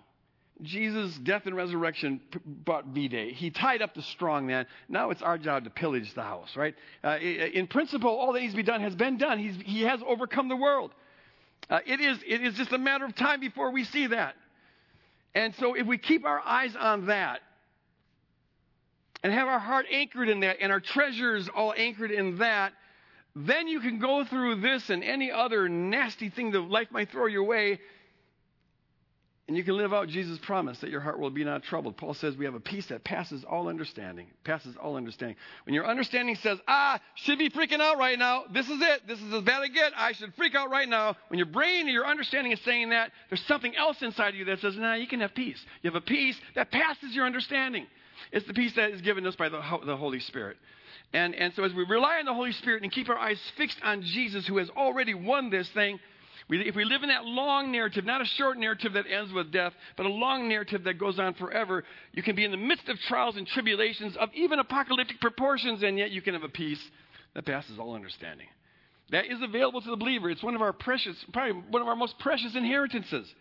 Jesus' 0.61 1.17
death 1.17 1.45
and 1.45 1.55
resurrection 1.55 2.21
brought 2.45 2.85
V 2.87 3.07
Day. 3.07 3.33
He 3.33 3.49
tied 3.49 3.81
up 3.81 3.93
the 3.93 4.01
strong 4.01 4.45
man. 4.45 4.65
Now 4.87 5.09
it's 5.09 5.21
our 5.21 5.37
job 5.37 5.63
to 5.63 5.69
pillage 5.69 6.13
the 6.13 6.21
house, 6.21 6.55
right? 6.55 6.75
Uh, 7.03 7.17
in 7.19 7.67
principle, 7.67 8.11
all 8.11 8.33
that 8.33 8.41
needs 8.41 8.53
to 8.53 8.57
be 8.57 8.63
done 8.63 8.81
has 8.81 8.95
been 8.95 9.17
done. 9.17 9.39
He's, 9.39 9.55
he 9.63 9.81
has 9.83 9.99
overcome 10.05 10.49
the 10.49 10.55
world. 10.55 10.91
Uh, 11.69 11.79
it, 11.85 11.99
is, 11.99 12.19
it 12.27 12.41
is 12.41 12.55
just 12.55 12.71
a 12.71 12.77
matter 12.77 13.05
of 13.05 13.15
time 13.15 13.39
before 13.39 13.71
we 13.71 13.83
see 13.85 14.07
that. 14.07 14.35
And 15.33 15.55
so 15.55 15.73
if 15.73 15.87
we 15.87 15.97
keep 15.97 16.25
our 16.25 16.39
eyes 16.39 16.75
on 16.75 17.07
that 17.07 17.39
and 19.23 19.31
have 19.31 19.47
our 19.47 19.59
heart 19.59 19.85
anchored 19.91 20.29
in 20.29 20.41
that 20.41 20.57
and 20.59 20.71
our 20.71 20.81
treasures 20.81 21.49
all 21.55 21.73
anchored 21.75 22.11
in 22.11 22.37
that, 22.39 22.73
then 23.35 23.67
you 23.67 23.79
can 23.79 23.99
go 23.99 24.25
through 24.25 24.55
this 24.55 24.89
and 24.89 25.03
any 25.03 25.31
other 25.31 25.69
nasty 25.69 26.29
thing 26.29 26.51
that 26.51 26.59
life 26.59 26.89
might 26.91 27.09
throw 27.09 27.27
your 27.27 27.45
way 27.45 27.79
and 29.51 29.57
you 29.57 29.65
can 29.65 29.75
live 29.75 29.93
out 29.93 30.07
Jesus' 30.07 30.39
promise 30.43 30.79
that 30.79 30.91
your 30.91 31.01
heart 31.01 31.19
will 31.19 31.29
be 31.29 31.43
not 31.43 31.61
troubled. 31.63 31.97
Paul 31.97 32.13
says 32.13 32.37
we 32.37 32.45
have 32.45 32.53
a 32.53 32.59
peace 32.61 32.85
that 32.85 33.03
passes 33.03 33.43
all 33.43 33.67
understanding. 33.67 34.27
Passes 34.45 34.77
all 34.81 34.95
understanding. 34.95 35.35
When 35.65 35.75
your 35.75 35.85
understanding 35.85 36.35
says, 36.35 36.57
ah, 36.69 37.01
should 37.15 37.37
be 37.37 37.49
freaking 37.49 37.81
out 37.81 37.97
right 37.97 38.17
now. 38.17 38.45
This 38.53 38.69
is 38.69 38.79
it. 38.81 39.05
This 39.09 39.19
is 39.19 39.33
as 39.33 39.43
bad 39.43 39.61
as 39.61 39.67
it 39.67 39.73
get. 39.73 39.91
I 39.97 40.13
should 40.13 40.33
freak 40.35 40.55
out 40.55 40.69
right 40.69 40.87
now. 40.87 41.17
When 41.27 41.37
your 41.37 41.47
brain 41.47 41.81
and 41.81 41.89
your 41.89 42.07
understanding 42.07 42.53
is 42.53 42.61
saying 42.61 42.91
that, 42.91 43.11
there's 43.29 43.43
something 43.45 43.75
else 43.75 44.01
inside 44.01 44.29
of 44.29 44.35
you 44.35 44.45
that 44.45 44.61
says, 44.61 44.77
nah, 44.77 44.93
you 44.93 45.05
can 45.05 45.19
have 45.19 45.35
peace. 45.35 45.61
You 45.81 45.91
have 45.91 46.01
a 46.01 46.05
peace 46.05 46.37
that 46.55 46.71
passes 46.71 47.13
your 47.13 47.25
understanding. 47.25 47.87
It's 48.31 48.47
the 48.47 48.53
peace 48.53 48.71
that 48.77 48.91
is 48.91 49.01
given 49.01 49.27
us 49.27 49.35
by 49.35 49.49
the, 49.49 49.59
the 49.85 49.97
Holy 49.97 50.21
Spirit. 50.21 50.55
And, 51.11 51.35
and 51.35 51.53
so 51.55 51.65
as 51.65 51.73
we 51.73 51.83
rely 51.83 52.19
on 52.19 52.25
the 52.25 52.33
Holy 52.33 52.53
Spirit 52.53 52.83
and 52.83 52.91
keep 52.93 53.09
our 53.09 53.17
eyes 53.17 53.41
fixed 53.57 53.79
on 53.83 54.01
Jesus 54.01 54.47
who 54.47 54.59
has 54.59 54.69
already 54.69 55.13
won 55.13 55.49
this 55.49 55.67
thing, 55.71 55.99
we, 56.51 56.67
if 56.67 56.75
we 56.75 56.83
live 56.83 57.01
in 57.01 57.07
that 57.07 57.23
long 57.23 57.71
narrative, 57.71 58.03
not 58.03 58.21
a 58.21 58.25
short 58.25 58.57
narrative 58.57 58.91
that 58.93 59.05
ends 59.09 59.31
with 59.31 59.53
death, 59.53 59.71
but 59.95 60.05
a 60.05 60.09
long 60.09 60.49
narrative 60.49 60.83
that 60.83 60.99
goes 60.99 61.17
on 61.17 61.33
forever, 61.35 61.85
you 62.11 62.21
can 62.21 62.35
be 62.35 62.43
in 62.43 62.51
the 62.51 62.57
midst 62.57 62.89
of 62.89 62.97
trials 63.07 63.37
and 63.37 63.47
tribulations 63.47 64.17
of 64.17 64.27
even 64.33 64.59
apocalyptic 64.59 65.21
proportions, 65.21 65.81
and 65.81 65.97
yet 65.97 66.11
you 66.11 66.21
can 66.21 66.33
have 66.33 66.43
a 66.43 66.49
peace 66.49 66.81
that 67.35 67.45
passes 67.45 67.79
all 67.79 67.95
understanding. 67.95 68.47
That 69.11 69.27
is 69.27 69.39
available 69.41 69.79
to 69.79 69.89
the 69.89 69.95
believer. 69.95 70.29
It's 70.29 70.43
one 70.43 70.53
of 70.53 70.61
our 70.61 70.73
precious, 70.73 71.15
probably 71.31 71.53
one 71.69 71.81
of 71.81 71.87
our 71.87 71.95
most 71.95 72.19
precious 72.19 72.53
inheritances. 72.53 73.33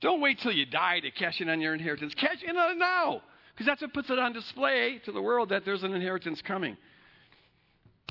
Don't 0.00 0.20
wait 0.20 0.38
till 0.40 0.52
you 0.52 0.64
die 0.64 1.00
to 1.00 1.10
cash 1.10 1.40
in 1.40 1.48
on 1.48 1.60
your 1.60 1.74
inheritance. 1.74 2.14
Cash 2.14 2.38
in 2.48 2.56
on 2.56 2.70
it 2.70 2.78
now, 2.78 3.20
because 3.52 3.66
that's 3.66 3.82
what 3.82 3.92
puts 3.92 4.10
it 4.10 4.18
on 4.20 4.32
display 4.32 5.00
to 5.06 5.10
the 5.10 5.20
world 5.20 5.48
that 5.48 5.64
there's 5.64 5.82
an 5.82 5.92
inheritance 5.92 6.40
coming. 6.46 6.76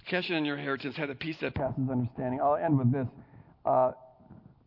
Cash 0.09 0.29
in 0.29 0.35
on 0.35 0.43
your 0.43 0.57
inheritance. 0.57 0.97
Have 0.97 1.09
a 1.09 1.15
peace 1.15 1.37
that 1.39 1.55
passes 1.55 1.89
understanding. 1.89 2.41
I'll 2.43 2.57
end 2.57 2.77
with 2.77 2.91
this. 2.91 3.07
Uh, 3.65 3.91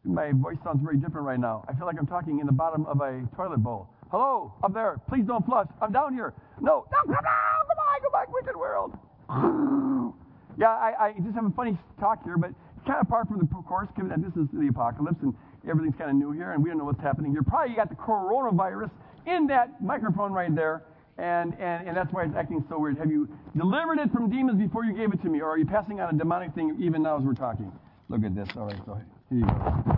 my 0.06 0.32
voice 0.32 0.56
sounds 0.64 0.80
very 0.82 0.96
different 0.96 1.26
right 1.26 1.40
now. 1.40 1.64
I 1.68 1.74
feel 1.74 1.86
like 1.86 1.96
I'm 1.98 2.06
talking 2.06 2.38
in 2.38 2.46
the 2.46 2.52
bottom 2.52 2.86
of 2.86 3.00
a 3.00 3.26
toilet 3.36 3.58
bowl. 3.58 3.88
Hello, 4.10 4.54
up 4.62 4.72
there. 4.72 5.00
Please 5.08 5.24
don't 5.26 5.44
flush. 5.44 5.66
I'm 5.82 5.92
down 5.92 6.14
here. 6.14 6.32
No, 6.60 6.86
no, 6.92 6.98
come 7.02 7.24
down. 7.24 7.60
Come 7.66 7.78
on, 7.78 8.02
go 8.02 8.10
back, 8.10 8.32
wicked 8.32 8.56
world. 8.56 8.92
yeah, 10.58 10.70
I, 10.70 11.08
I 11.08 11.14
just 11.22 11.34
have 11.34 11.44
a 11.44 11.50
funny 11.50 11.76
talk 11.98 12.22
here, 12.24 12.38
but 12.38 12.50
it's 12.50 12.86
kind 12.86 13.00
of 13.00 13.06
apart 13.06 13.26
from 13.28 13.38
the 13.40 13.46
course, 13.46 13.88
given 13.96 14.10
that 14.10 14.22
this 14.22 14.32
is 14.40 14.48
the 14.52 14.68
apocalypse 14.68 15.18
and 15.22 15.34
everything's 15.68 15.96
kind 15.96 16.10
of 16.10 16.16
new 16.16 16.30
here 16.30 16.52
and 16.52 16.62
we 16.62 16.70
don't 16.70 16.78
know 16.78 16.84
what's 16.84 17.02
happening 17.02 17.32
here. 17.32 17.42
Probably 17.42 17.70
you 17.70 17.76
got 17.76 17.88
the 17.88 17.96
coronavirus 17.96 18.90
in 19.26 19.48
that 19.48 19.82
microphone 19.82 20.32
right 20.32 20.54
there. 20.54 20.84
And, 21.18 21.54
and, 21.54 21.88
and 21.88 21.96
that's 21.96 22.12
why 22.12 22.24
it's 22.24 22.36
acting 22.36 22.62
so 22.68 22.78
weird. 22.78 22.98
Have 22.98 23.10
you 23.10 23.26
delivered 23.56 23.98
it 23.98 24.12
from 24.12 24.30
demons 24.30 24.60
before 24.60 24.84
you 24.84 24.92
gave 24.92 25.12
it 25.12 25.22
to 25.22 25.28
me? 25.30 25.40
Or 25.40 25.48
are 25.48 25.58
you 25.58 25.64
passing 25.64 25.98
on 25.98 26.14
a 26.14 26.18
demonic 26.18 26.54
thing 26.54 26.76
even 26.78 27.02
now 27.02 27.16
as 27.16 27.24
we're 27.24 27.32
talking? 27.32 27.72
Look 28.08 28.22
at 28.22 28.34
this. 28.34 28.48
All 28.56 28.66
right, 28.66 28.76
so 28.84 29.00
here 29.30 29.38
you 29.38 29.46
go. 29.46 29.95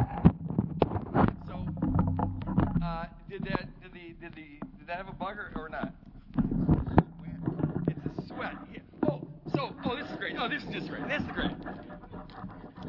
Did 3.38 3.52
that 3.52 3.82
did 3.82 3.92
the 3.92 4.14
did 4.20 4.34
the 4.34 4.66
did 4.78 4.86
that 4.86 4.96
have 4.96 5.08
a 5.08 5.12
bug 5.12 5.36
or, 5.36 5.52
or 5.54 5.68
not? 5.68 5.92
It's 7.86 8.00
a 8.06 8.26
sweat. 8.26 8.54
Yeah. 8.72 8.80
Oh, 9.08 9.20
so 9.54 9.74
oh, 9.84 9.96
this 9.96 10.10
is 10.10 10.16
great. 10.16 10.36
Oh, 10.38 10.48
this 10.48 10.62
is 10.62 10.68
just 10.72 10.88
great. 10.88 11.06
This 11.08 11.22
is 11.22 11.28
great. 11.32 11.50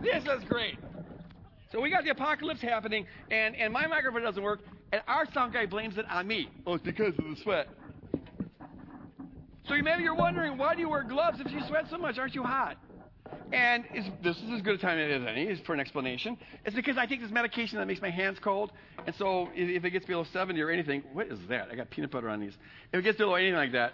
This 0.02 0.24
is 0.24 0.44
great. 0.48 0.78
So 1.72 1.80
we 1.80 1.92
got 1.92 2.04
the 2.04 2.10
apocalypse 2.10 2.62
happening, 2.62 3.06
and 3.30 3.56
and 3.56 3.72
my 3.72 3.86
microphone 3.88 4.24
doesn't 4.24 4.42
work, 4.42 4.62
and 4.92 5.02
our 5.08 5.32
sound 5.34 5.54
guy 5.54 5.66
blames 5.66 5.98
it 5.98 6.06
on 6.10 6.28
me. 6.28 6.50
Oh, 6.66 6.76
it's 6.76 6.84
because 6.84 7.14
of 7.20 7.26
the 7.26 7.36
sweat. 7.44 7.68
So 9.68 9.76
maybe 9.76 10.02
you're 10.02 10.16
wondering, 10.16 10.58
why 10.58 10.74
do 10.74 10.82
you 10.82 10.90
wear 10.90 11.04
gloves 11.04 11.40
if 11.40 11.52
you 11.52 11.60
sweat 11.68 11.86
so 11.92 11.98
much? 12.00 12.18
Aren't 12.18 12.34
you 12.34 12.42
hot? 12.42 12.78
And 13.52 13.84
this 14.22 14.38
is 14.38 14.52
as 14.54 14.62
good 14.62 14.76
a 14.76 14.78
time 14.78 15.00
as 15.00 15.28
any 15.28 15.56
for 15.66 15.74
an 15.74 15.80
explanation. 15.80 16.38
It's 16.66 16.76
because 16.76 16.98
I 16.98 17.08
take 17.08 17.22
this 17.22 17.32
medication 17.32 17.80
that 17.80 17.88
makes 17.88 18.02
my 18.02 18.12
hands 18.12 18.38
cold. 18.40 18.72
And 19.08 19.16
so 19.16 19.50
if 19.56 19.84
it 19.84 19.90
gets 19.90 20.06
below 20.06 20.24
70 20.32 20.62
or 20.62 20.70
anything, 20.70 21.04
what 21.14 21.28
is 21.28 21.40
that? 21.50 21.70
I 21.72 21.76
got 21.76 21.90
peanut 21.90 22.12
butter 22.12 22.30
on 22.30 22.40
these. 22.40 22.54
If 22.94 23.00
it 23.00 23.04
gets 23.04 23.18
below 23.18 23.34
anything 23.36 23.56
like 23.56 23.72
that, 23.72 23.94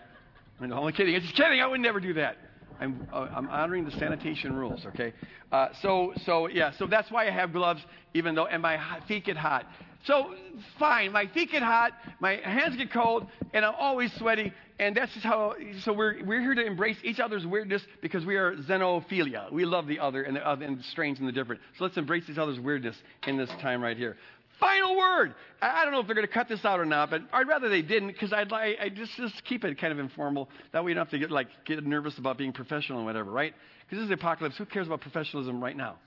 I'm 0.59 0.71
only 0.73 0.91
kidding. 0.91 1.15
I'm 1.15 1.21
just 1.21 1.35
kidding. 1.35 1.61
I 1.61 1.67
would 1.67 1.79
never 1.79 2.01
do 2.01 2.13
that. 2.15 2.37
I'm, 2.79 3.07
uh, 3.13 3.27
I'm 3.33 3.47
honoring 3.47 3.85
the 3.85 3.91
sanitation 3.91 4.53
rules, 4.53 4.85
okay? 4.87 5.13
Uh, 5.51 5.69
so, 5.81 6.13
so, 6.25 6.47
yeah, 6.47 6.71
so 6.77 6.87
that's 6.87 7.09
why 7.09 7.25
I 7.25 7.31
have 7.31 7.53
gloves, 7.53 7.81
even 8.13 8.35
though, 8.35 8.47
and 8.47 8.61
my 8.61 8.77
feet 9.07 9.25
get 9.25 9.37
hot. 9.37 9.65
So, 10.05 10.35
fine, 10.77 11.11
my 11.11 11.25
feet 11.27 11.51
get 11.51 11.63
hot, 11.63 11.91
my 12.19 12.35
hands 12.43 12.75
get 12.75 12.91
cold, 12.93 13.27
and 13.53 13.65
I'm 13.65 13.73
always 13.77 14.13
sweaty, 14.13 14.53
and 14.77 14.95
that's 14.95 15.11
just 15.13 15.25
how, 15.25 15.55
so 15.81 15.93
we're, 15.93 16.23
we're 16.23 16.41
here 16.41 16.53
to 16.53 16.63
embrace 16.63 16.97
each 17.03 17.19
other's 17.19 17.45
weirdness 17.45 17.81
because 18.01 18.23
we 18.23 18.35
are 18.35 18.55
xenophilia. 18.55 19.51
We 19.51 19.65
love 19.65 19.87
the 19.87 19.99
other 19.99 20.21
and 20.21 20.35
the, 20.35 20.47
other, 20.47 20.63
and 20.63 20.77
the 20.77 20.83
strange 20.83 21.17
and 21.17 21.27
the 21.27 21.31
different. 21.31 21.61
So 21.77 21.85
let's 21.85 21.97
embrace 21.97 22.25
each 22.29 22.37
other's 22.37 22.59
weirdness 22.59 22.95
in 23.25 23.35
this 23.35 23.49
time 23.61 23.81
right 23.81 23.97
here. 23.97 24.15
Final 24.59 24.95
word. 24.95 25.33
I 25.61 25.83
don't 25.83 25.91
know 25.91 25.99
if 25.99 26.05
they're 26.05 26.15
going 26.15 26.27
to 26.27 26.33
cut 26.33 26.47
this 26.47 26.63
out 26.63 26.79
or 26.79 26.85
not, 26.85 27.09
but 27.09 27.21
I'd 27.33 27.47
rather 27.47 27.67
they 27.67 27.81
didn't 27.81 28.07
because 28.07 28.31
I'd 28.31 28.51
like 28.51 28.77
I 28.79 28.87
just 28.87 29.11
just 29.17 29.43
keep 29.43 29.65
it 29.65 29.77
kind 29.77 29.91
of 29.91 29.99
informal. 29.99 30.47
That 30.71 30.85
way 30.85 30.91
you 30.91 30.95
don't 30.95 31.05
have 31.05 31.11
to 31.11 31.19
get 31.19 31.29
like 31.29 31.47
get 31.65 31.85
nervous 31.85 32.17
about 32.17 32.37
being 32.37 32.53
professional 32.53 32.99
and 32.99 33.05
whatever, 33.05 33.29
right? 33.29 33.53
Because 33.81 33.97
this 33.97 34.03
is 34.03 34.09
the 34.09 34.13
apocalypse. 34.13 34.57
Who 34.57 34.65
cares 34.65 34.87
about 34.87 35.01
professionalism 35.01 35.61
right 35.61 35.75
now? 35.75 35.97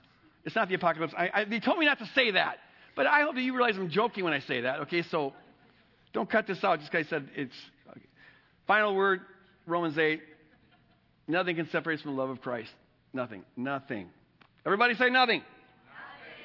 It's 0.45 0.55
not 0.55 0.67
the 0.67 0.73
apocalypse. 0.73 1.13
I, 1.15 1.29
I, 1.31 1.45
they 1.45 1.59
told 1.59 1.77
me 1.77 1.85
not 1.85 1.99
to 1.99 2.09
say 2.15 2.31
that. 2.31 2.57
But 2.99 3.07
I 3.07 3.21
hope 3.21 3.35
that 3.35 3.41
you 3.41 3.55
realize 3.55 3.77
I'm 3.77 3.89
joking 3.89 4.25
when 4.25 4.33
I 4.33 4.41
say 4.41 4.59
that. 4.59 4.81
Okay, 4.81 5.03
so 5.03 5.31
don't 6.11 6.29
cut 6.29 6.47
this 6.47 6.61
out 6.65 6.79
just 6.79 6.91
because 6.91 7.07
I 7.07 7.09
said 7.09 7.29
it's. 7.33 7.55
Okay. 7.89 8.01
Final 8.67 8.93
word, 8.93 9.21
Romans 9.65 9.97
8. 9.97 10.19
Nothing 11.25 11.55
can 11.55 11.69
separate 11.69 11.99
us 11.99 12.01
from 12.01 12.17
the 12.17 12.21
love 12.21 12.29
of 12.29 12.41
Christ. 12.41 12.71
Nothing. 13.13 13.45
Nothing. 13.55 14.09
Everybody 14.65 14.95
say 14.95 15.09
nothing. 15.09 15.43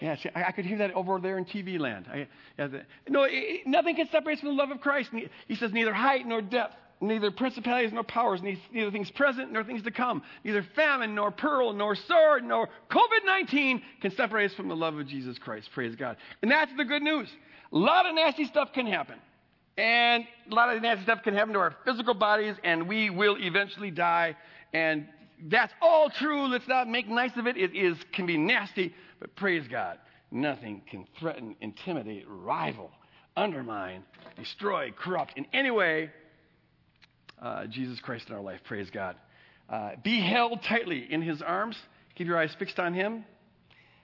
Yeah, 0.00 0.14
see, 0.14 0.28
I, 0.32 0.44
I, 0.44 0.52
could 0.52 0.64
hear 0.64 0.78
that 0.78 0.92
over 0.92 1.18
there 1.18 1.38
in 1.38 1.44
TV 1.44 1.76
land. 1.76 2.06
I, 2.08 2.28
yeah, 2.56 2.68
the, 2.68 2.82
no, 3.08 3.24
it, 3.28 3.66
nothing 3.66 3.96
can 3.96 4.08
separate 4.12 4.34
us 4.34 4.40
from 4.40 4.50
the 4.50 4.54
love 4.54 4.70
of 4.70 4.80
Christ. 4.80 5.10
He 5.48 5.56
says 5.56 5.72
neither 5.72 5.92
height 5.92 6.24
nor 6.24 6.40
depth, 6.40 6.76
neither 7.00 7.30
principalities 7.30 7.92
nor 7.92 8.04
powers, 8.04 8.40
neither 8.42 8.90
things 8.90 9.10
present 9.10 9.52
nor 9.52 9.64
things 9.64 9.82
to 9.82 9.90
come, 9.90 10.22
neither 10.44 10.66
famine 10.74 11.14
nor 11.14 11.30
pearl 11.30 11.72
nor 11.72 11.94
sword 11.94 12.44
nor 12.44 12.68
COVID 12.90 13.24
19 13.26 13.82
can 14.00 14.10
separate 14.12 14.50
us 14.50 14.56
from 14.56 14.68
the 14.68 14.76
love 14.76 14.96
of 14.98 15.06
Jesus 15.06 15.38
Christ. 15.38 15.70
Praise 15.72 15.94
God. 15.96 16.16
And 16.42 16.50
that's 16.50 16.72
the 16.76 16.84
good 16.84 17.02
news. 17.02 17.28
A 17.72 17.76
lot 17.76 18.06
of 18.06 18.14
nasty 18.14 18.44
stuff 18.44 18.72
can 18.72 18.86
happen. 18.86 19.16
And 19.76 20.24
a 20.50 20.54
lot 20.54 20.74
of 20.74 20.80
nasty 20.82 21.02
stuff 21.02 21.22
can 21.22 21.34
happen 21.34 21.52
to 21.54 21.58
our 21.58 21.74
physical 21.84 22.14
bodies, 22.14 22.54
and 22.62 22.88
we 22.88 23.10
will 23.10 23.36
eventually 23.40 23.90
die. 23.90 24.36
And 24.72 25.08
that's 25.48 25.72
all 25.82 26.10
true. 26.10 26.46
Let's 26.46 26.68
not 26.68 26.88
make 26.88 27.08
nice 27.08 27.36
of 27.36 27.46
it. 27.46 27.56
It 27.56 27.74
is 27.74 27.96
can 28.12 28.26
be 28.26 28.36
nasty, 28.36 28.94
but 29.18 29.34
praise 29.34 29.66
God. 29.68 29.98
Nothing 30.30 30.82
can 30.88 31.06
threaten, 31.18 31.56
intimidate, 31.60 32.24
rival, 32.28 32.90
undermine, 33.36 34.04
destroy, 34.36 34.92
corrupt 34.96 35.36
in 35.36 35.46
any 35.52 35.70
way 35.70 36.10
uh, 37.40 37.66
Jesus 37.66 38.00
Christ 38.00 38.28
in 38.28 38.34
our 38.34 38.40
life. 38.40 38.60
Praise 38.64 38.90
God. 38.90 39.16
Uh, 39.68 39.92
be 40.02 40.20
held 40.20 40.62
tightly 40.62 41.06
in 41.10 41.22
his 41.22 41.42
arms. 41.42 41.76
Keep 42.16 42.26
your 42.28 42.38
eyes 42.38 42.54
fixed 42.58 42.78
on 42.78 42.94
him. 42.94 43.24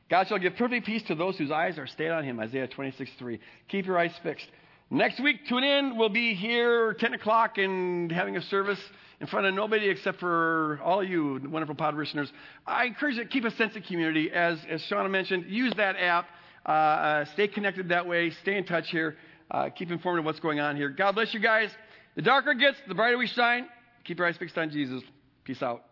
God 0.09 0.27
shall 0.27 0.39
give 0.39 0.57
perfect 0.57 0.87
peace 0.87 1.03
to 1.05 1.15
those 1.15 1.39
whose 1.39 1.51
eyes 1.51 1.79
are 1.79 1.87
stayed 1.87 2.11
on 2.11 2.25
him. 2.25 2.41
Isaiah 2.41 2.67
26, 2.67 3.11
3. 3.19 3.39
Keep 3.69 3.87
your 3.87 3.99
eyes 3.99 4.13
fixed. 4.23 4.47
Next 4.91 5.21
week, 5.23 5.47
tune 5.49 5.63
in. 5.63 5.97
We'll 5.97 6.09
be 6.09 6.35
here 6.35 6.95
10 6.95 7.15
o'clock 7.15 7.59
and 7.59 8.11
having 8.11 8.37
a 8.37 8.43
service 8.43 8.81
in 9.21 9.29
front 9.29 9.47
of 9.47 9.55
nobody 9.55 9.89
except 9.89 10.19
for 10.19 10.81
all 10.83 11.01
of 11.03 11.09
you 11.09 11.41
wonderful 11.49 11.77
pod 11.77 11.95
listeners. 11.95 12.33
I 12.67 12.87
encourage 12.87 13.15
you 13.15 13.23
to 13.23 13.29
keep 13.29 13.45
a 13.45 13.53
sense 13.53 13.77
of 13.77 13.85
community. 13.85 14.33
As, 14.33 14.59
as 14.69 14.83
Shauna 14.91 15.09
mentioned, 15.09 15.45
use 15.49 15.73
that 15.77 15.95
app. 15.97 16.27
Uh, 16.67 16.71
uh, 16.71 17.25
stay 17.27 17.47
connected 17.47 17.91
that 17.91 18.09
way. 18.09 18.31
Stay 18.43 18.57
in 18.57 18.65
touch 18.65 18.91
here. 18.91 19.17
Uh, 19.49 19.69
keep 19.69 19.93
informed 19.93 20.19
of 20.19 20.25
what's 20.25 20.41
going 20.41 20.59
on 20.59 20.75
here. 20.75 20.89
God 20.89 21.13
bless 21.13 21.33
you 21.33 21.41
guys. 21.41 21.71
The 22.17 22.23
darker 22.23 22.53
it 22.53 22.59
gets, 22.59 22.79
the 22.89 22.95
brighter 22.95 23.19
we 23.19 23.27
shine. 23.27 23.67
Keep 24.05 24.19
your 24.19 24.27
eyes 24.27 24.37
fixed 24.37 24.59
on 24.59 24.71
Jesus. 24.71 25.03
Peace 25.45 25.63
out. 25.63 25.83